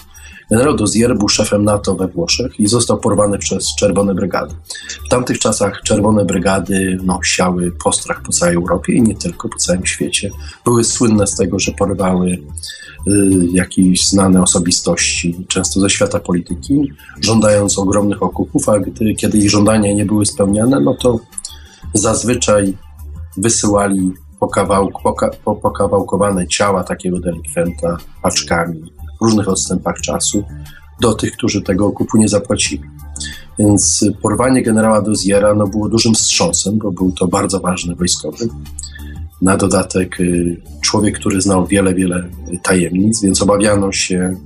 Generał 0.51 0.77
Dozier 0.77 1.19
był 1.19 1.29
szefem 1.29 1.65
NATO 1.65 1.95
we 1.95 2.09
Włoszech 2.09 2.61
i 2.61 2.67
został 2.67 2.99
porwany 2.99 3.39
przez 3.39 3.67
Czerwone 3.79 4.15
Brygady. 4.15 4.55
W 5.07 5.09
tamtych 5.09 5.39
czasach 5.39 5.81
Czerwone 5.85 6.25
Brygady 6.25 6.99
no, 7.03 7.21
siały 7.25 7.73
postrach 7.85 8.23
po 8.23 8.33
całej 8.33 8.57
Europie 8.57 8.93
i 8.93 9.03
nie 9.03 9.15
tylko, 9.15 9.49
po 9.49 9.57
całym 9.57 9.87
świecie. 9.87 10.31
Były 10.65 10.85
słynne 10.85 11.27
z 11.27 11.37
tego, 11.37 11.59
że 11.59 11.73
porywały 11.73 12.39
Y, 13.09 13.49
jakieś 13.53 14.09
znane 14.09 14.43
osobistości, 14.43 15.47
często 15.49 15.81
ze 15.81 15.91
świata 15.91 16.21
polityki, 16.21 16.93
żądając 17.21 17.79
ogromnych 17.79 18.23
okupów, 18.23 18.69
a 18.69 18.79
gdy, 18.79 19.15
kiedy 19.15 19.39
ich 19.39 19.51
żądania 19.51 19.93
nie 19.93 20.05
były 20.05 20.27
spełniane, 20.27 20.81
no 20.81 20.95
to 20.95 21.21
zazwyczaj 21.95 22.77
wysyłali 23.37 24.13
pokawałk, 24.41 25.03
poka, 25.03 25.31
pokawałkowane 25.45 26.47
ciała 26.47 26.85
takiego 26.85 27.21
delikwenta 27.21 27.97
paczkami 28.23 28.93
różnych 29.21 29.49
odstępach 29.49 29.97
czasu 30.01 30.45
do 31.01 31.15
tych, 31.15 31.33
którzy 31.33 31.63
tego 31.63 31.87
okupu 31.87 32.19
nie 32.19 32.29
zapłacili. 32.29 32.83
Więc 33.59 34.05
porwanie 34.23 34.63
generała 34.63 35.03
Doziera 35.03 35.55
no, 35.55 35.67
było 35.67 35.89
dużym 35.89 36.15
wstrząsem, 36.15 36.79
bo 36.79 36.93
był 36.93 37.13
to 37.13 37.29
bardzo 37.29 37.61
ważny 37.61 37.95
wojskowy. 37.95 38.49
Na 39.43 39.57
dodatek 39.57 40.21
y, 40.21 40.63
człowiek, 40.81 41.19
który 41.19 41.41
znał 41.41 41.67
wiele, 41.67 41.95
wiele 41.95 42.29
tajemnic, 42.63 43.23
więc 43.23 43.43
obawiano 43.43 43.93
się, 43.93 44.37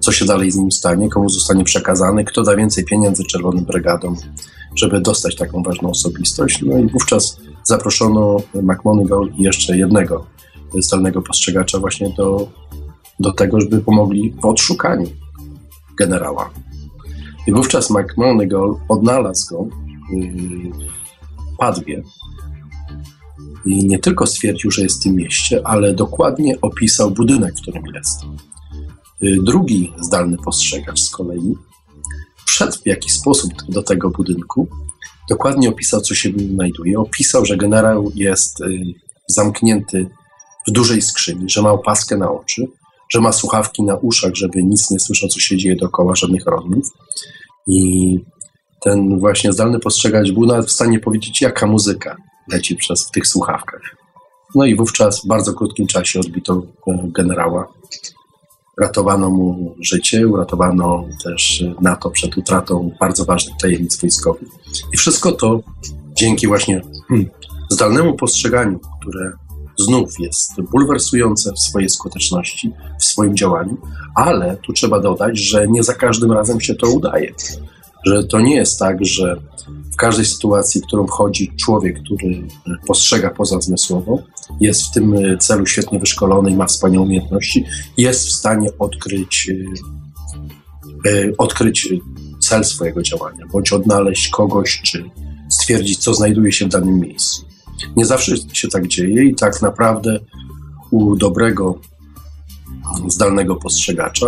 co 0.00 0.12
się 0.12 0.24
dalej 0.24 0.50
z 0.50 0.56
nim 0.56 0.72
stanie, 0.72 1.08
komu 1.08 1.28
zostanie 1.28 1.64
przekazany, 1.64 2.24
kto 2.24 2.42
da 2.42 2.56
więcej 2.56 2.84
pieniędzy 2.84 3.24
Czerwonym 3.24 3.64
Brygadom, 3.64 4.16
żeby 4.76 5.00
dostać 5.00 5.36
taką 5.36 5.62
ważną 5.62 5.90
osobistość. 5.90 6.62
No 6.62 6.78
i 6.78 6.88
wówczas 6.88 7.36
zaproszono 7.64 8.36
McMonagall 8.54 9.30
i 9.38 9.42
jeszcze 9.42 9.78
jednego 9.78 10.26
zdalnego 10.74 11.22
postrzegacza 11.22 11.78
właśnie 11.78 12.10
do, 12.16 12.48
do 13.20 13.32
tego, 13.32 13.60
żeby 13.60 13.80
pomogli 13.80 14.34
w 14.42 14.44
odszukaniu 14.44 15.06
generała. 15.98 16.50
I 17.46 17.52
wówczas 17.52 17.90
McMonagall 17.90 18.74
odnalazł 18.88 19.54
go 19.54 19.64
w 21.54 21.56
Padwie, 21.58 22.02
I 23.66 23.86
nie 23.86 23.98
tylko 23.98 24.26
stwierdził, 24.26 24.70
że 24.70 24.82
jest 24.82 25.00
w 25.00 25.02
tym 25.02 25.16
mieście, 25.16 25.60
ale 25.64 25.94
dokładnie 25.94 26.60
opisał 26.60 27.10
budynek, 27.10 27.54
w 27.58 27.62
którym 27.62 27.82
jest. 27.94 28.22
Y, 29.22 29.36
drugi 29.42 29.92
zdalny 30.00 30.36
postrzegacz 30.44 31.00
z 31.00 31.10
kolei 31.10 31.54
wszedł 32.46 32.76
w 32.82 32.86
jakiś 32.86 33.12
sposób 33.12 33.52
do 33.68 33.82
tego 33.82 34.10
budynku, 34.10 34.68
dokładnie 35.28 35.68
opisał, 35.68 36.00
co 36.00 36.14
się 36.14 36.32
w 36.32 36.36
nim 36.36 36.54
znajduje. 36.54 36.98
Opisał, 36.98 37.44
że 37.44 37.56
generał 37.56 38.12
jest 38.14 38.60
y, 38.60 38.94
zamknięty 39.28 40.06
w 40.68 40.70
dużej 40.70 41.02
skrzyni, 41.02 41.50
że 41.50 41.62
ma 41.62 41.70
opaskę 41.70 42.16
na 42.16 42.30
oczy, 42.30 42.66
że 43.08 43.20
ma 43.20 43.32
słuchawki 43.32 43.82
na 43.82 43.96
uszach, 43.96 44.34
żeby 44.34 44.62
nic 44.62 44.90
nie 44.90 45.00
słyszał, 45.00 45.28
co 45.28 45.40
się 45.40 45.56
dzieje 45.56 45.76
dookoła, 45.76 46.14
żadnych 46.14 46.46
rozmów. 46.46 46.86
I 47.66 48.18
ten 48.80 49.18
właśnie 49.18 49.52
zdalny 49.52 49.78
postrzegacz 49.78 50.30
był 50.30 50.46
nawet 50.46 50.66
w 50.66 50.72
stanie 50.72 51.00
powiedzieć, 51.00 51.40
jaka 51.40 51.66
muzyka 51.66 52.16
leci 52.52 52.76
przez 52.76 53.08
w 53.08 53.10
tych 53.10 53.26
słuchawkach. 53.26 53.80
No 54.54 54.64
i 54.64 54.76
wówczas 54.76 55.20
w 55.20 55.26
bardzo 55.26 55.54
krótkim 55.54 55.86
czasie 55.86 56.20
odbito 56.20 56.62
e, 56.86 56.98
generała. 57.04 57.68
Ratowano 58.80 59.30
mu 59.30 59.74
życie, 59.80 60.28
uratowano 60.28 61.04
też 61.24 61.64
NATO 61.80 62.10
przed 62.10 62.38
utratą 62.38 62.90
bardzo 63.00 63.24
ważnych 63.24 63.56
tajemnic 63.56 64.00
wojskowych. 64.00 64.48
I 64.94 64.96
wszystko 64.96 65.32
to 65.32 65.60
dzięki 66.14 66.46
właśnie 66.46 66.82
hmm, 67.08 67.28
zdalnemu 67.70 68.14
postrzeganiu, 68.14 68.80
które 69.00 69.32
znów 69.78 70.20
jest 70.20 70.50
bulwersujące 70.72 71.52
w 71.52 71.58
swojej 71.58 71.88
skuteczności, 71.88 72.72
w 73.00 73.04
swoim 73.04 73.36
działaniu, 73.36 73.76
ale 74.14 74.56
tu 74.56 74.72
trzeba 74.72 75.00
dodać, 75.00 75.38
że 75.38 75.68
nie 75.68 75.82
za 75.82 75.94
każdym 75.94 76.32
razem 76.32 76.60
się 76.60 76.74
to 76.74 76.90
udaje. 76.90 77.34
Że 78.04 78.24
to 78.24 78.40
nie 78.40 78.56
jest 78.56 78.78
tak, 78.78 79.04
że 79.04 79.36
w 79.92 79.96
każdej 79.96 80.24
sytuacji, 80.24 80.80
w 80.80 80.86
którą 80.86 81.06
wchodzi 81.06 81.52
człowiek, 81.56 82.02
który 82.02 82.42
postrzega 82.86 83.30
pozazmysłowo, 83.30 84.22
jest 84.60 84.82
w 84.82 84.90
tym 84.90 85.14
celu 85.40 85.66
świetnie 85.66 85.98
wyszkolony 85.98 86.50
i 86.50 86.54
ma 86.54 86.66
wspaniałe 86.66 87.06
umiejętności, 87.06 87.64
jest 87.96 88.26
w 88.26 88.32
stanie 88.32 88.68
odkryć, 88.78 89.50
e, 91.06 91.32
odkryć 91.38 91.88
cel 92.40 92.64
swojego 92.64 93.02
działania, 93.02 93.46
bądź 93.52 93.72
odnaleźć 93.72 94.28
kogoś, 94.28 94.82
czy 94.82 95.04
stwierdzić, 95.50 95.98
co 95.98 96.14
znajduje 96.14 96.52
się 96.52 96.64
w 96.66 96.68
danym 96.68 97.00
miejscu. 97.00 97.46
Nie 97.96 98.06
zawsze 98.06 98.36
się 98.52 98.68
tak 98.68 98.86
dzieje 98.86 99.24
i 99.24 99.34
tak 99.34 99.62
naprawdę 99.62 100.20
u 100.90 101.16
dobrego, 101.16 101.78
zdalnego 103.08 103.56
postrzegacza 103.56 104.26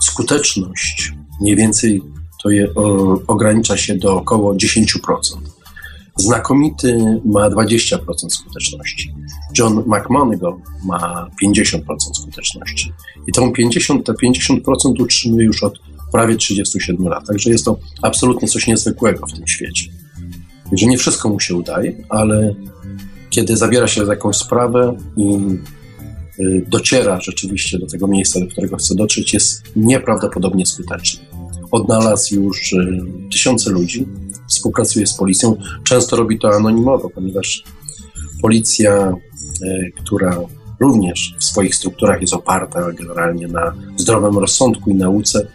skuteczność 0.00 1.12
mniej 1.42 1.56
więcej 1.56 2.02
to 2.42 2.50
je, 2.50 2.74
o, 2.74 3.16
ogranicza 3.26 3.76
się 3.76 3.94
do 3.94 4.16
około 4.16 4.54
10%. 4.54 4.96
Znakomity 6.16 7.20
ma 7.24 7.50
20% 7.50 7.98
skuteczności. 8.30 9.14
John 9.58 9.84
McMonagall 9.86 10.54
ma 10.84 11.30
50% 11.44 11.80
skuteczności. 12.14 12.92
I 13.26 13.32
tą 13.32 13.52
50, 13.52 14.06
te 14.06 14.12
50% 14.12 15.02
utrzymuje 15.02 15.44
już 15.44 15.62
od 15.62 15.78
prawie 16.12 16.36
37 16.36 17.08
lat. 17.08 17.26
Także 17.26 17.50
jest 17.50 17.64
to 17.64 17.78
absolutnie 18.02 18.48
coś 18.48 18.66
niezwykłego 18.66 19.26
w 19.26 19.32
tym 19.32 19.46
świecie. 19.46 19.84
Także 20.70 20.86
nie 20.86 20.98
wszystko 20.98 21.28
mu 21.28 21.40
się 21.40 21.54
udaje, 21.54 22.04
ale 22.08 22.54
kiedy 23.30 23.56
zabiera 23.56 23.86
się 23.86 24.06
za 24.06 24.12
jakąś 24.12 24.36
sprawę 24.36 24.96
i 25.16 25.38
y, 26.40 26.66
dociera 26.68 27.20
rzeczywiście 27.20 27.78
do 27.78 27.86
tego 27.86 28.06
miejsca, 28.06 28.40
do 28.40 28.46
którego 28.46 28.76
chce 28.76 28.94
dotrzeć, 28.94 29.34
jest 29.34 29.62
nieprawdopodobnie 29.76 30.66
skuteczny. 30.66 31.26
Odnalazł 31.70 32.34
już 32.34 32.72
y, 32.72 33.02
tysiące 33.32 33.70
ludzi, 33.70 34.06
współpracuje 34.48 35.06
z 35.06 35.14
policją. 35.16 35.56
Często 35.84 36.16
robi 36.16 36.38
to 36.38 36.54
anonimowo, 36.54 37.10
ponieważ 37.10 37.64
policja, 38.42 39.14
y, 39.62 39.92
która 40.04 40.36
również 40.80 41.34
w 41.38 41.44
swoich 41.44 41.74
strukturach 41.74 42.20
jest 42.20 42.34
oparta 42.34 42.92
generalnie 42.92 43.48
na 43.48 43.74
zdrowym 43.96 44.38
rozsądku 44.38 44.90
i 44.90 44.94
nauce, 44.94 45.46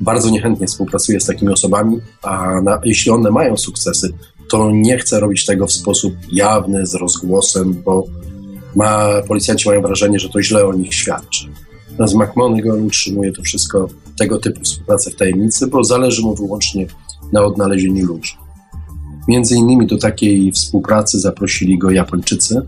bardzo 0.00 0.30
niechętnie 0.30 0.66
współpracuje 0.66 1.20
z 1.20 1.26
takimi 1.26 1.52
osobami, 1.52 2.00
a 2.22 2.60
na, 2.60 2.80
jeśli 2.84 3.10
one 3.10 3.30
mają 3.30 3.56
sukcesy, 3.56 4.12
to 4.52 4.70
nie 4.72 4.98
chce 4.98 5.20
robić 5.20 5.46
tego 5.46 5.66
w 5.66 5.72
sposób 5.72 6.14
jawny, 6.32 6.86
z 6.86 6.94
rozgłosem, 6.94 7.82
bo 7.84 8.04
ma, 8.76 9.08
policjanci 9.28 9.68
mają 9.68 9.82
wrażenie, 9.82 10.18
że 10.18 10.28
to 10.28 10.42
źle 10.42 10.66
o 10.66 10.72
nich 10.72 10.94
świadczy. 10.94 11.48
Natomiast 11.90 12.14
McMonagall 12.14 12.86
utrzymuje 12.86 13.32
to 13.32 13.42
wszystko, 13.42 13.88
tego 14.18 14.38
typu 14.38 14.60
współpracę 14.60 15.10
w 15.10 15.16
tajemnicy, 15.16 15.66
bo 15.66 15.84
zależy 15.84 16.22
mu 16.22 16.34
wyłącznie 16.34 16.86
na 17.32 17.42
odnalezieniu 17.42 18.06
ludzi. 18.06 18.32
Między 19.28 19.56
innymi 19.56 19.86
do 19.86 19.98
takiej 19.98 20.52
współpracy 20.52 21.20
zaprosili 21.20 21.78
go 21.78 21.90
Japończycy, 21.90 22.62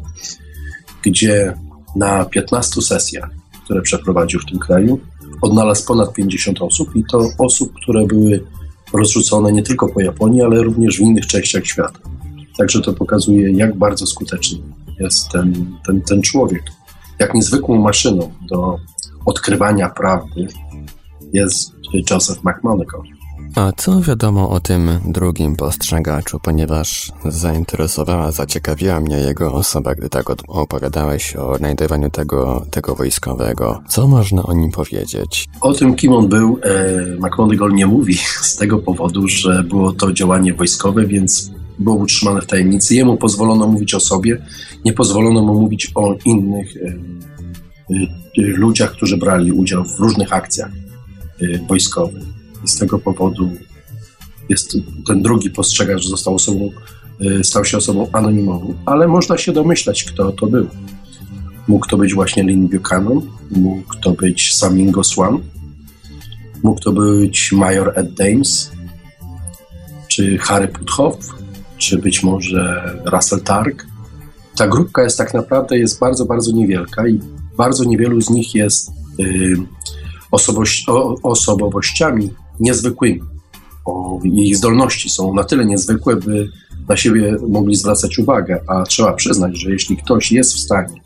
gdzie 1.02 1.54
na 1.96 2.24
15 2.24 2.82
sesjach, 2.82 3.30
które 3.64 3.82
przeprowadził 3.82 4.40
w 4.40 4.46
tym 4.46 4.58
kraju, 4.58 5.00
odnalazł 5.42 5.86
ponad 5.86 6.12
50 6.14 6.62
osób 6.62 6.96
i 6.96 7.04
to 7.10 7.28
osób, 7.38 7.72
które 7.82 8.06
były 8.06 8.44
rozrzucone 8.94 9.52
nie 9.52 9.62
tylko 9.62 9.88
po 9.88 10.00
Japonii, 10.00 10.42
ale 10.42 10.62
również 10.62 10.96
w 10.96 11.00
innych 11.00 11.26
częściach 11.26 11.66
świata. 11.66 11.98
Także 12.58 12.80
to 12.80 12.92
pokazuje, 12.92 13.50
jak 13.50 13.76
bardzo 13.76 14.06
skuteczny 14.06 14.58
jest 15.00 15.28
ten, 15.28 15.76
ten, 15.86 16.02
ten 16.02 16.22
człowiek. 16.22 16.62
Jak 17.18 17.34
niezwykłą 17.34 17.80
maszyną 17.80 18.32
do 18.50 18.78
odkrywania 19.26 19.88
prawdy 19.88 20.46
jest 21.32 21.72
Joseph 22.10 22.40
McMonagall. 22.44 23.13
A 23.54 23.72
co 23.72 24.00
wiadomo 24.00 24.50
o 24.50 24.60
tym 24.60 24.90
drugim 25.04 25.56
postrzegaczu, 25.56 26.40
ponieważ 26.40 27.12
zainteresowała, 27.24 28.32
zaciekawiła 28.32 29.00
mnie 29.00 29.16
jego 29.16 29.52
osoba, 29.52 29.94
gdy 29.94 30.08
tak 30.08 30.30
opowiadałeś 30.48 31.36
o 31.36 31.50
odnajdywaniu 31.50 32.10
tego, 32.10 32.66
tego 32.70 32.94
wojskowego. 32.94 33.82
Co 33.88 34.08
można 34.08 34.42
o 34.42 34.52
nim 34.52 34.70
powiedzieć? 34.70 35.48
O 35.60 35.72
tym, 35.72 35.94
kim 35.94 36.12
on 36.12 36.28
był, 36.28 36.58
e, 36.62 37.16
McMonagall 37.18 37.72
nie 37.72 37.86
mówi 37.86 38.14
z 38.50 38.56
tego 38.56 38.78
powodu, 38.78 39.28
że 39.28 39.62
było 39.62 39.92
to 39.92 40.12
działanie 40.12 40.54
wojskowe, 40.54 41.06
więc 41.06 41.50
było 41.78 41.96
utrzymane 41.96 42.40
w 42.40 42.46
tajemnicy. 42.46 42.94
Jemu 42.94 43.16
pozwolono 43.16 43.66
mówić 43.66 43.94
o 43.94 44.00
sobie, 44.00 44.42
nie 44.84 44.92
pozwolono 44.92 45.42
mu 45.42 45.60
mówić 45.60 45.92
o 45.94 46.14
innych 46.24 46.76
e, 46.76 46.80
e, 46.80 46.96
ludziach, 48.38 48.92
którzy 48.92 49.16
brali 49.16 49.52
udział 49.52 49.84
w 49.84 50.00
różnych 50.00 50.32
akcjach 50.32 50.70
e, 51.42 51.66
wojskowych 51.68 52.33
i 52.64 52.68
z 52.68 52.78
tego 52.78 52.98
powodu 52.98 53.50
jest 54.48 54.76
ten 55.06 55.22
drugi 55.22 55.50
postrzegacz, 55.50 56.02
że 56.02 56.08
został 56.08 56.34
osobą, 56.34 56.70
y, 57.20 57.44
stał 57.44 57.64
się 57.64 57.76
osobą 57.76 58.08
anonimową, 58.12 58.74
ale 58.86 59.08
można 59.08 59.38
się 59.38 59.52
domyślać, 59.52 60.04
kto 60.04 60.32
to 60.32 60.46
był. 60.46 60.66
Mógł 61.68 61.86
to 61.88 61.96
być 61.96 62.14
właśnie 62.14 62.42
Lin 62.42 62.68
Buchanan, 62.68 63.20
mógł 63.50 63.94
to 64.02 64.10
być 64.10 64.54
Samingo 64.54 65.04
Swan, 65.04 65.38
mógł 66.62 66.80
to 66.80 66.92
być 66.92 67.52
Major 67.52 67.92
Ed 67.94 68.14
Dames, 68.14 68.70
czy 70.08 70.38
Harry 70.38 70.68
Puthoff, 70.68 71.16
czy 71.78 71.98
być 71.98 72.22
może 72.22 72.92
Russell 73.04 73.40
Targ. 73.40 73.86
Ta 74.56 74.68
grupka 74.68 75.02
jest 75.02 75.18
tak 75.18 75.34
naprawdę 75.34 75.78
jest 75.78 76.00
bardzo, 76.00 76.24
bardzo 76.24 76.52
niewielka 76.52 77.08
i 77.08 77.20
bardzo 77.56 77.84
niewielu 77.84 78.20
z 78.20 78.30
nich 78.30 78.54
jest 78.54 78.90
y, 79.20 79.56
osobowościami 81.22 82.30
niezwykłymi. 82.60 83.20
O, 83.84 84.20
ich 84.24 84.56
zdolności 84.56 85.10
są 85.10 85.34
na 85.34 85.44
tyle 85.44 85.66
niezwykłe, 85.66 86.16
by 86.16 86.48
na 86.88 86.96
siebie 86.96 87.36
mogli 87.48 87.76
zwracać 87.76 88.18
uwagę, 88.18 88.60
a 88.66 88.82
trzeba 88.82 89.12
przyznać, 89.12 89.60
że 89.60 89.70
jeśli 89.70 89.96
ktoś 89.96 90.32
jest 90.32 90.54
w 90.54 90.58
stanie 90.58 91.00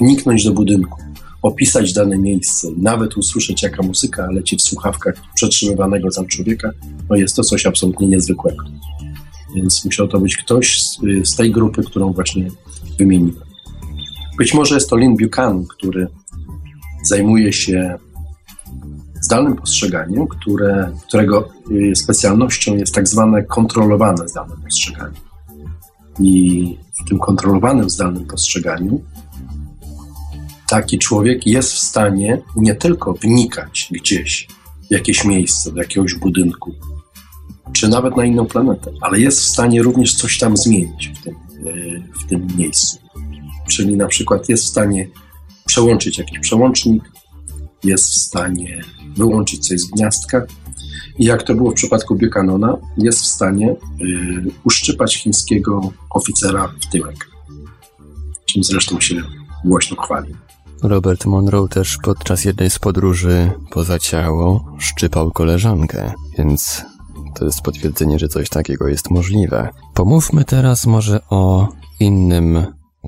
wniknąć 0.00 0.44
do 0.44 0.52
budynku, 0.52 0.98
opisać 1.42 1.92
dane 1.92 2.18
miejsce, 2.18 2.68
nawet 2.76 3.16
usłyszeć, 3.16 3.62
jaka 3.62 3.82
muzyka 3.82 4.26
leci 4.30 4.56
w 4.56 4.62
słuchawkach 4.62 5.14
przetrzymywanego 5.34 6.10
tam 6.10 6.26
człowieka, 6.26 6.70
no 7.10 7.16
jest 7.16 7.36
to 7.36 7.42
coś 7.42 7.66
absolutnie 7.66 8.06
niezwykłego. 8.06 8.64
Więc 9.54 9.84
musiał 9.84 10.08
to 10.08 10.20
być 10.20 10.36
ktoś 10.36 10.82
z, 10.82 10.98
z 11.24 11.36
tej 11.36 11.50
grupy, 11.50 11.82
którą 11.82 12.12
właśnie 12.12 12.50
wymieniłem. 12.98 13.44
Być 14.38 14.54
może 14.54 14.74
jest 14.74 14.90
to 14.90 14.96
Lynn 14.96 15.16
Buchanan, 15.16 15.66
który 15.66 16.06
zajmuje 17.04 17.52
się 17.52 17.98
zdalnym 19.22 19.56
postrzeganiem, 19.56 20.26
które, 20.26 20.92
którego 21.08 21.48
y, 21.70 21.96
specjalnością 21.96 22.76
jest 22.76 22.94
tak 22.94 23.08
zwane 23.08 23.42
kontrolowane 23.42 24.28
zdalne 24.28 24.56
postrzeganie. 24.64 25.16
I 26.18 26.78
w 27.00 27.08
tym 27.08 27.18
kontrolowanym 27.18 27.90
zdalnym 27.90 28.26
postrzeganiu 28.26 29.00
taki 30.68 30.98
człowiek 30.98 31.46
jest 31.46 31.72
w 31.72 31.78
stanie 31.78 32.42
nie 32.56 32.74
tylko 32.74 33.12
wnikać 33.12 33.88
gdzieś 33.90 34.48
w 34.88 34.90
jakieś 34.90 35.24
miejsce, 35.24 35.72
do 35.72 35.78
jakiegoś 35.78 36.14
budynku, 36.14 36.74
czy 37.72 37.88
nawet 37.88 38.16
na 38.16 38.24
inną 38.24 38.46
planetę, 38.46 38.90
ale 39.00 39.20
jest 39.20 39.40
w 39.40 39.48
stanie 39.48 39.82
również 39.82 40.14
coś 40.14 40.38
tam 40.38 40.56
zmienić 40.56 41.08
w 41.08 41.22
tym, 41.24 41.34
y, 41.66 42.02
w 42.24 42.28
tym 42.28 42.46
miejscu. 42.56 42.98
Czyli 43.70 43.96
na 43.96 44.06
przykład 44.06 44.48
jest 44.48 44.64
w 44.64 44.68
stanie 44.68 45.08
przełączyć 45.66 46.18
jakiś 46.18 46.38
przełącznik, 46.38 47.02
jest 47.84 48.10
w 48.10 48.14
stanie 48.14 48.84
wyłączyć 49.16 49.68
coś 49.68 49.80
z 49.80 49.90
gniazdka 49.90 50.42
i 51.18 51.24
jak 51.24 51.42
to 51.42 51.54
było 51.54 51.70
w 51.70 51.74
przypadku 51.74 52.16
Buchanana, 52.16 52.76
jest 52.98 53.20
w 53.20 53.26
stanie 53.26 53.70
y, 53.70 53.76
uszczypać 54.64 55.16
chińskiego 55.16 55.92
oficera 56.10 56.72
w 56.80 56.86
tyłek. 56.86 57.28
czym 58.46 58.64
zresztą 58.64 59.00
się 59.00 59.22
głośno 59.64 60.02
chwali. 60.02 60.34
Robert 60.82 61.26
Monroe 61.26 61.68
też 61.68 61.98
podczas 62.02 62.44
jednej 62.44 62.70
z 62.70 62.78
podróży 62.78 63.50
poza 63.70 63.98
ciało 63.98 64.76
szczypał 64.78 65.30
koleżankę, 65.30 66.12
więc 66.38 66.84
to 67.34 67.44
jest 67.44 67.62
potwierdzenie, 67.62 68.18
że 68.18 68.28
coś 68.28 68.48
takiego 68.48 68.88
jest 68.88 69.10
możliwe. 69.10 69.68
Pomówmy 69.94 70.44
teraz 70.44 70.86
może 70.86 71.20
o 71.30 71.68
innym 72.00 72.66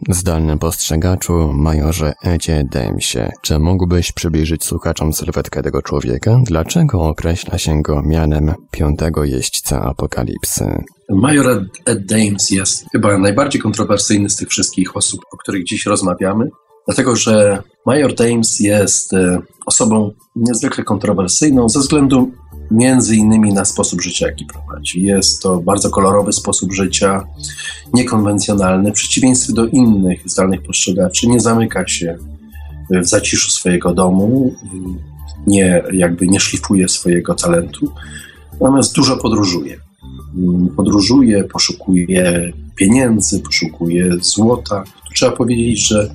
zdalnym 0.08 0.58
postrzegaczu, 0.58 1.52
majorze 1.52 2.12
Edzie 2.24 2.64
Damesie. 2.70 3.30
Czy 3.42 3.58
mógłbyś 3.58 4.12
przybliżyć 4.12 4.64
słuchaczom 4.64 5.12
sylwetkę 5.12 5.62
tego 5.62 5.82
człowieka? 5.82 6.38
Dlaczego 6.44 7.02
określa 7.02 7.58
się 7.58 7.82
go 7.82 8.02
mianem 8.02 8.54
piątego 8.70 9.24
jeźdźca 9.24 9.82
apokalipsy? 9.82 10.84
Major 11.10 11.66
Ed 11.84 12.06
Dames 12.06 12.50
jest 12.50 12.86
chyba 12.92 13.18
najbardziej 13.18 13.60
kontrowersyjny 13.60 14.30
z 14.30 14.36
tych 14.36 14.48
wszystkich 14.48 14.96
osób, 14.96 15.20
o 15.32 15.36
których 15.36 15.64
dziś 15.64 15.86
rozmawiamy, 15.86 16.48
dlatego 16.86 17.16
że 17.16 17.62
Major 17.86 18.14
Dames 18.14 18.60
jest 18.60 19.12
e, 19.12 19.38
osobą 19.66 20.10
niezwykle 20.36 20.84
kontrowersyjną 20.84 21.68
ze 21.68 21.80
względu 21.80 22.30
między 22.70 23.16
innymi 23.16 23.52
na 23.52 23.64
sposób 23.64 24.00
życia, 24.00 24.26
jaki 24.26 24.44
prowadzi. 24.44 25.02
Jest 25.02 25.42
to 25.42 25.60
bardzo 25.60 25.90
kolorowy 25.90 26.32
sposób 26.32 26.72
życia, 26.72 27.26
niekonwencjonalny, 27.94 28.90
w 28.90 28.94
przeciwieństwie 28.94 29.52
do 29.52 29.66
innych 29.66 30.22
zdalnych 30.30 30.62
postrzegaczy. 30.62 31.28
Nie 31.28 31.40
zamyka 31.40 31.88
się 31.88 32.18
w 32.90 33.06
zaciszu 33.06 33.50
swojego 33.50 33.94
domu, 33.94 34.54
nie, 35.46 35.82
jakby 35.92 36.26
nie 36.26 36.40
szlifuje 36.40 36.88
swojego 36.88 37.34
talentu, 37.34 37.92
natomiast 38.52 38.94
dużo 38.94 39.16
podróżuje. 39.16 39.76
Podróżuje, 40.76 41.44
poszukuje 41.44 42.52
pieniędzy, 42.76 43.40
poszukuje 43.40 44.10
złota. 44.20 44.84
Trzeba 45.14 45.32
powiedzieć, 45.32 45.88
że 45.88 46.14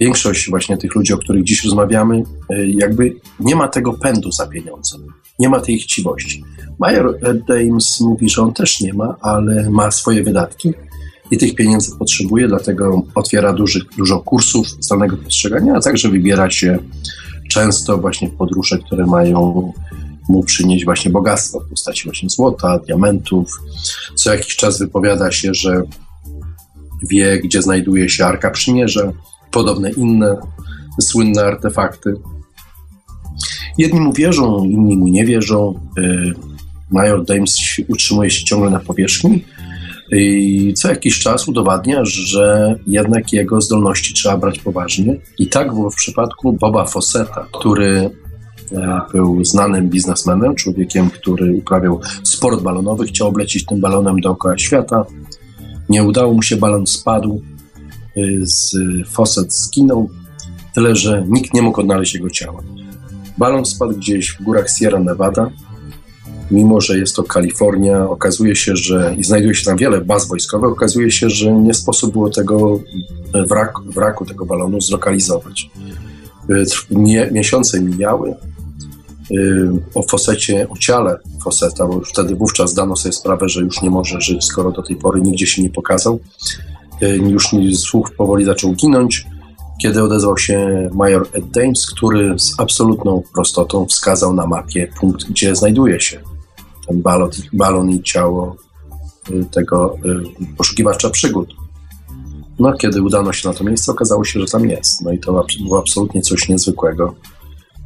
większość 0.00 0.50
właśnie 0.50 0.76
tych 0.76 0.94
ludzi, 0.94 1.12
o 1.12 1.18
których 1.18 1.44
dziś 1.44 1.64
rozmawiamy, 1.64 2.22
jakby 2.66 3.16
nie 3.40 3.56
ma 3.56 3.68
tego 3.68 3.92
pędu 3.92 4.32
za 4.32 4.46
pieniądzem 4.46 5.06
nie 5.40 5.48
ma 5.48 5.60
tej 5.60 5.78
chciwości. 5.78 6.44
Major 6.78 7.18
Dames 7.48 8.00
mówi, 8.00 8.28
że 8.28 8.42
on 8.42 8.52
też 8.52 8.80
nie 8.80 8.94
ma, 8.94 9.16
ale 9.20 9.70
ma 9.70 9.90
swoje 9.90 10.22
wydatki 10.22 10.72
i 11.30 11.38
tych 11.38 11.54
pieniędzy 11.54 11.96
potrzebuje, 11.98 12.48
dlatego 12.48 13.02
otwiera 13.14 13.52
duży, 13.52 13.80
dużo 13.98 14.20
kursów 14.20 14.66
zdalnego 14.68 15.16
postrzegania, 15.16 15.74
a 15.74 15.80
także 15.80 16.08
wybiera 16.08 16.50
się 16.50 16.78
często 17.50 17.98
właśnie 17.98 18.28
w 18.28 18.34
podróże, 18.34 18.78
które 18.78 19.06
mają 19.06 19.72
mu 20.28 20.44
przynieść 20.44 20.84
właśnie 20.84 21.10
bogactwo 21.10 21.60
w 21.60 21.68
postaci 21.68 22.04
właśnie 22.04 22.30
złota, 22.30 22.78
diamentów. 22.78 23.60
Co 24.14 24.34
jakiś 24.34 24.56
czas 24.56 24.78
wypowiada 24.78 25.32
się, 25.32 25.54
że 25.54 25.82
wie, 27.10 27.40
gdzie 27.44 27.62
znajduje 27.62 28.08
się 28.08 28.26
Arka 28.26 28.50
Przymierza, 28.50 29.12
podobne 29.50 29.90
inne 29.90 30.36
słynne 31.00 31.44
artefakty. 31.44 32.14
Jedni 33.78 34.00
mu 34.00 34.12
wierzą, 34.12 34.64
inni 34.64 34.96
mu 34.96 35.08
nie 35.08 35.24
wierzą. 35.24 35.80
Y, 35.98 36.34
Major 36.90 37.24
Dames 37.24 37.56
utrzymuje 37.88 38.30
się 38.30 38.44
ciągle 38.44 38.70
na 38.70 38.80
powierzchni 38.80 39.44
i 40.12 40.74
co 40.74 40.88
jakiś 40.88 41.18
czas 41.18 41.48
udowadnia, 41.48 42.04
że 42.04 42.74
jednak 42.86 43.32
jego 43.32 43.60
zdolności 43.60 44.14
trzeba 44.14 44.36
brać 44.36 44.58
poważnie. 44.58 45.16
I 45.38 45.48
tak 45.48 45.74
było 45.74 45.90
w 45.90 45.94
przypadku 45.94 46.52
Boba 46.52 46.84
Fosseta, 46.84 47.46
który 47.52 48.10
e, 48.72 49.00
był 49.12 49.44
znanym 49.44 49.88
biznesmenem, 49.88 50.54
człowiekiem, 50.54 51.10
który 51.10 51.52
uprawiał 51.52 52.00
sport 52.24 52.62
balonowy, 52.62 53.06
chciał 53.06 53.28
oblecić 53.28 53.66
tym 53.66 53.80
balonem 53.80 54.20
dookoła 54.20 54.58
świata. 54.58 55.04
Nie 55.88 56.04
udało 56.04 56.34
mu 56.34 56.42
się, 56.42 56.56
balon 56.56 56.86
spadł, 56.86 57.42
z 58.42 58.76
Fosset 59.08 59.54
zginął, 59.54 60.10
tyle 60.74 60.96
że 60.96 61.24
nikt 61.28 61.54
nie 61.54 61.62
mógł 61.62 61.80
odnaleźć 61.80 62.14
jego 62.14 62.30
ciała. 62.30 62.62
Balon 63.38 63.64
spadł 63.64 63.92
gdzieś 63.92 64.30
w 64.30 64.42
górach 64.42 64.66
Sierra 64.78 65.00
Nevada. 65.00 65.50
Mimo, 66.50 66.80
że 66.80 66.98
jest 66.98 67.16
to 67.16 67.22
Kalifornia, 67.22 68.08
okazuje 68.08 68.56
się, 68.56 68.76
że 68.76 69.14
i 69.18 69.24
znajduje 69.24 69.54
się 69.54 69.64
tam 69.64 69.76
wiele 69.76 70.00
baz 70.00 70.28
wojskowych, 70.28 70.70
okazuje 70.70 71.10
się, 71.10 71.30
że 71.30 71.52
nie 71.52 71.74
sposób 71.74 72.12
było 72.12 72.30
tego 72.30 72.80
wrak, 73.48 73.72
wraku 73.86 74.26
tego 74.26 74.46
balonu 74.46 74.80
zlokalizować. 74.80 75.70
Nie, 76.90 77.30
miesiące 77.32 77.80
mijały. 77.80 78.34
Y, 79.30 79.70
o 79.94 80.02
fosecie, 80.02 80.68
o 80.68 80.76
ciele 80.76 81.18
foseta, 81.44 81.86
bo 81.86 82.00
wtedy 82.00 82.34
wówczas 82.34 82.74
dano 82.74 82.96
sobie 82.96 83.12
sprawę, 83.12 83.48
że 83.48 83.60
już 83.60 83.82
nie 83.82 83.90
może 83.90 84.20
żyć, 84.20 84.44
skoro 84.44 84.72
do 84.72 84.82
tej 84.82 84.96
pory 84.96 85.20
nigdzie 85.20 85.46
się 85.46 85.62
nie 85.62 85.70
pokazał. 85.70 86.20
Y, 87.02 87.16
już 87.16 87.48
słuch 87.74 88.10
powoli 88.16 88.44
zaczął 88.44 88.72
ginąć 88.72 89.26
kiedy 89.82 90.02
odezwał 90.02 90.38
się 90.38 90.88
major 90.92 91.28
Ed 91.32 91.50
Dames, 91.50 91.86
który 91.86 92.38
z 92.38 92.54
absolutną 92.60 93.22
prostotą 93.34 93.86
wskazał 93.86 94.34
na 94.34 94.46
mapie 94.46 94.92
punkt, 95.00 95.24
gdzie 95.24 95.56
znajduje 95.56 96.00
się 96.00 96.20
ten 96.88 97.02
balon, 97.02 97.30
balon 97.52 97.90
i 97.90 98.02
ciało 98.02 98.56
y, 99.30 99.44
tego 99.44 99.96
y, 99.96 100.56
poszukiwacza 100.56 101.10
przygód. 101.10 101.54
No, 102.58 102.72
kiedy 102.72 103.02
udano 103.02 103.32
się 103.32 103.48
na 103.48 103.54
to 103.54 103.64
miejsce, 103.64 103.92
okazało 103.92 104.24
się, 104.24 104.40
że 104.40 104.46
tam 104.46 104.68
jest. 104.68 105.00
No 105.00 105.12
i 105.12 105.18
to 105.18 105.44
było 105.64 105.78
absolutnie 105.78 106.20
coś 106.20 106.48
niezwykłego, 106.48 107.14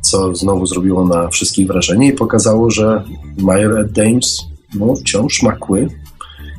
co 0.03 0.35
znowu 0.35 0.67
zrobiło 0.67 1.07
na 1.07 1.29
wszystkich 1.29 1.67
wrażenie 1.67 2.09
i 2.09 2.13
pokazało, 2.13 2.71
że 2.71 3.05
major 3.39 3.79
Ed 3.79 3.93
Dames 3.93 4.39
no, 4.75 4.95
wciąż 4.95 5.43
ma 5.43 5.53
kły 5.53 5.89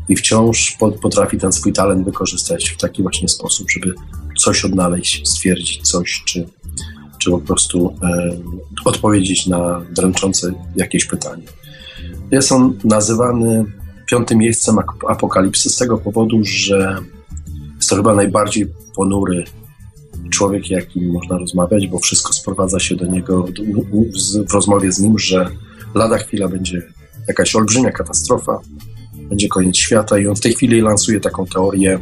i 0.09 0.15
wciąż 0.15 0.77
potrafi 1.01 1.37
ten 1.37 1.51
swój 1.51 1.73
talent 1.73 2.05
wykorzystać 2.05 2.69
w 2.69 2.77
taki 2.77 3.01
właśnie 3.01 3.29
sposób, 3.29 3.71
żeby 3.71 3.93
coś 4.37 4.65
odnaleźć, 4.65 5.27
stwierdzić 5.27 5.81
coś, 5.81 6.23
czy, 6.25 6.47
czy 7.17 7.31
po 7.31 7.39
prostu 7.39 7.95
e, 8.03 8.37
odpowiedzieć 8.85 9.47
na 9.47 9.81
dręczące 9.91 10.53
jakieś 10.75 11.05
pytanie. 11.05 11.43
Jest 12.31 12.51
on 12.51 12.79
nazywany 12.83 13.65
piątym 14.05 14.37
miejscem 14.37 14.77
apokalipsy 15.07 15.69
z 15.69 15.77
tego 15.77 15.97
powodu, 15.97 16.39
że 16.43 16.97
jest 17.75 17.89
to 17.89 17.95
chyba 17.95 18.15
najbardziej 18.15 18.67
ponury 18.95 19.43
człowiek, 20.29 20.69
jakim 20.69 21.11
można 21.11 21.37
rozmawiać, 21.37 21.87
bo 21.87 21.99
wszystko 21.99 22.33
sprowadza 22.33 22.79
się 22.79 22.95
do 22.95 23.05
niego 23.05 23.47
w 24.49 24.53
rozmowie 24.53 24.91
z 24.91 24.99
nim, 24.99 25.19
że 25.19 25.49
lada 25.95 26.17
chwila 26.17 26.47
będzie 26.47 26.81
jakaś 27.27 27.55
olbrzymia 27.55 27.91
katastrofa, 27.91 28.59
będzie 29.29 29.47
koniec 29.47 29.77
świata 29.77 30.19
i 30.19 30.27
on 30.27 30.35
w 30.35 30.41
tej 30.41 30.53
chwili 30.53 30.81
lansuje 30.81 31.19
taką 31.19 31.45
teorię, 31.45 31.99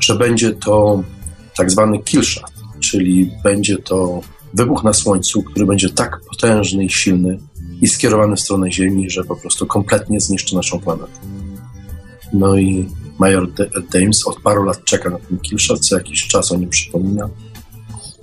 że 0.00 0.14
będzie 0.14 0.52
to 0.52 1.02
tak 1.56 1.70
zwany 1.70 1.98
killshot, 1.98 2.52
czyli 2.80 3.30
będzie 3.44 3.76
to 3.78 4.20
wybuch 4.54 4.84
na 4.84 4.92
Słońcu, 4.92 5.42
który 5.42 5.66
będzie 5.66 5.90
tak 5.90 6.20
potężny 6.30 6.84
i 6.84 6.90
silny 6.90 7.38
i 7.80 7.88
skierowany 7.88 8.36
w 8.36 8.40
stronę 8.40 8.72
Ziemi, 8.72 9.10
że 9.10 9.24
po 9.24 9.36
prostu 9.36 9.66
kompletnie 9.66 10.20
zniszczy 10.20 10.54
naszą 10.54 10.80
planetę. 10.80 11.18
No 12.32 12.56
i 12.56 12.88
major 13.18 13.48
Dames 13.92 14.26
od 14.26 14.40
paru 14.40 14.64
lat 14.64 14.84
czeka 14.84 15.10
na 15.10 15.18
ten 15.18 15.38
killshot, 15.38 15.80
co 15.80 15.96
jakiś 15.96 16.26
czas 16.26 16.52
o 16.52 16.56
nim 16.56 16.68
przypomina. 16.68 17.28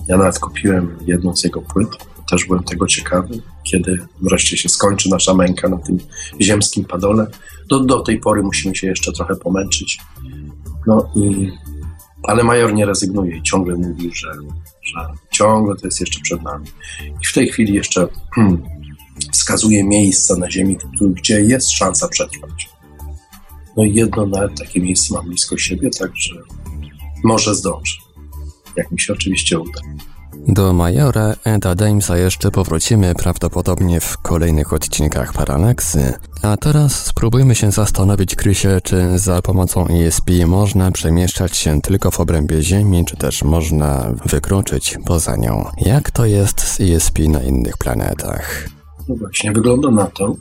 Ja 0.08 0.18
nawet 0.18 0.40
kupiłem 0.40 0.98
jedną 1.08 1.36
z 1.36 1.44
jego 1.44 1.62
płyt, 1.62 1.90
też 2.32 2.46
byłem 2.46 2.64
tego 2.64 2.88
ciekawy, 2.88 3.42
kiedy 3.64 3.98
wreszcie 4.22 4.58
się 4.58 4.70
skończy 4.70 5.10
nasza 5.10 5.34
męka 5.34 5.70
na 5.70 5.78
tym 5.78 5.98
ziemskim 6.42 6.86
padole. 6.86 7.28
Do, 7.70 7.80
do 7.80 8.00
tej 8.02 8.20
pory 8.20 8.44
musimy 8.44 8.76
się 8.76 8.88
jeszcze 8.88 9.12
trochę 9.12 9.36
pomęczyć. 9.36 10.00
No 10.88 11.12
i 11.16 11.52
ale 12.24 12.44
major 12.44 12.74
nie 12.74 12.86
rezygnuje 12.86 13.38
i 13.38 13.44
ciągle 13.44 13.76
mówi, 13.76 14.12
że, 14.14 14.32
że 14.82 15.08
ciągle 15.32 15.76
to 15.76 15.88
jest 15.88 16.00
jeszcze 16.00 16.20
przed 16.22 16.44
nami. 16.44 16.68
I 17.24 17.28
w 17.28 17.34
tej 17.34 17.48
chwili 17.48 17.74
jeszcze 17.74 18.08
hmm, 18.36 18.64
wskazuje 19.32 19.84
miejsca 19.84 20.36
na 20.36 20.52
Ziemi, 20.52 20.78
gdzie 21.02 21.42
jest 21.42 21.72
szansa 21.72 22.08
przetrwać. 22.08 22.70
No 23.78 23.84
i 23.84 23.94
jedno 23.94 24.26
nawet 24.26 24.60
takie 24.60 24.82
miejsce 24.82 25.14
mam 25.14 25.26
blisko 25.26 25.58
siebie, 25.58 25.90
także 26.00 26.36
może 27.24 27.56
zdążę. 27.56 27.96
Jak 28.76 28.92
mi 28.92 29.00
się 29.00 29.14
oczywiście 29.14 29.60
uda. 29.60 29.82
Do 30.48 30.74
Majora 30.74 31.34
Eda 31.44 31.76
Damesa 31.76 32.18
jeszcze 32.18 32.52
powrócimy 32.52 33.16
prawdopodobnie 33.16 34.00
w 34.00 34.18
kolejnych 34.18 34.74
odcinkach 34.74 35.34
Paralaksy. 35.34 36.14
A 36.42 36.58
teraz 36.58 37.06
spróbujmy 37.06 37.56
się 37.56 37.72
zastanowić, 37.72 38.36
Krysie, 38.36 38.80
czy 38.84 39.20
za 39.20 39.42
pomocą 39.42 39.88
ESP 39.88 40.30
można 40.48 40.92
przemieszczać 40.92 41.58
się 41.58 41.82
tylko 41.82 42.12
w 42.12 42.20
obrębie 42.20 42.62
Ziemi, 42.62 43.06
czy 43.06 43.18
też 43.18 43.44
można 43.44 44.14
wykroczyć 44.26 44.98
poza 45.06 45.36
nią. 45.36 45.66
Jak 45.78 46.12
to 46.12 46.26
jest 46.26 46.62
z 46.62 46.82
ESP 46.82 47.20
na 47.20 47.44
innych 47.44 47.78
planetach? 47.78 48.70
No 49.10 49.16
właśnie, 49.16 49.52
wygląda 49.52 49.92
na 49.92 50.06
to, 50.06 50.36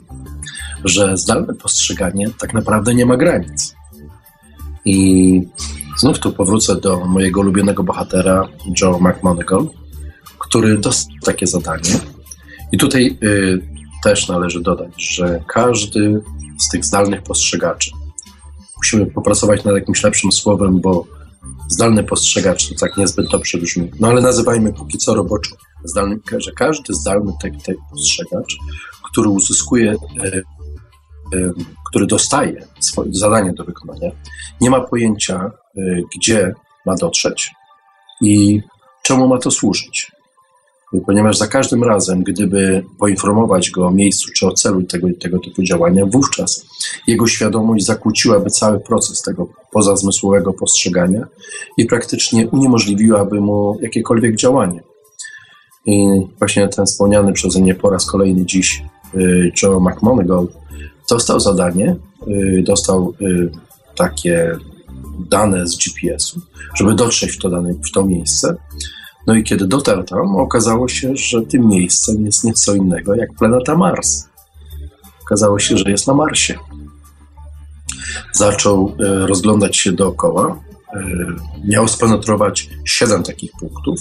że 0.85 1.17
zdalne 1.17 1.53
postrzeganie 1.53 2.27
tak 2.39 2.53
naprawdę 2.53 2.95
nie 2.95 3.05
ma 3.05 3.17
granic. 3.17 3.75
I 4.85 5.41
znów 5.97 6.19
tu 6.19 6.31
powrócę 6.31 6.75
do 6.75 7.05
mojego 7.05 7.39
ulubionego 7.39 7.83
bohatera, 7.83 8.47
Joe 8.81 8.99
McMonagall, 8.99 9.67
który 10.51 10.77
dostał 10.77 11.15
takie 11.25 11.47
zadanie. 11.47 11.89
I 12.71 12.77
tutaj 12.77 13.17
y, 13.23 13.61
też 14.03 14.27
należy 14.27 14.61
dodać, 14.61 14.91
że 14.97 15.43
każdy 15.47 16.21
z 16.59 16.69
tych 16.69 16.85
zdalnych 16.85 17.23
postrzegaczy, 17.23 17.91
musimy 18.77 19.05
popracować 19.05 19.63
nad 19.63 19.75
jakimś 19.75 20.03
lepszym 20.03 20.31
słowem, 20.31 20.79
bo 20.79 21.05
zdalny 21.67 22.03
postrzegacz, 22.03 22.69
to 22.69 22.75
tak 22.79 22.97
niezbyt 22.97 23.31
dobrze 23.31 23.57
brzmi, 23.57 23.91
no 23.99 24.07
ale 24.07 24.21
nazywajmy 24.21 24.73
póki 24.73 24.97
co 24.97 25.15
roboczo. 25.15 25.55
Zdalny, 25.83 26.19
że 26.37 26.51
każdy 26.51 26.93
zdalny 26.93 27.31
te, 27.41 27.51
te 27.51 27.73
postrzegacz, 27.91 28.57
który 29.11 29.29
uzyskuje, 29.29 29.91
e, 29.91 30.37
e, 30.37 30.41
który 31.89 32.07
dostaje 32.07 32.67
swoje 32.79 33.13
zadanie 33.13 33.53
do 33.53 33.63
wykonania, 33.63 34.11
nie 34.61 34.69
ma 34.69 34.81
pojęcia, 34.81 35.51
e, 35.77 35.81
gdzie 36.15 36.53
ma 36.85 36.95
dotrzeć 36.95 37.51
i 38.21 38.61
czemu 39.03 39.27
ma 39.27 39.37
to 39.37 39.51
służyć 39.51 40.11
ponieważ 40.99 41.37
za 41.37 41.47
każdym 41.47 41.83
razem, 41.83 42.23
gdyby 42.23 42.83
poinformować 42.99 43.71
go 43.71 43.87
o 43.87 43.91
miejscu 43.91 44.31
czy 44.35 44.47
o 44.47 44.53
celu 44.53 44.83
tego, 44.83 45.07
tego 45.19 45.39
typu 45.39 45.63
działania, 45.63 46.05
wówczas 46.05 46.65
jego 47.07 47.27
świadomość 47.27 47.85
zakłóciłaby 47.85 48.49
cały 48.49 48.79
proces 48.79 49.21
tego 49.21 49.47
pozazmysłowego 49.71 50.53
postrzegania 50.53 51.27
i 51.77 51.85
praktycznie 51.85 52.47
uniemożliwiłaby 52.47 53.41
mu 53.41 53.77
jakiekolwiek 53.81 54.35
działanie. 54.35 54.83
I 55.85 56.07
właśnie 56.39 56.67
ten 56.67 56.85
wspomniany 56.85 57.33
przeze 57.33 57.61
mnie 57.61 57.75
po 57.75 57.89
raz 57.89 58.05
kolejny 58.05 58.45
dziś 58.45 58.83
y, 59.15 59.51
Joe 59.61 59.79
McMonagall 59.79 60.47
dostał 61.09 61.39
zadanie, 61.39 61.95
y, 62.27 62.63
dostał 62.67 63.13
y, 63.21 63.51
takie 63.95 64.57
dane 65.29 65.67
z 65.67 65.77
GPS-u, 65.77 66.39
żeby 66.75 66.95
dotrzeć 66.95 67.31
w 67.31 67.37
to, 67.37 67.49
dane, 67.49 67.73
w 67.73 67.91
to 67.91 68.05
miejsce 68.05 68.55
no 69.27 69.35
i 69.35 69.43
kiedy 69.43 69.67
dotarł 69.67 70.03
tam, 70.03 70.35
okazało 70.35 70.87
się, 70.87 71.15
że 71.15 71.41
tym 71.41 71.67
miejscem 71.67 72.25
jest 72.25 72.43
nieco 72.43 72.75
innego 72.75 73.15
jak 73.15 73.33
planeta 73.33 73.77
Mars. 73.77 74.29
Okazało 75.21 75.59
się, 75.59 75.77
że 75.77 75.91
jest 75.91 76.07
na 76.07 76.13
Marsie. 76.13 76.55
Zaczął 78.33 78.95
e, 78.99 79.27
rozglądać 79.27 79.77
się 79.77 79.91
dookoła. 79.91 80.63
E, 80.93 81.01
miał 81.67 81.87
spenetrować 81.87 82.69
siedem 82.85 83.23
takich 83.23 83.51
punktów. 83.59 83.99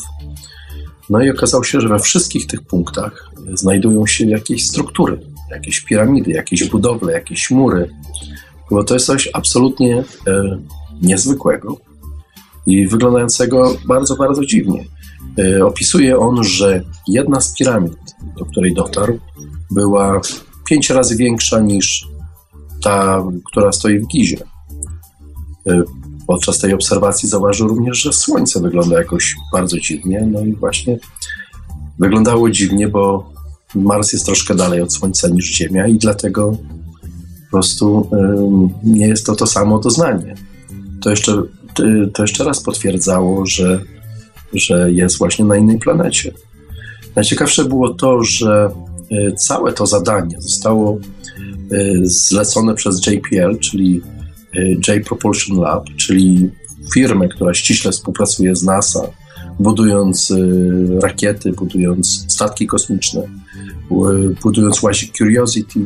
No 1.11 1.23
i 1.23 1.31
okazało 1.31 1.65
się, 1.65 1.81
że 1.81 1.89
we 1.89 1.99
wszystkich 1.99 2.47
tych 2.47 2.63
punktach 2.63 3.31
znajdują 3.55 4.07
się 4.07 4.27
jakieś 4.27 4.69
struktury, 4.69 5.21
jakieś 5.51 5.81
piramidy, 5.81 6.31
jakieś 6.31 6.69
budowle, 6.69 7.13
jakieś 7.13 7.51
mury. 7.51 7.91
Bo 8.71 8.85
to 8.85 8.95
jest 8.95 9.07
coś 9.07 9.29
absolutnie 9.33 10.05
e, 10.27 10.59
niezwykłego 11.03 11.77
i 12.67 12.87
wyglądającego 12.87 13.77
bardzo, 13.87 14.17
bardzo 14.17 14.45
dziwnie. 14.45 14.85
E, 15.39 15.65
opisuje 15.65 16.19
on, 16.19 16.45
że 16.45 16.83
jedna 17.09 17.41
z 17.41 17.55
piramid, 17.55 17.93
do 18.39 18.45
której 18.45 18.75
dotarł, 18.75 19.19
była 19.71 20.21
pięć 20.69 20.91
razy 20.91 21.17
większa 21.17 21.61
niż 21.61 22.07
ta, 22.83 23.25
która 23.45 23.73
stoi 23.73 23.99
w 23.99 24.07
Gizie. 24.07 24.39
E, 25.69 25.83
podczas 26.27 26.59
tej 26.59 26.75
obserwacji 26.75 27.29
zauważył 27.29 27.69
również, 27.69 28.03
że 28.03 28.13
Słońce 28.13 28.61
wygląda 28.61 28.99
jakoś 28.99 29.37
bardzo 29.53 29.79
dziwnie. 29.79 30.29
No 30.33 30.41
i 30.41 30.53
właśnie 30.53 30.99
wyglądało 31.99 32.51
dziwnie, 32.51 32.89
bo 32.89 33.33
Mars 33.75 34.13
jest 34.13 34.27
troszkę 34.27 34.55
dalej 34.55 34.83
od 34.83 34.95
Słońca 34.95 35.29
niż 35.29 35.45
Ziemia 35.45 35.87
i 35.87 35.99
dlatego 35.99 36.57
po 37.45 37.51
prostu 37.51 38.11
nie 38.85 39.09
jest 39.09 39.27
to 39.27 39.37
to 39.37 39.47
samo 39.47 39.79
doznanie. 39.79 40.35
To 41.03 41.11
jeszcze, 41.11 41.43
to 42.15 42.23
jeszcze 42.23 42.45
raz 42.45 42.63
potwierdzało, 42.63 43.47
że 43.47 43.81
że 44.53 44.93
jest 44.93 45.19
właśnie 45.19 45.45
na 45.45 45.57
innej 45.57 45.79
planecie. 45.79 46.33
Najciekawsze 47.17 47.65
było 47.65 47.95
to, 47.95 48.25
że 48.25 48.71
e, 49.11 49.33
całe 49.33 49.73
to 49.73 49.87
zadanie 49.87 50.37
zostało 50.39 50.99
e, 50.99 50.99
zlecone 52.03 52.75
przez 52.75 53.07
JPL, 53.07 53.59
czyli 53.59 54.01
e, 54.55 54.61
J 54.71 55.07
Propulsion 55.07 55.59
Lab, 55.59 55.85
czyli 55.97 56.51
firmę, 56.95 57.29
która 57.29 57.55
ściśle 57.55 57.93
współpracuje 57.93 58.57
z 58.57 58.63
NASA, 58.63 59.01
budując 59.61 60.33
rakiety, 61.03 61.53
budując 61.53 62.25
statki 62.29 62.67
kosmiczne, 62.67 63.23
budując 64.43 64.83
łazik 64.83 65.17
Curiosity 65.17 65.81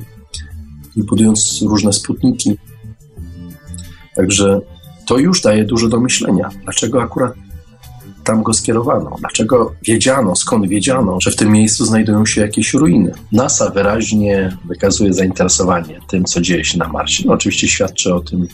i 0.96 1.02
budując 1.02 1.62
różne 1.62 1.92
sputniki. 1.92 2.56
Także 4.16 4.60
to 5.06 5.18
już 5.18 5.40
daje 5.40 5.64
dużo 5.64 5.88
do 5.88 6.00
myślenia. 6.00 6.50
Dlaczego 6.64 7.02
akurat 7.02 7.32
tam 8.24 8.42
go 8.42 8.52
skierowano? 8.54 9.16
Dlaczego 9.20 9.74
wiedziano, 9.82 10.36
skąd 10.36 10.68
wiedziano, 10.68 11.18
że 11.20 11.30
w 11.30 11.36
tym 11.36 11.52
miejscu 11.52 11.84
znajdują 11.84 12.26
się 12.26 12.40
jakieś 12.40 12.74
ruiny? 12.74 13.12
NASA 13.32 13.70
wyraźnie 13.70 14.56
wykazuje 14.64 15.12
zainteresowanie 15.12 16.00
tym, 16.08 16.24
co 16.24 16.40
dzieje 16.40 16.64
się 16.64 16.78
na 16.78 16.88
Marsie. 16.88 17.24
No, 17.26 17.32
oczywiście 17.32 17.68
świadczy 17.68 18.14
o 18.14 18.20
tym 18.20 18.46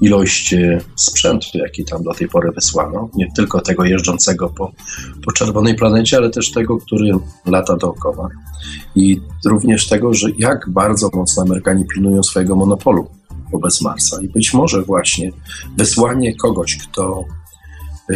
ilość 0.00 0.54
e, 0.54 0.80
sprzętu, 0.96 1.46
jaki 1.54 1.84
tam 1.84 2.02
do 2.02 2.14
tej 2.14 2.28
pory 2.28 2.52
wysłano. 2.52 3.08
Nie 3.14 3.32
tylko 3.36 3.60
tego 3.60 3.84
jeżdżącego 3.84 4.48
po, 4.48 4.72
po 5.24 5.32
czerwonej 5.32 5.74
planecie, 5.74 6.16
ale 6.16 6.30
też 6.30 6.50
tego, 6.50 6.78
który 6.78 7.12
lata 7.46 7.76
dookoła. 7.76 8.28
I 8.94 9.20
również 9.44 9.88
tego, 9.88 10.14
że 10.14 10.28
jak 10.38 10.70
bardzo 10.70 11.10
mocno 11.14 11.42
Amerykanie 11.42 11.84
pilnują 11.94 12.22
swojego 12.22 12.56
monopolu 12.56 13.08
wobec 13.52 13.80
Marsa. 13.80 14.22
I 14.22 14.28
być 14.28 14.54
może 14.54 14.82
właśnie 14.82 15.32
wysłanie 15.76 16.36
kogoś, 16.36 16.76
kto 16.76 17.24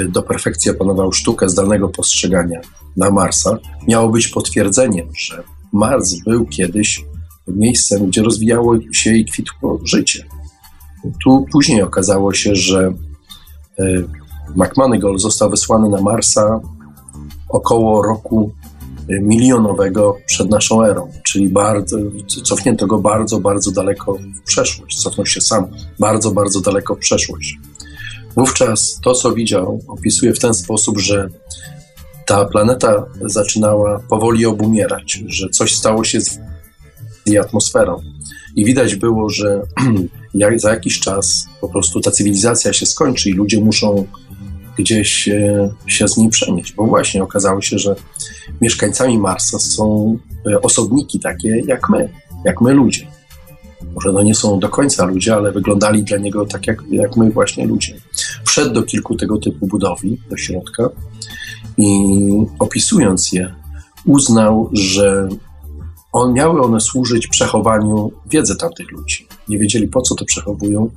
do 0.08 0.22
perfekcji 0.22 0.70
opanował 0.70 1.12
sztukę 1.12 1.48
zdalnego 1.48 1.88
postrzegania 1.88 2.60
na 2.96 3.10
Marsa, 3.10 3.58
miało 3.88 4.08
być 4.08 4.28
potwierdzeniem, 4.28 5.08
że 5.18 5.42
Mars 5.72 6.14
był 6.26 6.46
kiedyś 6.46 7.04
miejscem, 7.48 8.06
gdzie 8.06 8.22
rozwijało 8.22 8.76
się 8.92 9.14
i 9.14 9.24
kwitło 9.24 9.80
życie. 9.84 10.24
Tu 11.24 11.46
później 11.52 11.82
okazało 11.82 12.34
się, 12.34 12.54
że 12.54 12.94
y, 13.80 14.08
McMonagall 14.56 15.18
został 15.18 15.50
wysłany 15.50 15.88
na 15.88 16.00
Marsa 16.00 16.60
około 17.48 18.02
roku 18.02 18.52
y, 19.10 19.20
milionowego 19.20 20.16
przed 20.26 20.50
naszą 20.50 20.84
erą, 20.84 21.12
czyli 21.26 21.48
bardzo, 21.48 21.98
cofnięto 22.44 22.86
go 22.86 22.98
bardzo, 22.98 23.40
bardzo 23.40 23.70
daleko 23.70 24.14
w 24.14 24.42
przeszłość. 24.46 25.02
Cofnął 25.02 25.26
się 25.26 25.40
sam 25.40 25.66
bardzo, 25.98 26.30
bardzo 26.30 26.60
daleko 26.60 26.94
w 26.94 26.98
przeszłość. 26.98 27.58
Wówczas 28.36 29.00
to, 29.04 29.14
co 29.14 29.32
widział, 29.32 29.80
opisuje 29.88 30.32
w 30.32 30.38
ten 30.38 30.54
sposób, 30.54 30.98
że 30.98 31.28
ta 32.26 32.44
planeta 32.44 33.06
zaczynała 33.20 34.00
powoli 34.08 34.46
obumierać, 34.46 35.22
że 35.26 35.48
coś 35.48 35.74
stało 35.74 36.04
się 36.04 36.20
z 36.20 36.38
jej 37.26 37.38
atmosferą. 37.38 38.02
I 38.56 38.64
widać 38.64 38.94
było, 38.94 39.30
że 39.30 39.62
za 40.56 40.70
jakiś 40.70 41.00
czas 41.00 41.46
po 41.60 41.68
prostu 41.68 42.00
ta 42.00 42.10
cywilizacja 42.10 42.72
się 42.72 42.86
skończy 42.86 43.30
i 43.30 43.32
ludzie 43.32 43.60
muszą 43.60 44.06
gdzieś 44.78 45.28
e, 45.28 45.70
się 45.86 46.08
z 46.08 46.16
niej 46.16 46.28
przenieść. 46.28 46.72
Bo 46.72 46.86
właśnie 46.86 47.22
okazało 47.22 47.60
się, 47.60 47.78
że 47.78 47.96
mieszkańcami 48.60 49.18
Marsa 49.18 49.58
są 49.58 50.18
e, 50.46 50.60
osobniki 50.60 51.20
takie 51.20 51.62
jak 51.66 51.88
my, 51.88 52.08
jak 52.44 52.60
my 52.60 52.72
ludzie. 52.72 53.06
Może 53.94 54.12
no 54.12 54.22
nie 54.22 54.34
są 54.34 54.58
do 54.58 54.68
końca 54.68 55.04
ludzie, 55.04 55.34
ale 55.34 55.52
wyglądali 55.52 56.04
dla 56.04 56.18
niego 56.18 56.46
tak 56.46 56.66
jak, 56.66 56.82
jak 56.90 57.16
my 57.16 57.30
właśnie 57.30 57.66
ludzie. 57.66 57.94
Wszedł 58.44 58.74
do 58.74 58.82
kilku 58.82 59.16
tego 59.16 59.38
typu 59.38 59.66
budowli, 59.66 60.20
do 60.30 60.36
środka 60.36 60.88
i 61.78 62.28
opisując 62.58 63.32
je, 63.32 63.54
uznał, 64.06 64.70
że 64.72 65.28
on, 66.12 66.32
miały 66.32 66.62
one 66.62 66.80
służyć 66.80 67.26
przechowaniu 67.26 68.12
wiedzy 68.30 68.56
tamtych 68.56 68.90
ludzi. 68.90 69.26
Nie 69.48 69.58
wiedzieli 69.58 69.88
po 69.88 70.02
co 70.02 70.14
to 70.14 70.24
przechowują. 70.24 70.90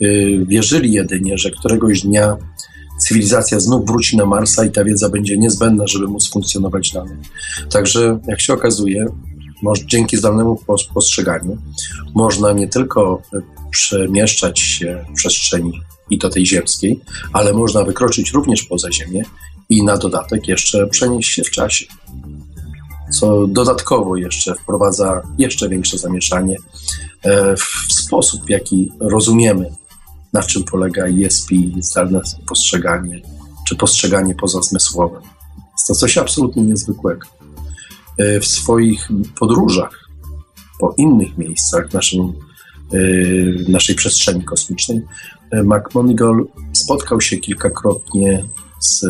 Yy, 0.00 0.46
wierzyli 0.46 0.92
jedynie, 0.92 1.38
że 1.38 1.50
któregoś 1.50 2.00
dnia 2.00 2.36
cywilizacja 2.98 3.60
znów 3.60 3.86
wróci 3.86 4.16
na 4.16 4.26
Marsa 4.26 4.64
i 4.64 4.70
ta 4.70 4.84
wiedza 4.84 5.08
będzie 5.08 5.38
niezbędna, 5.38 5.86
żeby 5.86 6.06
móc 6.08 6.30
funkcjonować 6.30 6.90
dalej. 6.92 7.16
Także, 7.70 8.18
jak 8.28 8.40
się 8.40 8.52
okazuje, 8.52 9.06
dzięki 9.86 10.16
zdalnemu 10.16 10.58
postrzeganiu 10.94 11.58
można 12.14 12.52
nie 12.52 12.68
tylko 12.68 13.22
przemieszczać 13.70 14.60
się 14.60 15.04
w 15.10 15.14
przestrzeni 15.14 15.80
i 16.10 16.18
to 16.18 16.28
tej 16.28 16.46
ziemskiej, 16.46 17.00
ale 17.32 17.52
można 17.52 17.84
wykroczyć 17.84 18.32
również 18.32 18.62
poza 18.62 18.92
Ziemię 18.92 19.22
i 19.68 19.84
na 19.84 19.96
dodatek 19.96 20.48
jeszcze 20.48 20.86
przenieść 20.86 21.30
się 21.30 21.42
w 21.44 21.50
czasie. 21.50 21.86
Co 23.20 23.46
dodatkowo 23.46 24.16
jeszcze 24.16 24.54
wprowadza 24.54 25.22
jeszcze 25.38 25.68
większe 25.68 25.98
zamieszanie 25.98 26.56
e, 27.22 27.56
w 27.56 27.92
sposób, 27.92 28.44
w 28.44 28.50
jaki 28.50 28.92
rozumiemy, 29.00 29.70
na 30.32 30.42
czym 30.42 30.64
polega 30.64 31.04
ESP, 31.06 31.50
zdalne 31.78 32.20
postrzeganie, 32.48 33.22
czy 33.68 33.76
postrzeganie 33.76 34.34
pozazmysłowe. 34.34 35.20
Jest 35.72 35.86
to 35.86 35.94
coś 35.94 36.18
absolutnie 36.18 36.62
niezwykłego. 36.62 37.26
E, 38.18 38.40
w 38.40 38.46
swoich 38.46 39.08
podróżach 39.38 40.08
po 40.80 40.94
innych 40.98 41.38
miejscach 41.38 41.92
naszym, 41.92 42.20
e, 42.92 42.98
naszej 43.68 43.94
przestrzeni 43.94 44.44
kosmicznej, 44.44 45.00
e, 45.50 45.62
McMonagall 45.62 46.46
spotkał 46.72 47.20
się 47.20 47.36
kilkakrotnie 47.36 48.44
z 48.80 49.06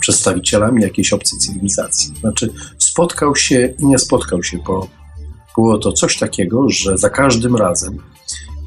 przedstawicielami 0.00 0.82
jakiejś 0.82 1.12
obcej 1.12 1.38
cywilizacji. 1.38 2.14
Znaczy, 2.20 2.50
spotkał 2.78 3.36
się 3.36 3.74
i 3.78 3.86
nie 3.86 3.98
spotkał 3.98 4.42
się, 4.42 4.58
bo 4.66 4.88
było 5.56 5.78
to 5.78 5.92
coś 5.92 6.18
takiego, 6.18 6.68
że 6.68 6.98
za 6.98 7.10
każdym 7.10 7.56
razem, 7.56 7.98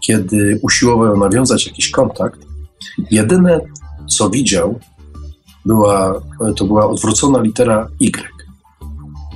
kiedy 0.02 0.60
usiłował 0.62 1.18
nawiązać 1.18 1.68
jakiś 1.68 1.92
kontakt, 1.92 2.40
jedyne, 3.12 3.60
co 4.10 4.30
widział, 4.30 4.80
była, 5.66 6.22
to 6.56 6.66
była 6.66 6.90
odwrócona 6.90 7.42
litera 7.42 7.88
Y. 8.00 8.35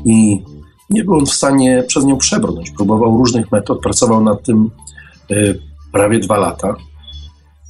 I 0.06 0.44
nie 0.90 1.04
był 1.04 1.14
on 1.14 1.26
w 1.26 1.34
stanie 1.34 1.84
przez 1.88 2.06
nią 2.06 2.18
przebrnąć. 2.18 2.72
Próbował 2.72 3.18
różnych 3.18 3.52
metod, 3.52 3.82
pracował 3.82 4.24
nad 4.24 4.44
tym 4.44 4.70
y, 5.32 5.60
prawie 5.92 6.20
dwa 6.20 6.38
lata 6.38 6.76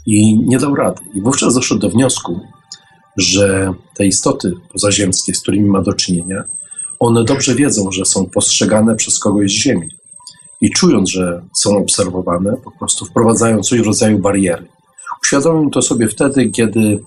i 0.06 0.40
nie 0.40 0.58
dał 0.58 0.76
rady. 0.76 1.02
I 1.14 1.22
wówczas 1.22 1.54
doszedł 1.54 1.82
do 1.82 1.90
wniosku, 1.90 2.40
że 3.18 3.74
te 3.96 4.06
istoty 4.06 4.54
pozaziemskie, 4.74 5.34
z 5.34 5.42
którymi 5.42 5.70
ma 5.70 5.82
do 5.82 5.94
czynienia, 5.94 6.44
one 7.00 7.24
dobrze 7.24 7.56
wiedzą, 7.56 7.92
że 7.92 8.06
są 8.06 8.26
postrzegane 8.26 8.96
przez 8.96 9.20
kogoś 9.20 9.52
z 9.52 9.54
Ziemi. 9.54 9.88
I 10.62 10.70
czując, 10.72 11.12
że 11.12 11.42
są 11.56 11.78
obserwowane, 11.78 12.58
po 12.64 12.72
prostu 12.72 13.06
wprowadzają 13.06 13.62
coś 13.62 13.82
w 13.82 13.86
rodzaju 13.86 14.20
bariery. 14.20 14.68
Uświadomił 15.24 15.70
to 15.70 15.82
sobie 15.82 16.08
wtedy, 16.08 16.50
kiedy 16.50 17.00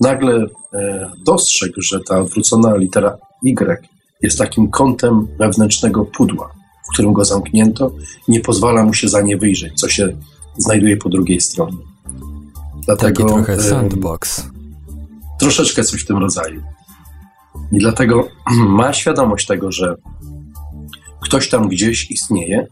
nagle 0.00 0.46
e, 0.72 1.10
dostrzegł, 1.24 1.80
że 1.80 2.00
ta 2.00 2.20
odwrócona 2.20 2.76
litera 2.76 3.18
Y 3.42 3.93
jest 4.24 4.38
takim 4.38 4.70
kątem 4.70 5.26
wewnętrznego 5.38 6.04
pudła, 6.04 6.50
w 6.88 6.92
którym 6.92 7.12
go 7.12 7.24
zamknięto 7.24 7.92
nie 8.28 8.40
pozwala 8.40 8.84
mu 8.84 8.94
się 8.94 9.08
za 9.08 9.20
nie 9.20 9.36
wyjrzeć, 9.36 9.72
co 9.80 9.88
się 9.88 10.16
znajduje 10.56 10.96
po 10.96 11.08
drugiej 11.08 11.40
stronie. 11.40 11.76
Dlatego, 12.86 13.22
Taki 13.22 13.34
trochę 13.34 13.62
sandbox. 13.62 14.46
Troszeczkę 15.40 15.84
coś 15.84 16.02
w 16.02 16.06
tym 16.06 16.18
rodzaju. 16.18 16.62
I 17.72 17.78
dlatego 17.78 18.28
ma 18.78 18.92
świadomość 18.92 19.46
tego, 19.46 19.72
że 19.72 19.96
ktoś 21.20 21.48
tam 21.48 21.68
gdzieś 21.68 22.10
istnieje 22.10 22.66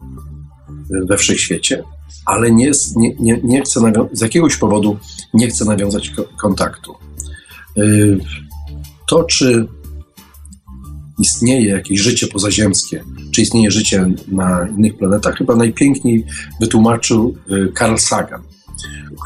we 1.09 1.17
wszechświecie, 1.17 1.83
ale 2.25 2.51
nie, 2.51 2.71
nie, 2.95 3.15
nie, 3.19 3.39
nie 3.43 3.61
chce 3.61 3.93
z 4.11 4.21
jakiegoś 4.21 4.57
powodu 4.57 4.97
nie 5.33 5.47
chce 5.47 5.65
nawiązać 5.65 6.13
kontaktu. 6.41 6.95
Y, 7.77 8.19
to, 9.09 9.23
czy 9.23 9.67
istnieje 11.19 11.69
jakieś 11.69 11.99
życie 11.99 12.27
pozaziemskie, 12.27 13.03
czy 13.31 13.41
istnieje 13.41 13.71
życie 13.71 14.11
na 14.27 14.67
innych 14.67 14.97
planetach, 14.97 15.35
chyba 15.35 15.55
najpiękniej 15.55 16.25
wytłumaczył 16.61 17.35
y, 17.51 17.73
Carl 17.77 17.97
Sagan, 17.97 18.41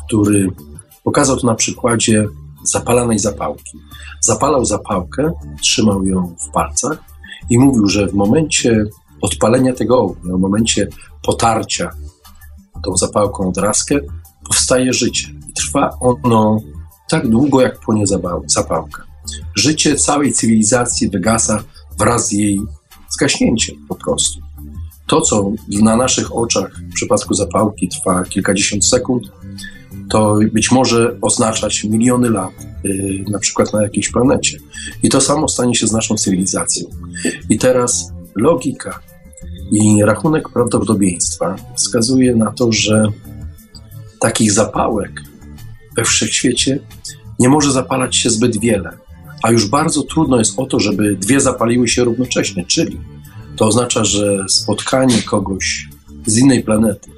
który 0.06 0.52
pokazał 1.04 1.38
to 1.38 1.48
na 1.48 1.56
przykładzie 1.56 2.26
zapalanej 2.64 3.20
zapałki. 3.20 3.78
Zapalał 4.22 4.66
zapałkę, 4.66 5.34
trzymał 5.62 6.06
ją 6.06 6.36
w 6.48 6.52
palcach 6.52 6.98
i 7.50 7.60
mówił, 7.60 7.88
że 7.88 8.08
w 8.08 8.14
momencie 8.14 8.86
odpalenia 9.22 9.74
tego 9.74 10.00
ognia, 10.00 10.36
w 10.36 10.40
momencie 10.40 10.88
potarcia 11.24 11.92
tą 12.86 12.98
zapałką 12.98 13.52
draskę, 13.52 14.00
powstaje 14.46 14.94
życie. 14.94 15.28
I 15.50 15.54
trwa 15.54 15.98
ono 16.00 16.60
tak 17.10 17.28
długo, 17.28 17.62
jak 17.62 17.80
płonie 17.80 18.04
zapałka. 18.46 19.04
Życie 19.56 19.96
całej 19.96 20.34
cywilizacji 20.34 21.10
wygasa 21.10 21.64
wraz 22.00 22.28
z 22.28 22.32
jej 22.32 22.62
zgaśnięciem 23.10 23.76
po 23.90 23.96
prostu. 23.96 24.40
To, 25.08 25.22
co 25.22 25.52
na 25.82 25.96
naszych 25.96 26.36
oczach 26.36 26.82
w 26.92 26.94
przypadku 26.94 27.34
zapałki 27.34 27.90
trwa 27.90 28.24
kilkadziesiąt 28.24 28.86
sekund, 28.86 29.24
to 30.10 30.40
być 30.54 30.72
może 30.72 31.18
oznaczać 31.22 31.84
miliony 31.84 32.30
lat, 32.30 32.54
yy, 32.84 33.24
na 33.30 33.40
przykład 33.40 33.74
na 33.74 33.84
jakiejś 33.84 34.12
planecie. 34.12 34.58
I 35.04 35.10
to 35.10 35.22
samo 35.22 35.48
stanie 35.48 35.76
się 35.76 35.88
z 35.88 35.92
naszą 35.92 36.16
cywilizacją. 36.16 36.86
I 37.50 37.58
teraz 37.58 38.12
logika 38.36 39.00
i 39.72 40.04
rachunek 40.04 40.50
prawdopodobieństwa 40.50 41.56
wskazuje 41.76 42.36
na 42.36 42.52
to, 42.52 42.72
że 42.72 43.04
takich 44.20 44.52
zapałek 44.52 45.22
we 45.98 46.04
wszechświecie 46.04 46.80
nie 47.40 47.50
może 47.50 47.72
zapalać 47.72 48.16
się 48.16 48.30
zbyt 48.30 48.60
wiele, 48.60 48.98
a 49.44 49.52
już 49.52 49.68
bardzo 49.68 50.04
trudno 50.04 50.38
jest 50.38 50.60
o 50.60 50.66
to, 50.66 50.80
żeby 50.80 51.16
dwie 51.16 51.40
zapaliły 51.40 51.88
się 51.88 52.04
równocześnie, 52.04 52.66
czyli 52.66 53.00
to 53.56 53.66
oznacza, 53.66 54.04
że 54.04 54.46
spotkanie 54.50 55.22
kogoś 55.22 55.88
z 56.26 56.38
innej 56.38 56.64
planety, 56.64 57.10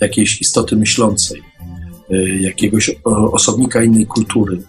jakiejś 0.00 0.40
istoty 0.40 0.76
myślącej, 0.76 1.42
y, 2.10 2.38
jakiegoś 2.40 2.90
osobnika 3.32 3.82
innej 3.82 4.06
kultury, 4.06 4.62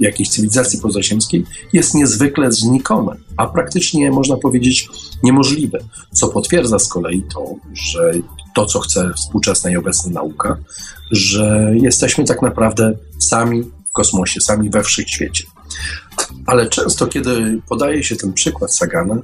jakiejś 0.00 0.28
cywilizacji 0.28 0.78
pozaziemskiej 0.80 1.44
jest 1.72 1.94
niezwykle 1.94 2.52
znikome, 2.52 3.16
a 3.36 3.46
praktycznie 3.46 4.10
można 4.10 4.36
powiedzieć 4.36 4.88
niemożliwe, 5.22 5.78
co 6.12 6.28
potwierdza 6.28 6.78
z 6.78 6.88
kolei 6.88 7.22
to, 7.34 7.54
że 7.74 8.12
to, 8.54 8.66
co 8.66 8.80
chce 8.80 9.10
współczesna 9.16 9.70
i 9.70 9.76
obecna 9.76 10.12
nauka, 10.12 10.56
że 11.10 11.72
jesteśmy 11.74 12.24
tak 12.24 12.42
naprawdę 12.42 12.92
sami 13.18 13.62
w 13.62 13.92
kosmosie, 13.92 14.40
sami 14.40 14.70
we 14.70 14.82
wszechświecie. 14.82 15.44
Ale 16.46 16.68
często, 16.68 17.06
kiedy 17.06 17.60
podaje 17.68 18.02
się 18.04 18.16
ten 18.16 18.32
przykład 18.32 18.76
Sagana, 18.76 19.22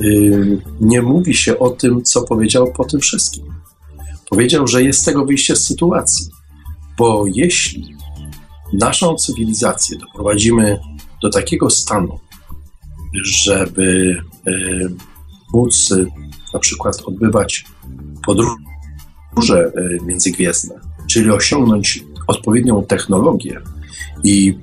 yy, 0.00 0.62
nie 0.80 1.02
mówi 1.02 1.34
się 1.34 1.58
o 1.58 1.70
tym, 1.70 2.02
co 2.02 2.22
powiedział 2.22 2.72
po 2.72 2.84
tym 2.84 3.00
wszystkim. 3.00 3.44
Powiedział, 4.30 4.66
że 4.66 4.82
jest 4.82 5.04
tego 5.04 5.24
wyjście 5.24 5.56
z 5.56 5.66
sytuacji, 5.66 6.26
bo 6.98 7.24
jeśli 7.34 7.96
naszą 8.72 9.14
cywilizację 9.14 9.98
doprowadzimy 9.98 10.80
do 11.22 11.30
takiego 11.30 11.70
stanu, 11.70 12.20
żeby 13.24 14.16
yy, 14.46 14.90
móc 15.52 15.90
yy, 15.90 16.06
na 16.54 16.60
przykład 16.60 17.02
odbywać 17.04 17.64
podróże 18.26 19.72
międzygwiezdne, 20.02 20.80
czyli 21.06 21.30
osiągnąć 21.30 22.04
odpowiednią 22.26 22.84
technologię 22.84 23.60
i 24.24 24.58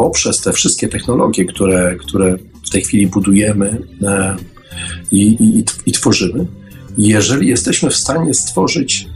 poprzez 0.00 0.40
te 0.40 0.52
wszystkie 0.52 0.88
technologie, 0.88 1.44
które, 1.44 1.96
które 1.96 2.36
w 2.66 2.70
tej 2.70 2.82
chwili 2.82 3.06
budujemy 3.06 3.82
e, 4.02 4.36
i, 5.10 5.22
i, 5.22 5.64
i 5.86 5.92
tworzymy, 5.92 6.46
jeżeli 6.98 7.48
jesteśmy 7.48 7.90
w 7.90 7.96
stanie 7.96 8.34
stworzyć 8.34 9.08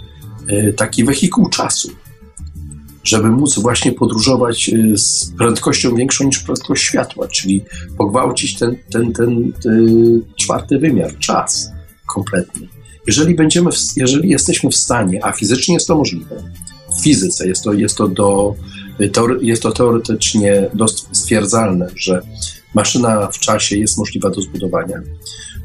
e, 0.49 0.73
taki 0.73 1.05
wehikuł 1.05 1.49
czasu, 1.49 1.91
żeby 3.05 3.31
móc 3.31 3.59
właśnie 3.59 3.93
podróżować 3.93 4.69
e, 4.69 4.99
z 4.99 5.33
prędkością 5.39 5.95
większą 5.95 6.25
niż 6.25 6.39
prędkość 6.39 6.85
światła, 6.85 7.29
czyli 7.29 7.65
pogwałcić 7.99 8.59
ten, 8.59 8.77
ten, 8.93 9.13
ten, 9.13 9.53
ten 9.63 10.23
czwarty 10.37 10.79
wymiar, 10.79 11.19
czas 11.19 11.71
kompletnie. 12.07 12.69
Jeżeli, 13.07 13.35
będziemy, 13.35 13.73
w, 13.73 13.77
jeżeli 13.97 14.29
jesteśmy 14.29 14.71
w 14.71 14.77
stanie, 14.77 15.25
a 15.25 15.33
fizycznie 15.33 15.75
jest 15.75 15.87
to 15.87 15.97
możliwe, 15.97 16.43
w 16.99 17.03
fizyce 17.05 17.49
jest 17.49 17.65
to, 17.65 17.73
jest 17.73 17.97
to 17.97 18.09
do 18.09 18.55
jest 19.41 19.63
to 19.63 19.73
teoretycznie 19.73 20.71
stwierdzalne, 21.13 21.87
że 21.97 22.23
maszyna 22.75 23.27
w 23.27 23.39
czasie 23.39 23.77
jest 23.77 23.99
możliwa 23.99 24.31
do 24.31 24.41
zbudowania, 24.41 25.01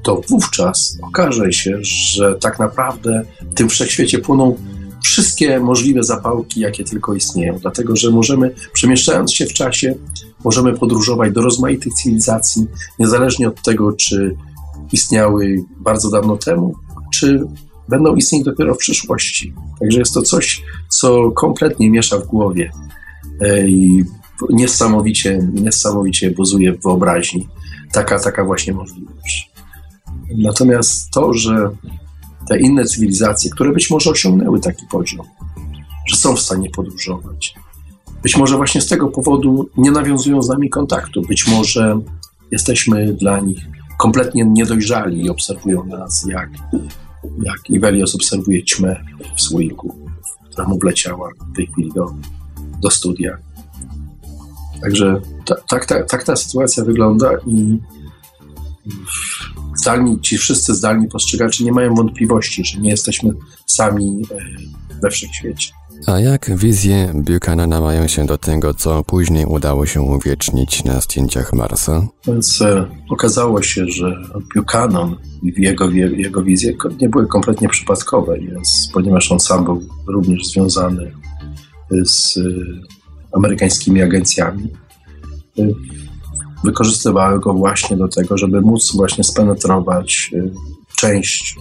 to 0.03 0.21
wówczas 0.29 0.97
okaże 1.01 1.53
się, 1.53 1.77
że 1.81 2.35
tak 2.35 2.59
naprawdę 2.59 3.21
w 3.41 3.53
tym 3.53 3.69
wszechświecie 3.69 4.19
płyną 4.19 4.57
wszystkie 5.03 5.59
możliwe 5.59 6.03
zapałki, 6.03 6.59
jakie 6.59 6.83
tylko 6.83 7.13
istnieją, 7.13 7.59
dlatego 7.61 7.95
że 7.95 8.11
możemy, 8.11 8.55
przemieszczając 8.73 9.33
się 9.33 9.45
w 9.45 9.53
czasie, 9.53 9.95
możemy 10.43 10.77
podróżować 10.77 11.33
do 11.33 11.41
rozmaitych 11.41 11.93
cywilizacji, 11.93 12.67
niezależnie 12.99 13.47
od 13.47 13.61
tego, 13.61 13.93
czy 13.93 14.35
istniały 14.91 15.63
bardzo 15.77 16.09
dawno 16.09 16.37
temu, 16.37 16.75
czy 17.13 17.43
będą 17.89 18.15
istnieć 18.15 18.43
dopiero 18.43 18.75
w 18.75 18.77
przyszłości. 18.77 19.53
Także 19.79 19.99
jest 19.99 20.13
to 20.13 20.21
coś, 20.21 20.61
co 20.89 21.31
kompletnie 21.31 21.91
miesza 21.91 22.19
w 22.19 22.25
głowie 22.25 22.71
i 23.67 24.03
niesamowicie, 24.49 25.47
niesamowicie 25.53 26.31
buzuje 26.31 26.73
w 26.73 26.83
wyobraźni 26.83 27.47
taka, 27.91 28.19
taka 28.19 28.45
właśnie 28.45 28.73
możliwość. 28.73 29.51
Natomiast 30.37 31.11
to, 31.11 31.33
że 31.33 31.69
te 32.47 32.59
inne 32.59 32.85
cywilizacje, 32.85 33.51
które 33.51 33.71
być 33.71 33.89
może 33.89 34.09
osiągnęły 34.09 34.59
taki 34.59 34.85
poziom, 34.91 35.25
że 36.07 36.17
są 36.17 36.35
w 36.35 36.39
stanie 36.39 36.69
podróżować, 36.69 37.55
być 38.23 38.37
może 38.37 38.57
właśnie 38.57 38.81
z 38.81 38.87
tego 38.87 39.07
powodu 39.07 39.69
nie 39.77 39.91
nawiązują 39.91 40.41
z 40.41 40.49
nami 40.49 40.69
kontaktu, 40.69 41.21
być 41.21 41.47
może 41.47 41.99
jesteśmy 42.51 43.13
dla 43.13 43.39
nich 43.39 43.59
kompletnie 43.97 44.45
niedojrzali 44.45 45.25
i 45.25 45.29
obserwują 45.29 45.83
nas, 45.83 46.25
jak, 46.29 46.49
jak 47.43 47.69
Ivelios 47.69 48.15
obserwuje 48.15 48.63
ćmę 48.63 49.03
w 49.35 49.41
słoiku, 49.41 49.95
która 50.51 50.67
mu 50.67 50.79
wleciała 50.79 51.29
w 51.53 51.55
tej 51.55 51.67
chwili 51.67 51.91
do, 51.95 52.13
do 52.79 52.89
studia. 52.89 53.37
Także 54.81 55.21
tak 55.67 55.85
ta, 55.85 56.03
ta, 56.03 56.17
ta 56.17 56.35
sytuacja 56.35 56.83
wygląda 56.83 57.31
i 57.47 57.79
zdalni, 59.75 60.21
ci 60.21 60.37
wszyscy 60.37 60.75
zdalni 60.75 61.07
postrzegacze 61.07 61.63
nie 61.63 61.71
mają 61.71 61.95
wątpliwości, 61.95 62.65
że 62.65 62.79
nie 62.79 62.89
jesteśmy 62.89 63.33
sami 63.65 64.25
e, 64.31 64.37
we 65.01 65.09
wszechświecie. 65.09 65.71
A 66.07 66.19
jak 66.19 66.57
wizje 66.57 67.11
Buchanana 67.13 67.81
mają 67.81 68.07
się 68.07 68.25
do 68.25 68.37
tego, 68.37 68.73
co 68.73 69.03
później 69.03 69.45
udało 69.45 69.85
się 69.85 70.01
uwiecznić 70.01 70.83
na 70.83 71.01
zdjęciach 71.01 71.53
Marsa? 71.53 72.07
Więc 72.27 72.61
e, 72.61 72.85
okazało 73.09 73.61
się, 73.61 73.85
że 73.87 74.17
Buchanan 74.55 75.15
i 75.43 75.53
jego, 75.57 75.89
jego 75.91 76.43
wizje 76.43 76.73
nie 77.01 77.09
były 77.09 77.27
kompletnie 77.27 77.69
przypadkowe, 77.69 78.39
jest, 78.39 78.91
ponieważ 78.93 79.31
on 79.31 79.39
sam 79.39 79.65
był 79.65 79.81
również 80.07 80.47
związany 80.47 81.11
z 82.03 82.39
amerykańskimi 83.31 84.01
agencjami, 84.01 84.63
y, 85.59 85.73
wykorzystywały 86.63 87.39
go 87.39 87.53
właśnie 87.53 87.97
do 87.97 88.07
tego, 88.07 88.37
żeby 88.37 88.61
móc 88.61 88.95
właśnie 88.95 89.23
spenetrować 89.23 90.31
y, 90.33 90.51
część 90.97 91.55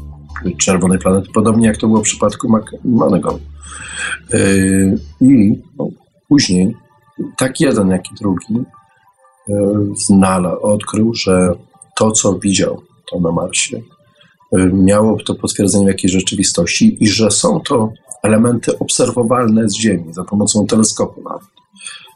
czerwonej 0.58 0.98
planety, 0.98 1.28
podobnie 1.34 1.68
jak 1.68 1.76
to 1.76 1.86
było 1.86 2.00
w 2.00 2.04
przypadku 2.04 2.60
Monegal. 2.84 3.38
I 5.20 5.58
no, 5.78 5.88
później 6.28 6.76
tak 7.36 7.60
jeden, 7.60 7.88
jak 7.88 8.10
i 8.10 8.14
drugi 8.14 8.64
znalazł, 10.06 10.60
odkrył, 10.62 11.14
że 11.14 11.54
to, 11.96 12.12
co 12.12 12.38
widział 12.38 12.82
to 13.10 13.20
na 13.20 13.32
Marsie, 13.32 13.80
miało 14.72 15.16
to 15.26 15.34
potwierdzenie 15.34 15.84
w 15.84 15.88
jakiejś 15.88 16.12
rzeczywistości 16.12 17.04
i 17.04 17.08
że 17.08 17.30
są 17.30 17.60
to 17.60 17.92
elementy 18.22 18.78
obserwowalne 18.78 19.68
z 19.68 19.74
Ziemi 19.74 20.14
za 20.14 20.24
pomocą 20.24 20.66
teleskopu 20.66 21.22
nawet. 21.22 21.48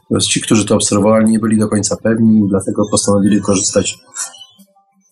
Natomiast 0.03 0.27
ci, 0.27 0.41
którzy 0.41 0.65
to 0.65 0.75
obserwowali, 0.75 1.31
nie 1.31 1.39
byli 1.39 1.57
do 1.57 1.67
końca 1.67 1.97
pewni 1.97 2.47
dlatego 2.49 2.83
postanowili 2.91 3.41
korzystać 3.41 3.97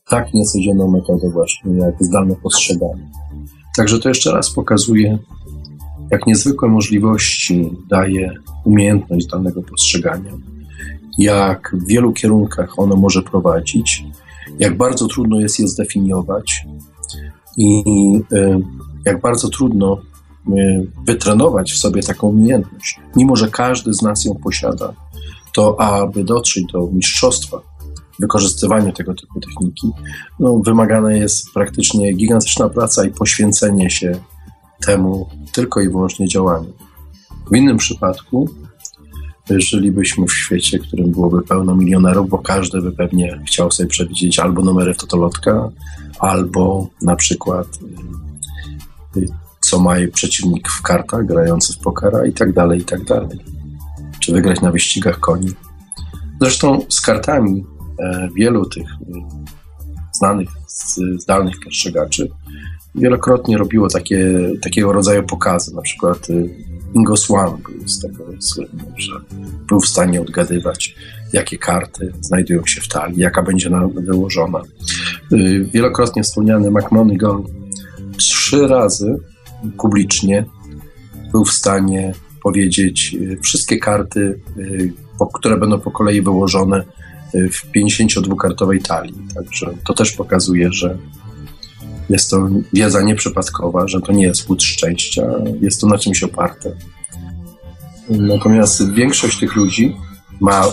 tak 0.10 0.34
niecodzienną 0.34 0.92
metodę 0.92 1.30
właśnie, 1.34 1.78
jak 1.78 1.96
zdalne 2.00 2.36
postrzeganie. 2.36 3.12
Także 3.78 4.00
to 4.00 4.10
jeszcze 4.10 4.32
raz 4.32 4.52
pokazuje, 4.52 5.18
jak 6.12 6.28
niezwykłe 6.28 6.70
możliwości 6.70 7.72
daje 7.90 8.34
umiejętność 8.66 9.26
zdalnego 9.26 9.64
postrzegania, 9.64 10.32
jak 11.18 11.76
w 11.78 11.88
wielu 11.88 12.14
kierunkach 12.14 12.80
ono 12.80 12.96
może 12.96 13.22
prowadzić, 13.22 14.06
jak 14.60 14.78
bardzo 14.78 15.08
trudno 15.08 15.40
jest 15.40 15.60
je 15.60 15.68
zdefiniować 15.68 16.66
i 17.58 17.84
y, 18.34 18.60
jak 19.06 19.22
bardzo 19.22 19.50
trudno 19.50 19.98
wytrenować 21.08 21.74
w 21.74 21.78
sobie 21.78 22.04
taką 22.04 22.28
umiejętność, 22.28 23.00
mimo 23.16 23.36
że 23.36 23.48
każdy 23.48 23.94
z 23.94 24.02
nas 24.02 24.26
ją 24.26 24.36
posiada, 24.36 24.94
to 25.54 25.82
aby 25.82 26.24
dotrzeć 26.24 26.66
do 26.74 26.90
mistrzostwa 26.92 27.58
w 28.18 28.22
wykorzystywaniu 28.22 28.92
tego 28.92 29.14
typu 29.14 29.40
techniki, 29.40 29.92
no, 30.40 30.58
wymagana 30.58 31.14
jest 31.14 31.52
praktycznie 31.54 32.14
gigantyczna 32.14 32.70
praca 32.70 33.06
i 33.06 33.12
poświęcenie 33.12 33.90
się 33.90 34.20
temu 34.86 35.30
tylko 35.52 35.82
i 35.82 35.90
wyłącznie 35.90 36.28
działaniu. 36.28 36.74
W 37.52 37.56
innym 37.56 37.78
przypadku 37.78 38.50
żylibyśmy 39.50 40.26
w 40.28 40.34
świecie, 40.34 40.80
w 40.80 40.82
którym 40.82 41.12
byłoby 41.12 41.42
pełno 41.42 41.76
milionerów, 41.76 42.30
bo 42.30 42.38
każdy 42.38 42.82
by 42.82 42.92
pewnie 42.92 43.42
chciał 43.48 43.72
sobie 43.72 43.90
przewidzieć 43.90 44.40
albo 44.40 44.62
numery 44.62 44.94
w 44.94 44.98
totolotka, 44.98 45.70
albo 46.20 46.88
na 47.02 47.16
przykład 47.16 47.68
y, 49.18 49.26
co 49.72 49.80
ma 49.80 49.96
przeciwnik 50.14 50.70
w 50.70 50.82
kartach, 50.82 51.26
grający 51.26 51.74
w 51.74 51.78
pokera 51.78 52.26
i 52.26 52.34
tak 52.34 52.54
dalej, 52.54 52.80
i 52.80 52.86
tak 52.86 53.04
dalej. 53.04 53.40
Czy 54.20 54.34
wygrać 54.34 54.62
na 54.62 54.72
wyścigach 54.72 55.20
koni. 55.20 55.52
Zresztą 56.42 56.80
z 56.90 57.02
kartami 57.02 57.66
e, 58.00 58.30
wielu 58.36 58.66
tych 58.66 58.88
znanych, 60.12 60.50
zdalnych 61.18 61.56
postrzegaczy 61.64 62.30
wielokrotnie 62.96 63.58
robiło 63.58 63.88
takie, 63.88 64.50
takiego 64.62 64.94
rodzaju 64.94 65.24
pokazy, 65.24 65.76
na 65.76 65.82
przykład 65.82 66.30
y, 66.30 66.50
Ingo 66.94 67.18
Swan 67.18 67.58
był 67.58 67.88
z 67.88 68.02
tego 68.02 68.24
słynny, 68.40 68.84
że 68.98 69.12
był 69.68 69.80
w 69.80 69.88
stanie 69.88 70.22
odgadywać, 70.22 70.96
jakie 71.34 71.58
karty 71.58 72.14
znajdują 72.22 72.62
się 72.66 72.82
w 72.82 72.88
talii, 72.88 73.20
jaka 73.20 73.44
będzie 73.44 73.70
wyłożona. 73.96 74.62
Y, 75.32 75.66
wielokrotnie 75.74 76.24
wspomniany 76.24 76.72
McMonagall 76.72 77.44
trzy 78.18 78.68
razy 78.68 79.31
publicznie 79.78 80.46
był 81.32 81.46
w 81.46 81.52
stanie 81.52 82.14
powiedzieć 82.44 83.16
y, 83.22 83.40
wszystkie 83.42 83.78
karty, 83.78 84.40
które 85.34 85.58
będą 85.58 85.80
po 85.80 85.92
kolei 85.92 86.22
wyłożone 86.22 86.84
w 87.34 87.72
52-kartowej 87.72 88.82
talii. 88.82 89.16
Także 89.36 89.74
to 89.86 89.94
też 89.94 90.12
pokazuje, 90.12 90.74
że 90.74 90.98
jest 92.10 92.30
to 92.30 92.50
wiedza 92.74 93.02
nieprzypadkowa, 93.02 93.88
że 93.88 94.02
to 94.02 94.12
nie 94.12 94.24
jest 94.24 94.50
łód 94.50 94.64
szczęścia, 94.64 95.24
jest 95.62 95.82
to 95.82 95.88
na 95.88 95.98
czymś 95.98 96.24
oparte. 96.24 96.72
Natomiast 98.10 98.94
większość 98.94 99.40
tych 99.40 99.56
ludzi 99.56 99.96
ma 100.40 100.64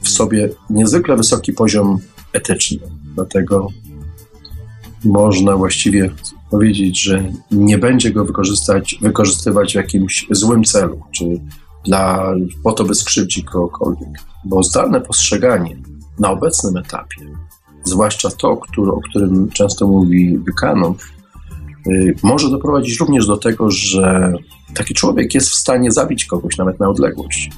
w 0.00 0.08
sobie 0.08 0.48
niezwykle 0.70 1.16
wysoki 1.16 1.52
poziom 1.52 1.98
etyczny, 2.32 2.78
dlatego 3.14 3.68
można 5.04 5.56
właściwie 5.56 6.10
powiedzieć, 6.50 7.02
że 7.02 7.32
nie 7.50 7.78
będzie 7.78 8.10
go 8.10 8.24
wykorzystać, 8.24 8.98
wykorzystywać 9.00 9.72
w 9.72 9.76
jakimś 9.76 10.26
złym 10.30 10.64
celu, 10.64 11.00
czy 11.12 11.24
dla, 11.84 12.34
po 12.62 12.72
to, 12.72 12.84
by 12.84 12.94
skrzywdzić 12.94 13.44
kogokolwiek. 13.44 14.08
Bo 14.44 14.62
zdalne 14.62 15.00
postrzeganie 15.00 15.76
na 16.18 16.30
obecnym 16.30 16.76
etapie 16.76 17.20
zwłaszcza 17.84 18.30
to, 18.30 18.56
który, 18.56 18.92
o 18.92 19.00
którym 19.00 19.50
często 19.50 19.86
mówi 19.86 20.38
Buchanan, 20.38 20.94
y, 21.86 22.14
może 22.22 22.50
doprowadzić 22.50 23.00
również 23.00 23.26
do 23.26 23.36
tego, 23.36 23.70
że 23.70 24.32
taki 24.74 24.94
człowiek 24.94 25.34
jest 25.34 25.48
w 25.48 25.54
stanie 25.54 25.90
zabić 25.90 26.24
kogoś 26.24 26.56
nawet 26.56 26.80
na 26.80 26.88
odległość. 26.88 27.50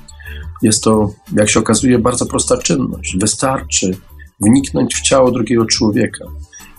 Jest 0.63 0.85
to, 0.85 1.11
jak 1.33 1.49
się 1.49 1.61
okazuje, 1.61 1.99
bardzo 1.99 2.27
prosta 2.27 2.59
czynność. 2.59 3.17
Wystarczy 3.21 3.97
wniknąć 4.41 4.95
w 4.95 5.01
ciało 5.01 5.31
drugiego 5.31 5.67
człowieka 5.67 6.25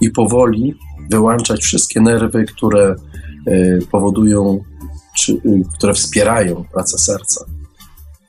i 0.02 0.10
powoli 0.10 0.76
wyłączać 1.12 1.62
wszystkie 1.62 2.02
nerwy, 2.02 2.46
które 2.46 2.96
y, 3.48 3.80
powodują, 3.91 4.64
czy, 5.18 5.34
y, 5.34 5.64
które 5.78 5.93
wspierają 5.93 6.66
pracę 6.74 6.98
serca. 6.98 7.46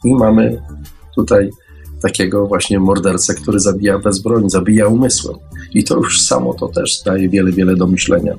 I 0.05 0.15
mamy 0.15 0.63
tutaj 1.15 1.51
takiego 2.03 2.47
właśnie 2.47 2.81
mordercę, 2.81 3.35
który 3.35 3.61
zabija 3.61 3.99
bez 3.99 4.19
broni, 4.19 4.51
zabija 4.51 4.89
umysłem. 4.89 5.37
I 5.75 5.85
to 5.85 5.97
już 5.97 6.23
samo 6.23 6.55
to 6.55 6.69
też 6.69 7.03
daje 7.05 7.29
wiele, 7.29 7.53
wiele 7.53 7.77
do 7.77 7.87
myślenia. 7.87 8.35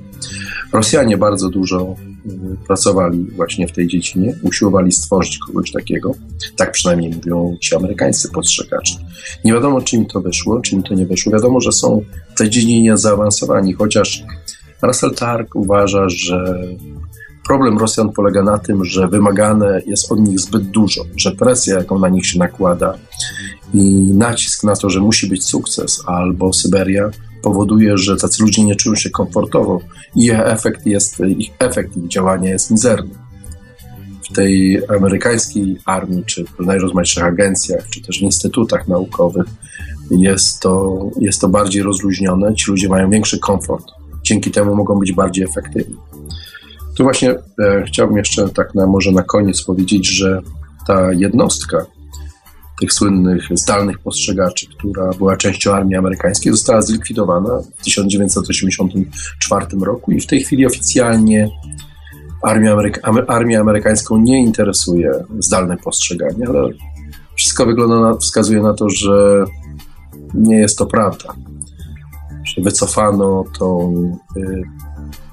Rosjanie 0.74 1.18
bardzo 1.18 1.50
dużo 1.50 1.96
pracowali 2.68 3.28
właśnie 3.36 3.68
w 3.68 3.72
tej 3.72 3.88
dziedzinie, 3.88 4.36
usiłowali 4.42 4.92
stworzyć 4.92 5.38
kogoś 5.38 5.72
takiego. 5.72 6.12
Tak 6.56 6.72
przynajmniej 6.72 7.12
mówią 7.16 7.58
ci 7.62 7.76
amerykańscy 7.76 8.30
postrzegacze. 8.30 8.96
Nie 9.46 9.54
wiadomo, 9.54 9.82
czy 9.82 9.96
im 9.96 10.06
to 10.06 10.22
wyszło, 10.22 10.62
czy 10.62 10.76
im 10.76 10.84
to 10.84 10.94
nie 10.94 11.06
wyszło. 11.06 11.32
Wiadomo, 11.32 11.62
że 11.62 11.72
są 11.72 12.02
w 12.36 12.38
tej 12.38 12.50
dziedzinie 12.50 12.98
zaawansowani, 12.98 13.74
chociaż 13.74 14.24
Russell 14.82 15.16
Tark 15.16 15.56
uważa, 15.56 16.10
że 16.10 16.64
problem 17.48 17.78
Rosjan 17.78 18.10
polega 18.12 18.44
na 18.44 18.58
tym, 18.58 18.86
że 18.86 19.08
wymagane 19.08 19.82
jest 19.86 20.12
od 20.12 20.20
nich 20.20 20.40
zbyt 20.40 20.64
dużo, 20.64 21.02
że 21.16 21.32
presja, 21.32 21.78
jaką 21.78 22.00
na 22.00 22.10
nich 22.10 22.26
się 22.26 22.40
nakłada 22.40 22.98
i 23.74 23.84
nacisk 24.14 24.64
na 24.64 24.76
to, 24.76 24.90
że 24.90 25.00
musi 25.00 25.28
być 25.28 25.44
sukces 25.44 26.04
albo 26.06 26.54
Syberia, 26.54 27.10
powoduje, 27.42 27.98
że 27.98 28.16
tacy 28.16 28.44
ludzie 28.44 28.64
nie 28.64 28.76
czują 28.76 28.96
się 28.96 29.10
komfortowo 29.10 29.80
i 30.16 30.26
ich 30.26 30.40
efekt, 30.40 30.86
jest, 30.86 31.20
ich 31.20 31.52
efekt 31.60 31.98
ich 31.98 32.08
działania 32.08 32.50
jest 32.50 32.72
mizerny. 32.72 33.10
W 34.30 34.34
tej 34.34 34.82
amerykańskiej 34.98 35.78
armii, 35.86 36.24
czy 36.26 36.46
w 36.46 36.66
najrozmaitszych 36.66 37.24
agencjach, 37.24 37.90
czy 37.90 38.02
też 38.02 38.20
w 38.20 38.22
instytutach 38.22 38.88
naukowych 38.88 39.46
jest 40.12 40.60
to, 40.60 41.00
jest 41.20 41.42
to 41.42 41.50
bardziej 41.50 41.84
rozluźnione, 41.84 42.56
ci 42.56 42.72
ludzie 42.72 42.90
mają 42.90 43.10
większy 43.10 43.40
komfort. 43.40 43.86
Dzięki 44.24 44.52
temu 44.52 44.76
mogą 44.76 45.00
być 45.00 45.12
bardziej 45.12 45.46
efektywni. 45.46 45.96
Tu 46.98 47.04
właśnie 47.04 47.30
e, 47.32 47.84
chciałbym 47.88 48.18
jeszcze 48.18 48.50
tak 48.50 48.76
na, 48.76 48.88
może 48.88 49.12
na 49.12 49.24
koniec 49.24 49.64
powiedzieć, 49.64 50.08
że 50.08 50.42
ta 50.88 51.14
jednostka 51.14 51.86
tych 52.80 52.94
słynnych 52.94 53.48
zdalnych 53.52 54.00
postrzegaczy, 54.00 54.68
która 54.78 55.10
była 55.10 55.38
częścią 55.38 55.74
armii 55.74 55.96
amerykańskiej, 55.96 56.52
została 56.52 56.82
zlikwidowana 56.82 57.60
w 57.80 57.84
1984 57.84 59.66
roku 59.82 60.12
i 60.12 60.22
w 60.22 60.28
tej 60.28 60.44
chwili 60.44 60.66
oficjalnie 60.66 61.50
armię, 62.44 62.72
Ameryka 62.72 63.12
armię 63.28 63.60
amerykańską 63.60 64.18
nie 64.18 64.44
interesuje 64.44 65.12
zdalne 65.40 65.78
postrzeganie, 65.78 66.48
ale 66.48 66.70
wszystko 67.36 67.66
wygląda 67.66 68.00
na, 68.00 68.18
wskazuje 68.18 68.62
na 68.62 68.74
to, 68.74 68.90
że 68.90 69.46
nie 70.34 70.58
jest 70.58 70.78
to 70.78 70.86
prawda. 70.86 71.34
Że 72.44 72.62
wycofano 72.62 73.44
tą 73.60 73.94
y, 74.38 74.62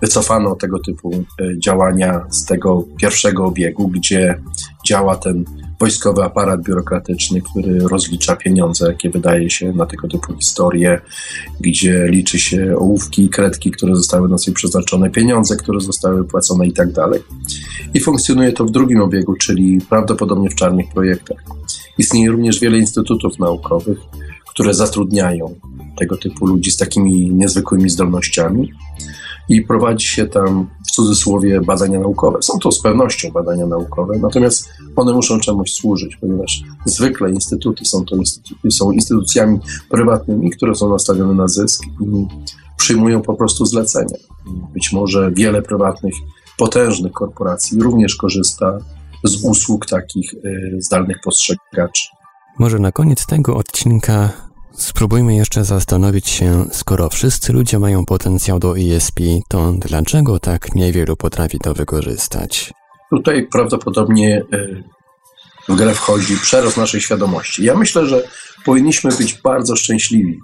wycofano 0.01 0.55
tego 0.55 0.78
typu 0.78 1.11
e, 1.14 1.59
działania 1.59 2.26
z 2.30 2.45
tego 2.45 2.84
pierwszego 3.01 3.45
obiegu, 3.45 3.88
gdzie 3.88 4.40
działa 4.86 5.16
ten 5.16 5.45
wojskowy 5.85 6.22
aparat 6.22 6.62
biurokratyczny, 6.62 7.43
który 7.43 7.78
rozlicza 7.78 8.37
pieniądze, 8.37 8.87
jakie 8.87 9.11
wydaje 9.11 9.51
się 9.51 9.72
na 9.72 9.87
tego 9.87 10.09
typu 10.09 10.37
historie, 10.37 11.01
gdzie 11.61 12.07
liczy 12.09 12.39
się 12.39 12.76
ołówki 12.78 13.24
i 13.24 13.28
kredki, 13.28 13.70
które 13.70 13.97
zostały 13.97 14.28
na 14.28 14.39
sobie 14.39 14.55
przeznaczone, 14.55 15.11
pieniądze, 15.11 15.57
które 15.57 15.80
zostały 15.80 16.16
wypłacone 16.16 16.66
i 16.66 16.72
tak 16.72 16.93
dalej. 16.93 17.20
I 17.95 18.01
funkcjonuje 18.01 18.53
to 18.53 18.64
w 18.64 18.70
drugim 18.70 19.01
obiegu, 19.01 19.35
czyli 19.35 19.78
prawdopodobnie 19.89 20.51
w 20.51 20.55
czarnych 20.55 20.87
projektach. 20.95 21.39
Istnieje 21.99 22.30
również 22.30 22.61
wiele 22.61 22.78
instytutów 22.78 23.39
naukowych, 23.39 23.99
które 24.49 24.74
zatrudniają 24.74 25.55
tego 25.99 26.16
typu 26.16 26.47
ludzi 26.47 26.70
z 26.70 26.76
takimi 26.76 27.30
niezwykłymi 27.30 27.91
zdolnościami 27.91 28.72
i 29.49 29.62
prowadzi 29.62 30.07
się 30.07 30.26
tam 30.26 30.70
w 30.88 30.90
cudzysłowie 30.90 31.61
badania 31.61 32.01
naukowe. 32.01 32.42
Są 32.42 32.59
to 32.59 32.72
z 32.72 32.82
pewnością 32.82 33.30
badania 33.30 33.66
naukowe, 33.66 34.18
natomiast 34.18 34.68
one 34.97 35.12
muszą 35.12 35.40
czemuś 35.40 35.72
służyć, 35.72 36.16
ponieważ 36.16 36.62
zwykle 36.84 37.30
instytuty 37.30 37.84
są 37.84 38.05
to 38.05 38.16
instytuty, 38.16 38.70
są 38.70 38.92
instytucjami 38.92 39.59
prywatnymi, 39.90 40.51
które 40.51 40.74
są 40.74 40.90
nastawione 40.90 41.34
na 41.34 41.49
zysk 41.49 41.82
i 41.84 42.26
przyjmują 42.76 43.22
po 43.22 43.34
prostu 43.34 43.66
zlecenia. 43.66 44.16
Być 44.74 44.92
może 44.92 45.32
wiele 45.32 45.62
prywatnych, 45.62 46.14
potężnych 46.59 47.12
korporacji 47.12 47.80
również 47.80 48.14
korzysta 48.14 48.78
z 49.24 49.45
usług 49.45 49.86
takich 49.86 50.34
y, 50.34 50.76
zdalnych 50.78 51.16
postrzegaczy. 51.24 52.09
Może 52.59 52.78
na 52.78 52.92
koniec 52.92 53.26
tego 53.26 53.57
odcinka 53.57 54.32
spróbujmy 54.77 55.37
jeszcze 55.37 55.64
zastanowić 55.64 56.29
się, 56.29 56.64
skoro 56.72 57.11
wszyscy 57.11 57.53
ludzie 57.53 57.79
mają 57.79 58.05
potencjał 58.05 58.59
do 58.59 58.79
ESP, 58.79 59.20
to 59.49 59.72
dlaczego 59.72 60.39
tak 60.39 60.75
niewielu 60.75 61.16
potrafi 61.16 61.59
to 61.59 61.75
wykorzystać? 61.75 62.72
Tutaj 63.11 63.47
prawdopodobnie 63.53 64.43
y, 64.55 64.85
w 65.68 65.77
grę 65.77 65.95
wchodzi 65.95 66.37
przerost 66.37 66.77
naszej 66.77 67.01
świadomości. 67.01 67.64
Ja 67.64 67.75
myślę, 67.75 68.07
że 68.07 68.22
powinniśmy 68.64 69.11
być 69.18 69.35
bardzo 69.35 69.77
szczęśliwi, 69.77 70.41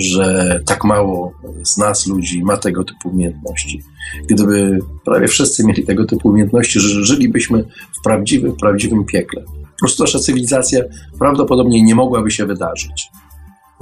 że 0.00 0.60
tak 0.66 0.84
mało 0.84 1.32
z 1.64 1.76
nas 1.76 2.06
ludzi 2.06 2.42
ma 2.44 2.56
tego 2.56 2.84
typu 2.84 3.08
umiejętności. 3.08 3.82
Gdyby 4.28 4.78
prawie 5.04 5.28
wszyscy 5.28 5.66
mieli 5.66 5.84
tego 5.84 6.04
typu 6.04 6.28
umiejętności, 6.28 6.80
że 6.80 7.04
żylibyśmy 7.04 7.64
w 8.00 8.02
prawdziwym, 8.04 8.56
prawdziwym 8.56 9.04
piekle. 9.04 9.44
Nasza 9.98 10.18
cywilizacja 10.18 10.80
prawdopodobnie 11.18 11.82
nie 11.82 11.94
mogłaby 11.94 12.30
się 12.30 12.46
wydarzyć. 12.46 13.08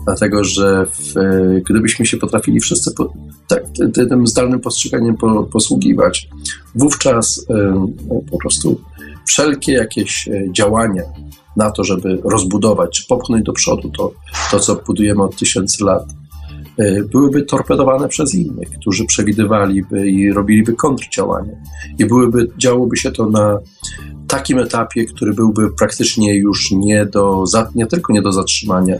Dlatego, 0.04 0.44
że 0.44 0.86
w, 0.86 1.14
gdybyśmy 1.70 2.06
się 2.06 2.16
potrafili 2.16 2.60
wszyscy 2.60 2.94
po, 2.94 3.12
tak, 3.48 3.64
tym 3.94 4.26
zdalnym 4.26 4.60
postrzeganiem 4.60 5.16
po, 5.16 5.42
posługiwać, 5.44 6.28
wówczas 6.74 7.38
y, 7.38 7.44
po 8.30 8.38
prostu 8.38 8.80
wszelkie 9.28 9.72
jakieś 9.72 10.28
e, 10.28 10.52
działania 10.52 11.02
na 11.56 11.70
to, 11.70 11.84
żeby 11.84 12.20
rozbudować 12.24 12.90
czy 12.90 13.06
popchnąć 13.06 13.44
do 13.44 13.52
przodu 13.52 13.90
to, 13.90 14.12
to 14.50 14.60
co 14.60 14.76
budujemy 14.86 15.22
od 15.22 15.36
tysięcy 15.36 15.84
lat, 15.84 16.02
e, 16.02 16.27
byłyby 17.12 17.42
torpedowane 17.42 18.08
przez 18.08 18.34
innych, 18.34 18.70
którzy 18.80 19.04
przewidywaliby 19.04 20.08
i 20.10 20.32
robiliby 20.32 20.72
kontrdziałania. 20.72 21.52
I 21.98 22.04
byłyby, 22.04 22.50
działoby 22.58 22.96
się 22.96 23.10
to 23.10 23.30
na 23.30 23.58
takim 24.28 24.58
etapie, 24.58 25.04
który 25.04 25.34
byłby 25.34 25.70
praktycznie 25.70 26.34
już 26.34 26.70
nie, 26.70 27.06
do, 27.06 27.44
nie 27.74 27.86
tylko 27.86 28.12
nie 28.12 28.22
do 28.22 28.32
zatrzymania, 28.32 28.96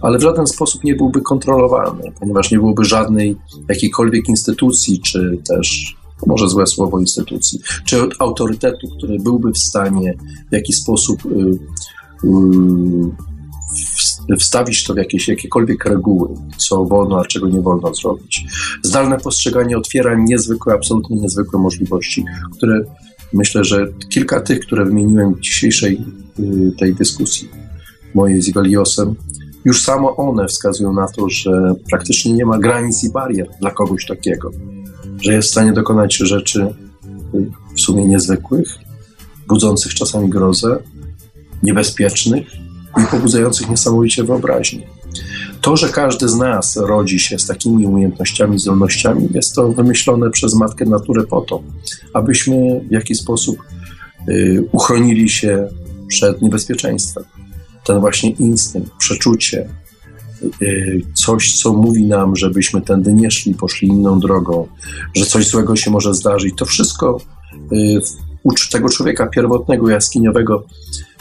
ale 0.00 0.18
w 0.18 0.22
żaden 0.22 0.46
sposób 0.46 0.84
nie 0.84 0.94
byłby 0.94 1.20
kontrolowany, 1.20 2.12
ponieważ 2.20 2.50
nie 2.50 2.58
byłoby 2.58 2.84
żadnej 2.84 3.36
jakiejkolwiek 3.68 4.28
instytucji, 4.28 5.00
czy 5.00 5.38
też 5.48 5.96
może 6.26 6.48
złe 6.48 6.66
słowo 6.66 7.00
instytucji, 7.00 7.60
czy 7.84 8.08
autorytetu, 8.18 8.88
który 8.98 9.18
byłby 9.18 9.52
w 9.52 9.58
stanie 9.58 10.14
w 10.50 10.54
jakiś 10.54 10.76
sposób 10.76 11.26
y, 11.26 11.28
y, 12.24 12.28
wstawić 14.38 14.84
to 14.84 14.94
w 14.94 14.96
jakieś 14.96 15.28
jakiekolwiek 15.28 15.84
reguły, 15.84 16.28
co 16.56 16.84
wolno, 16.84 17.20
a 17.20 17.24
czego 17.24 17.48
nie 17.48 17.60
wolno 17.60 17.94
zrobić. 17.94 18.44
Zdalne 18.82 19.18
postrzeganie 19.18 19.78
otwiera 19.78 20.14
niezwykłe, 20.18 20.74
absolutnie 20.74 21.16
niezwykłe 21.16 21.60
możliwości, 21.60 22.24
które 22.56 22.84
myślę, 23.32 23.64
że 23.64 23.86
kilka 24.08 24.40
tych, 24.40 24.60
które 24.60 24.84
wymieniłem 24.84 25.34
w 25.34 25.40
dzisiejszej 25.40 26.00
y, 26.40 26.72
tej 26.78 26.94
dyskusji 26.94 27.48
mojej 28.14 28.42
z 28.42 28.48
Ibeliosem, 28.48 29.14
już 29.64 29.82
samo 29.82 30.16
one 30.16 30.46
wskazują 30.46 30.92
na 30.92 31.08
to, 31.08 31.28
że 31.28 31.74
praktycznie 31.90 32.32
nie 32.32 32.46
ma 32.46 32.58
granic 32.58 33.04
i 33.04 33.12
barier 33.12 33.48
dla 33.60 33.70
kogoś 33.70 34.06
takiego 34.06 34.50
że 35.22 35.32
jest 35.32 35.48
w 35.48 35.50
stanie 35.50 35.72
dokonać 35.72 36.16
rzeczy 36.16 36.74
w 37.76 37.80
sumie 37.80 38.06
niezwykłych, 38.06 38.78
budzących 39.48 39.94
czasami 39.94 40.28
grozę, 40.28 40.78
niebezpiecznych 41.62 42.61
i 43.02 43.06
pobudzających 43.10 43.70
niesamowicie 43.70 44.24
wyobraźnię. 44.24 44.86
To, 45.60 45.76
że 45.76 45.88
każdy 45.88 46.28
z 46.28 46.36
nas 46.36 46.76
rodzi 46.76 47.18
się 47.18 47.38
z 47.38 47.46
takimi 47.46 47.86
umiejętnościami, 47.86 48.58
zdolnościami, 48.58 49.28
jest 49.34 49.54
to 49.54 49.72
wymyślone 49.72 50.30
przez 50.30 50.54
Matkę 50.54 50.84
Naturę 50.84 51.22
po 51.22 51.40
to, 51.40 51.62
abyśmy 52.14 52.80
w 52.88 52.92
jakiś 52.92 53.18
sposób 53.18 53.56
y, 54.28 54.64
uchronili 54.72 55.28
się 55.28 55.68
przed 56.08 56.42
niebezpieczeństwem. 56.42 57.24
Ten 57.84 58.00
właśnie 58.00 58.30
instynkt, 58.30 58.90
przeczucie, 58.98 59.68
Y, 60.62 61.02
coś, 61.14 61.56
co 61.56 61.72
mówi 61.72 62.04
nam, 62.04 62.36
żebyśmy 62.36 62.80
tędy 62.80 63.12
nie 63.12 63.30
szli, 63.30 63.54
poszli 63.54 63.88
inną 63.88 64.20
drogą, 64.20 64.68
że 65.14 65.26
coś 65.26 65.46
złego 65.46 65.76
się 65.76 65.90
może 65.90 66.14
zdarzyć, 66.14 66.54
to 66.56 66.64
wszystko 66.64 67.20
y, 67.72 68.00
u 68.42 68.52
tego 68.72 68.88
człowieka 68.88 69.26
pierwotnego, 69.26 69.90
jaskiniowego 69.90 70.64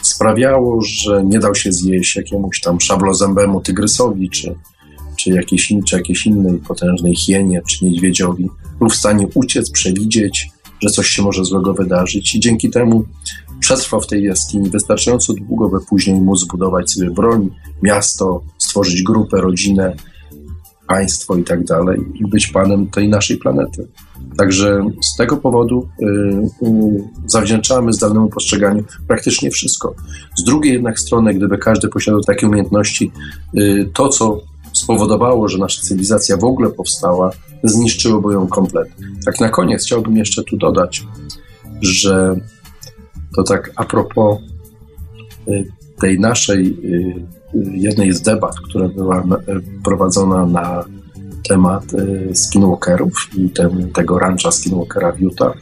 sprawiało, 0.02 0.82
że 0.82 1.24
nie 1.24 1.40
dał 1.40 1.56
się 1.56 1.72
zjeść 1.72 2.16
jakiemuś 2.16 2.62
tam 2.62 2.80
szablozębemu 2.80 3.62
tygrysowi, 3.62 4.30
czy, 4.30 4.56
czy, 5.16 5.30
jakiejś, 5.30 5.74
czy 5.88 5.96
jakiejś 5.96 6.26
innej 6.26 6.58
potężnej 6.58 7.16
hienie, 7.16 7.62
czy 7.68 7.86
niedźwiedziowi. 7.86 8.50
Był 8.80 8.90
w 8.90 8.96
stanie 8.96 9.28
uciec, 9.34 9.72
przewidzieć, 9.72 10.50
że 10.80 10.90
coś 10.90 11.08
się 11.08 11.22
może 11.22 11.46
złego 11.46 11.74
wydarzyć 11.74 12.36
i 12.36 12.40
dzięki 12.40 12.70
temu 12.70 13.06
przetrwał 13.60 14.02
w 14.02 14.08
tej 14.08 14.24
jaskini 14.24 14.70
wystarczająco 14.70 15.34
długo, 15.34 15.70
by 15.70 15.86
później 15.90 16.22
móc 16.22 16.40
zbudować 16.40 16.92
sobie 16.92 17.12
broń, 17.12 17.50
miasto, 17.84 18.42
stworzyć 18.58 19.04
grupę, 19.04 19.42
rodzinę, 19.42 19.96
państwo 20.88 21.38
i 21.38 21.44
tak 21.44 21.64
dalej 21.64 22.00
i 22.16 22.28
być 22.28 22.48
panem 22.48 22.88
tej 22.88 23.10
naszej 23.10 23.38
planety. 23.38 23.88
Także 24.38 24.86
z 25.14 25.16
tego 25.18 25.38
powodu 25.38 25.88
y, 26.02 26.06
y, 26.06 27.04
zawdzięczamy 27.26 27.94
zdalnemu 27.94 28.30
postrzeganiu 28.30 28.84
praktycznie 29.08 29.52
wszystko. 29.52 29.96
Z 30.36 30.44
drugiej 30.44 30.74
jednak 30.74 31.00
strony, 31.00 31.34
gdyby 31.34 31.58
każdy 31.58 31.88
posiadał 31.88 32.22
takie 32.22 32.48
umiejętności, 32.48 33.12
y, 33.58 33.90
to 33.94 34.10
co 34.10 34.42
spowodowało, 34.74 35.48
że 35.48 35.58
nasza 35.58 35.82
cywilizacja 35.82 36.38
w 36.38 36.44
ogóle 36.44 36.70
powstała, 36.70 37.32
zniszczyłoby 37.64 38.34
ją 38.34 38.48
kompletnie. 38.48 39.08
Tak 39.26 39.40
na 39.40 39.50
koniec 39.50 39.84
chciałbym 39.84 40.18
jeszcze 40.18 40.44
tu 40.44 40.58
dodać, 40.58 41.08
że 41.82 42.36
to 43.36 43.44
tak 43.44 43.72
a 43.76 43.86
propos 43.86 44.40
y, 45.48 45.72
tej 46.00 46.20
naszej 46.20 46.68
y, 46.68 47.26
y, 47.56 47.78
jednej 47.78 48.12
z 48.12 48.22
debat, 48.22 48.56
która 48.60 48.88
była 48.88 49.24
prowadzona 49.84 50.46
na 50.46 50.86
temat 51.48 51.84
skinwalkerów 52.34 53.30
i 53.38 53.50
ten, 53.50 53.92
tego 53.92 54.20
rancha 54.20 54.52
skinwalkera 54.52 55.12
w 55.12 55.20
Utah, 55.20 55.58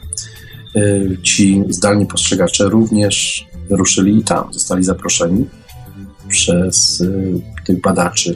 ci 1.23 1.63
zdalni 1.69 2.05
postrzegacze 2.05 2.69
również 2.69 3.47
ruszyli 3.69 4.17
i 4.17 4.23
tam, 4.23 4.53
zostali 4.53 4.83
zaproszeni 4.83 5.45
przez 6.27 7.03
tych 7.65 7.81
badaczy 7.81 8.35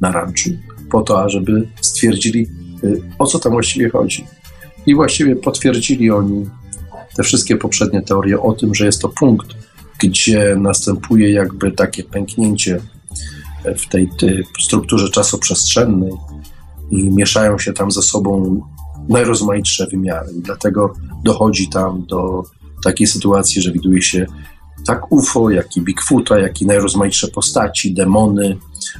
na 0.00 0.12
ranczu 0.12 0.50
po 0.90 1.02
to, 1.02 1.22
ażeby 1.24 1.68
stwierdzili, 1.80 2.46
o 3.18 3.26
co 3.26 3.38
tam 3.38 3.52
właściwie 3.52 3.90
chodzi. 3.90 4.26
I 4.86 4.94
właściwie 4.94 5.36
potwierdzili 5.36 6.10
oni 6.10 6.46
te 7.16 7.22
wszystkie 7.22 7.56
poprzednie 7.56 8.02
teorie 8.02 8.40
o 8.40 8.52
tym, 8.52 8.74
że 8.74 8.86
jest 8.86 9.02
to 9.02 9.08
punkt, 9.08 9.48
gdzie 9.98 10.56
następuje 10.58 11.32
jakby 11.32 11.72
takie 11.72 12.04
pęknięcie 12.04 12.80
w 13.78 13.88
tej, 13.88 14.08
tej 14.18 14.44
strukturze 14.60 15.08
czasoprzestrzennej 15.08 16.12
i 16.90 17.10
mieszają 17.10 17.58
się 17.58 17.72
tam 17.72 17.90
ze 17.90 18.02
sobą 18.02 18.60
najrozmaitsze 19.08 19.86
wymiary. 19.86 20.32
I 20.38 20.42
dlatego 20.42 20.94
dochodzi 21.24 21.68
tam 21.68 22.06
do 22.06 22.42
takiej 22.84 23.06
sytuacji, 23.06 23.62
że 23.62 23.72
widuje 23.72 24.02
się 24.02 24.26
tak 24.86 25.12
UFO, 25.12 25.50
jak 25.50 25.76
i 25.76 25.80
Bigfoota, 25.80 26.38
jak 26.38 26.62
i 26.62 26.66
najrozmaitsze 26.66 27.28
postaci, 27.28 27.94
demony, 27.94 28.56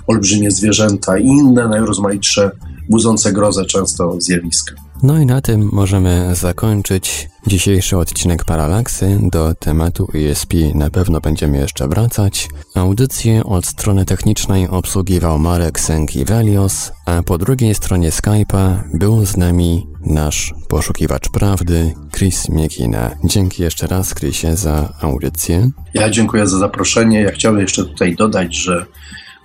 olbrzymie 0.07 0.51
zwierzęta 0.51 1.18
i 1.18 1.26
inne 1.26 1.68
najrozmaitsze, 1.68 2.51
budzące 2.91 3.32
grozę 3.32 3.64
często 3.64 4.16
zjawiska. 4.20 4.84
No 5.05 5.19
i 5.21 5.27
na 5.27 5.41
tym 5.41 5.69
możemy 5.73 6.35
zakończyć 6.35 7.29
dzisiejszy 7.47 7.97
odcinek 7.97 8.45
Paralaksy. 8.45 9.19
Do 9.23 9.55
tematu 9.55 10.09
ESP 10.15 10.55
na 10.75 10.91
pewno 10.91 11.21
będziemy 11.21 11.59
jeszcze 11.59 11.89
wracać. 11.89 12.49
Audycję 12.75 13.45
od 13.45 13.67
strony 13.67 14.05
technicznej 14.05 14.69
obsługiwał 14.69 15.39
Marek 15.39 15.81
Sękiewelios, 15.81 16.93
a 17.07 17.23
po 17.23 17.39
drugiej 17.39 17.75
stronie 17.75 18.11
Skype'a 18.11 18.79
był 18.95 19.27
z 19.27 19.37
nami 19.37 19.87
nasz 20.07 20.55
poszukiwacz 20.69 21.29
prawdy, 21.29 21.95
Chris 22.17 22.49
Miekina. 22.49 23.11
Dzięki 23.25 23.63
jeszcze 23.63 23.87
raz, 23.87 24.15
Chrisie, 24.15 24.57
za 24.57 24.93
audycję. 25.01 25.71
Ja 25.95 26.11
dziękuję 26.11 26.47
za 26.47 26.59
zaproszenie. 26.59 27.21
Ja 27.21 27.31
chciałbym 27.31 27.61
jeszcze 27.61 27.85
tutaj 27.85 28.17
dodać, 28.17 28.57
że 28.57 28.87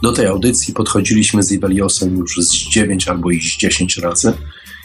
do 0.03 0.11
tej 0.11 0.25
audycji 0.25 0.73
podchodziliśmy 0.73 1.43
z 1.43 1.51
Ibeliosem 1.51 2.17
już 2.17 2.35
z 2.37 2.69
9 2.69 3.07
albo 3.07 3.31
i 3.31 3.41
z 3.41 3.57
10 3.57 3.97
razy 3.97 4.33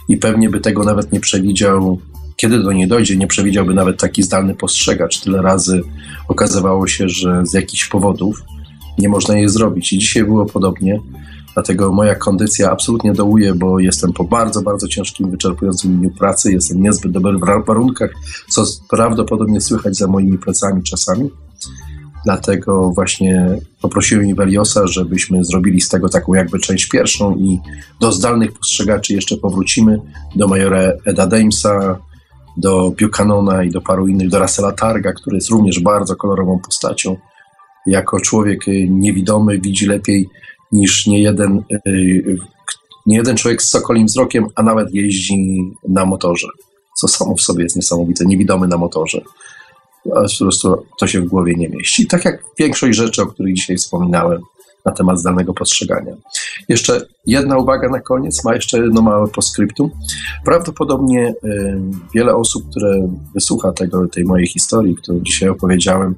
i 0.08 0.16
pewnie 0.16 0.50
by 0.50 0.60
tego 0.60 0.84
nawet 0.84 1.12
nie 1.12 1.20
przewidział, 1.20 1.98
kiedy 2.36 2.62
do 2.62 2.72
niej 2.72 2.88
dojdzie, 2.88 3.16
nie 3.16 3.26
przewidziałby 3.26 3.74
nawet 3.74 4.00
taki 4.00 4.22
zdalny 4.22 4.54
postrzegacz. 4.54 5.20
Tyle 5.20 5.42
razy 5.42 5.82
okazywało 6.28 6.86
się, 6.86 7.08
że 7.08 7.42
z 7.46 7.52
jakichś 7.52 7.88
powodów 7.88 8.42
nie 8.98 9.08
można 9.08 9.36
jej 9.36 9.48
zrobić. 9.48 9.92
I 9.92 9.98
dzisiaj 9.98 10.24
było 10.24 10.46
podobnie. 10.46 11.00
Dlatego 11.54 11.92
moja 11.92 12.14
kondycja 12.14 12.70
absolutnie 12.70 13.12
dołuje, 13.12 13.54
bo 13.54 13.78
jestem 13.78 14.12
po 14.12 14.24
bardzo, 14.24 14.62
bardzo 14.62 14.88
ciężkim, 14.88 15.30
wyczerpującym 15.30 15.98
dniu 15.98 16.10
pracy, 16.10 16.52
jestem 16.52 16.78
w 16.78 16.80
niezbyt 16.80 17.12
dobrych 17.12 17.64
warunkach, 17.66 18.10
co 18.48 18.64
prawdopodobnie 18.90 19.60
słychać 19.60 19.96
za 19.96 20.06
moimi 20.06 20.38
plecami 20.38 20.82
czasami. 20.82 21.30
Dlatego 22.24 22.90
właśnie 22.90 23.58
poprosiłem 23.82 24.26
Iweliosa, 24.26 24.86
żebyśmy 24.86 25.44
zrobili 25.44 25.80
z 25.80 25.88
tego 25.88 26.08
taką 26.08 26.34
jakby 26.34 26.58
część 26.58 26.88
pierwszą 26.88 27.36
i 27.36 27.60
do 28.00 28.12
zdalnych 28.12 28.52
postrzegaczy 28.52 29.14
jeszcze 29.14 29.36
powrócimy, 29.36 30.00
do 30.36 30.48
majora 30.48 30.78
Eda 31.06 31.26
Damesa, 31.26 31.98
do 32.56 32.92
Buchanona 33.00 33.64
i 33.64 33.70
do 33.70 33.80
paru 33.80 34.08
innych, 34.08 34.28
do 34.28 34.38
Russella 34.38 34.72
Targa, 34.72 35.12
który 35.12 35.36
jest 35.36 35.50
również 35.50 35.80
bardzo 35.80 36.16
kolorową 36.16 36.58
postacią. 36.58 37.16
Jako 37.86 38.20
człowiek 38.20 38.60
niewidomy 38.88 39.58
widzi 39.60 39.86
lepiej 39.86 40.28
niż 40.72 41.06
nie 41.06 41.22
jeden, 41.22 41.62
y, 41.86 42.36
nie 43.06 43.16
jeden 43.16 43.36
człowiek 43.36 43.62
z 43.62 43.68
sokolim 43.68 44.06
wzrokiem, 44.06 44.46
a 44.54 44.62
nawet 44.62 44.94
jeździ 44.94 45.36
na 45.88 46.04
motorze, 46.04 46.48
co 47.00 47.08
samo 47.08 47.34
w 47.34 47.40
sobie 47.40 47.62
jest 47.62 47.76
niesamowite, 47.76 48.24
niewidomy 48.26 48.68
na 48.68 48.76
motorze. 48.76 49.20
Po 50.04 50.10
prostu 50.38 50.84
to 51.00 51.06
się 51.06 51.20
w 51.20 51.28
głowie 51.28 51.54
nie 51.56 51.68
mieści. 51.68 52.06
Tak 52.06 52.24
jak 52.24 52.44
większość 52.58 52.98
rzeczy, 52.98 53.22
o 53.22 53.26
których 53.26 53.54
dzisiaj 53.54 53.76
wspominałem 53.76 54.42
na 54.84 54.92
temat 54.92 55.18
zdalnego 55.18 55.54
postrzegania. 55.54 56.12
Jeszcze 56.68 57.00
jedna 57.26 57.58
uwaga 57.58 57.88
na 57.88 58.00
koniec, 58.00 58.44
ma 58.44 58.54
jeszcze 58.54 58.78
jedno 58.78 59.02
małe 59.02 59.28
postscriptum. 59.28 59.90
Prawdopodobnie 60.44 61.34
y, 61.44 61.80
wiele 62.14 62.36
osób, 62.36 62.70
które 62.70 63.08
wysłucha 63.34 63.72
tego, 63.72 64.08
tej 64.08 64.24
mojej 64.24 64.46
historii, 64.46 64.96
którą 64.96 65.20
dzisiaj 65.20 65.48
opowiedziałem, 65.48 66.14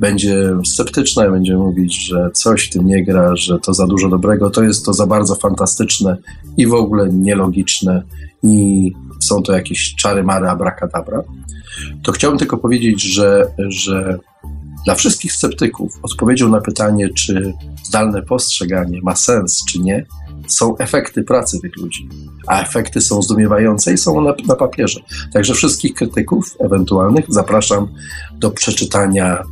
będzie 0.00 0.50
sceptyczna 0.66 1.30
będzie 1.30 1.56
mówić, 1.56 2.06
że 2.06 2.30
coś 2.34 2.66
w 2.66 2.70
tym 2.70 2.86
nie 2.86 3.04
gra, 3.04 3.36
że 3.36 3.58
to 3.58 3.74
za 3.74 3.86
dużo 3.86 4.08
dobrego, 4.08 4.50
to 4.50 4.62
jest 4.62 4.84
to 4.84 4.92
za 4.92 5.06
bardzo 5.06 5.34
fantastyczne 5.34 6.16
i 6.56 6.66
w 6.66 6.74
ogóle 6.74 7.08
nielogiczne 7.08 8.02
i 8.42 8.92
są 9.20 9.42
to 9.42 9.52
jakieś 9.52 9.94
czary 9.94 10.22
mary 10.22 10.48
abracadabra, 10.48 11.22
to 12.02 12.12
chciałbym 12.12 12.38
tylko 12.38 12.58
powiedzieć, 12.58 13.02
że, 13.02 13.46
że 13.68 14.18
dla 14.84 14.94
wszystkich 14.94 15.32
sceptyków 15.32 15.98
odpowiedzią 16.02 16.48
na 16.48 16.60
pytanie, 16.60 17.08
czy 17.08 17.54
zdalne 17.84 18.22
postrzeganie 18.22 19.00
ma 19.02 19.16
sens, 19.16 19.64
czy 19.70 19.78
nie, 19.78 20.06
są 20.48 20.76
efekty 20.76 21.22
pracy 21.22 21.60
tych 21.60 21.76
ludzi, 21.76 22.08
a 22.46 22.62
efekty 22.62 23.00
są 23.00 23.22
zdumiewające 23.22 23.92
i 23.92 23.98
są 23.98 24.20
na, 24.20 24.34
na 24.48 24.56
papierze. 24.56 25.00
Także 25.32 25.54
wszystkich 25.54 25.94
krytyków 25.94 26.56
ewentualnych 26.60 27.24
zapraszam 27.28 27.88
do 28.38 28.50
przeczytania 28.50 29.42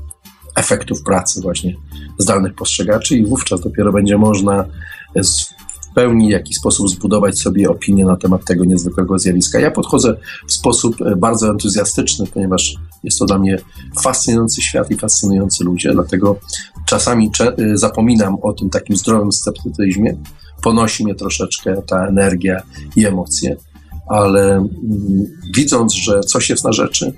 efektów 0.57 1.03
pracy 1.03 1.41
właśnie 1.41 1.75
zdalnych 2.19 2.55
postrzegaczy 2.55 3.17
i 3.17 3.27
wówczas 3.27 3.61
dopiero 3.61 3.93
będzie 3.93 4.19
można 4.19 4.65
w 5.91 5.95
pełni 5.95 6.29
w 6.29 6.33
jakiś 6.33 6.57
sposób 6.57 6.89
zbudować 6.89 7.39
sobie 7.39 7.71
opinię 7.71 8.05
na 8.05 8.17
temat 8.17 8.45
tego 8.45 8.65
niezwykłego 8.65 9.19
zjawiska. 9.19 9.61
Ja 9.61 9.71
podchodzę 9.71 10.17
w 10.47 10.53
sposób 10.53 11.03
e, 11.03 11.17
bardzo 11.17 11.51
entuzjastyczny, 11.51 12.27
ponieważ 12.27 12.75
jest 13.05 13.19
to 13.19 13.25
dla 13.25 13.39
mnie 13.39 13.59
fascynujący 14.03 14.63
świat 14.63 14.91
i 14.91 14.97
fascynujący 14.97 15.65
ludzie, 15.65 15.93
dlatego 15.93 16.37
czasami 16.87 17.31
e, 17.41 17.77
zapominam 17.77 18.37
o 18.43 18.53
tym 18.53 18.71
takim 18.71 18.97
zdrowym 18.97 19.33
sceptycyzmie. 19.33 20.17
Ponosi 20.63 21.05
mnie 21.05 21.15
troszeczkę 21.15 21.83
ta 21.87 22.07
energia 22.07 22.63
i 22.97 23.07
emocje, 23.07 23.57
ale 24.09 24.53
mm, 24.53 24.69
widząc, 25.57 25.95
że 25.95 26.21
coś 26.21 26.51
jest 26.51 26.65
na 26.65 26.73
rzeczy, 26.73 27.13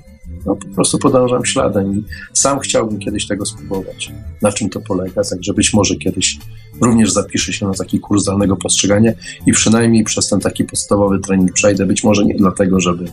no, 0.47 0.57
po 0.57 0.68
prostu 0.74 0.99
podążam 0.99 1.45
śladem 1.45 1.99
i 1.99 2.05
sam 2.32 2.61
chciałbym 2.61 2.99
kiedyś 2.99 3.26
tego 3.26 3.47
spróbować. 3.47 4.12
Na 4.43 4.53
czym 4.53 4.70
to 4.70 4.80
polega? 4.80 5.22
Także 5.30 5.55
być 5.55 5.74
może 5.74 5.95
kiedyś 5.95 6.38
również 6.80 7.12
zapiszę 7.12 7.53
się 7.53 7.66
na 7.66 7.74
taki 7.74 8.01
kurs 8.01 8.22
zdalnego 8.22 8.57
postrzegania 8.57 9.12
i 9.47 9.53
przynajmniej 9.53 10.05
przez 10.05 10.28
ten 10.28 10.40
taki 10.40 10.64
podstawowy 10.64 11.18
trening 11.18 11.53
przejdę. 11.53 11.86
Być 11.86 12.05
może 12.05 12.24
nie 12.24 12.34
dlatego, 12.34 12.80
żeby 12.80 13.05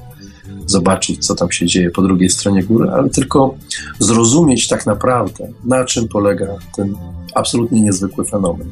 zobaczyć, 0.65 1.25
co 1.25 1.35
tam 1.35 1.51
się 1.51 1.65
dzieje 1.65 1.91
po 1.91 2.01
drugiej 2.01 2.29
stronie 2.29 2.63
góry, 2.63 2.89
ale 2.89 3.09
tylko 3.09 3.55
zrozumieć 3.99 4.67
tak 4.67 4.85
naprawdę, 4.85 5.47
na 5.63 5.85
czym 5.85 6.07
polega 6.07 6.47
ten 6.75 6.95
absolutnie 7.35 7.81
niezwykły 7.81 8.25
fenomen. 8.25 8.67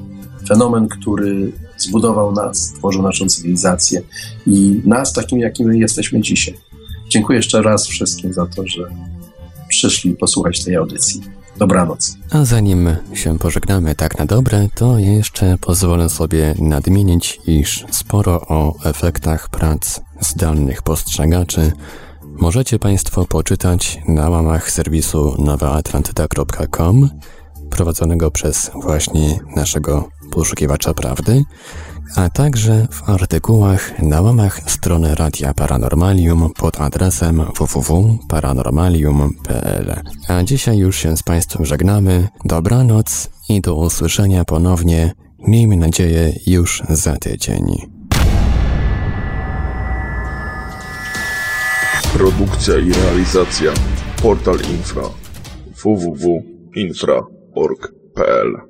Fenomen, 0.47 0.87
który 0.87 1.51
zbudował 1.77 2.31
nas, 2.31 2.57
stworzył 2.57 3.01
naszą 3.01 3.25
cywilizację 3.25 4.01
i 4.47 4.81
nas 4.85 5.13
takim, 5.13 5.39
jakimi 5.39 5.79
jesteśmy 5.79 6.21
dzisiaj. 6.21 6.66
Dziękuję 7.09 7.37
jeszcze 7.37 7.61
raz 7.61 7.87
wszystkim 7.87 8.33
za 8.33 8.45
to, 8.45 8.67
że 8.67 8.83
przyszli 9.67 10.13
posłuchać 10.13 10.63
tej 10.63 10.75
audycji. 10.75 11.21
Dobranoc. 11.57 12.17
A 12.31 12.45
zanim 12.45 12.95
się 13.13 13.39
pożegnamy 13.39 13.95
tak 13.95 14.19
na 14.19 14.25
dobre, 14.25 14.67
to 14.75 14.99
jeszcze 14.99 15.57
pozwolę 15.61 16.09
sobie 16.09 16.55
nadmienić, 16.59 17.39
iż 17.47 17.85
sporo 17.91 18.41
o 18.41 18.75
efektach 18.83 19.49
prac 19.49 19.99
zdalnych 20.21 20.81
postrzegaczy 20.81 21.71
możecie 22.39 22.79
Państwo 22.79 23.25
poczytać 23.25 23.99
na 24.07 24.29
łamach 24.29 24.71
serwisu 24.71 25.35
nowaatlantyda.com 25.39 27.09
prowadzonego 27.69 28.31
przez 28.31 28.71
właśnie 28.83 29.39
naszego 29.55 30.09
poszukiwacza 30.37 30.93
prawdy, 30.93 31.43
a 32.15 32.29
także 32.29 32.87
w 32.91 33.09
artykułach 33.09 33.99
na 33.99 34.21
łamach 34.21 34.71
strony 34.71 35.15
Radia 35.15 35.53
Paranormalium 35.53 36.49
pod 36.57 36.81
adresem 36.81 37.41
www.paranormalium.pl. 37.59 39.95
A 40.27 40.43
dzisiaj 40.43 40.77
już 40.77 40.97
się 40.97 41.17
z 41.17 41.23
Państwem 41.23 41.65
żegnamy. 41.65 42.27
Dobranoc 42.45 43.29
i 43.49 43.61
do 43.61 43.75
usłyszenia 43.75 44.45
ponownie, 44.45 45.13
miejmy 45.47 45.77
nadzieję, 45.77 46.33
już 46.47 46.83
za 46.89 47.15
tydzień. 47.15 47.91
Produkcja 52.13 52.77
i 52.77 52.93
realizacja 52.93 53.71
Portal 54.21 54.57
Infra 54.73 55.03
www.infra.org.pl 55.83 58.66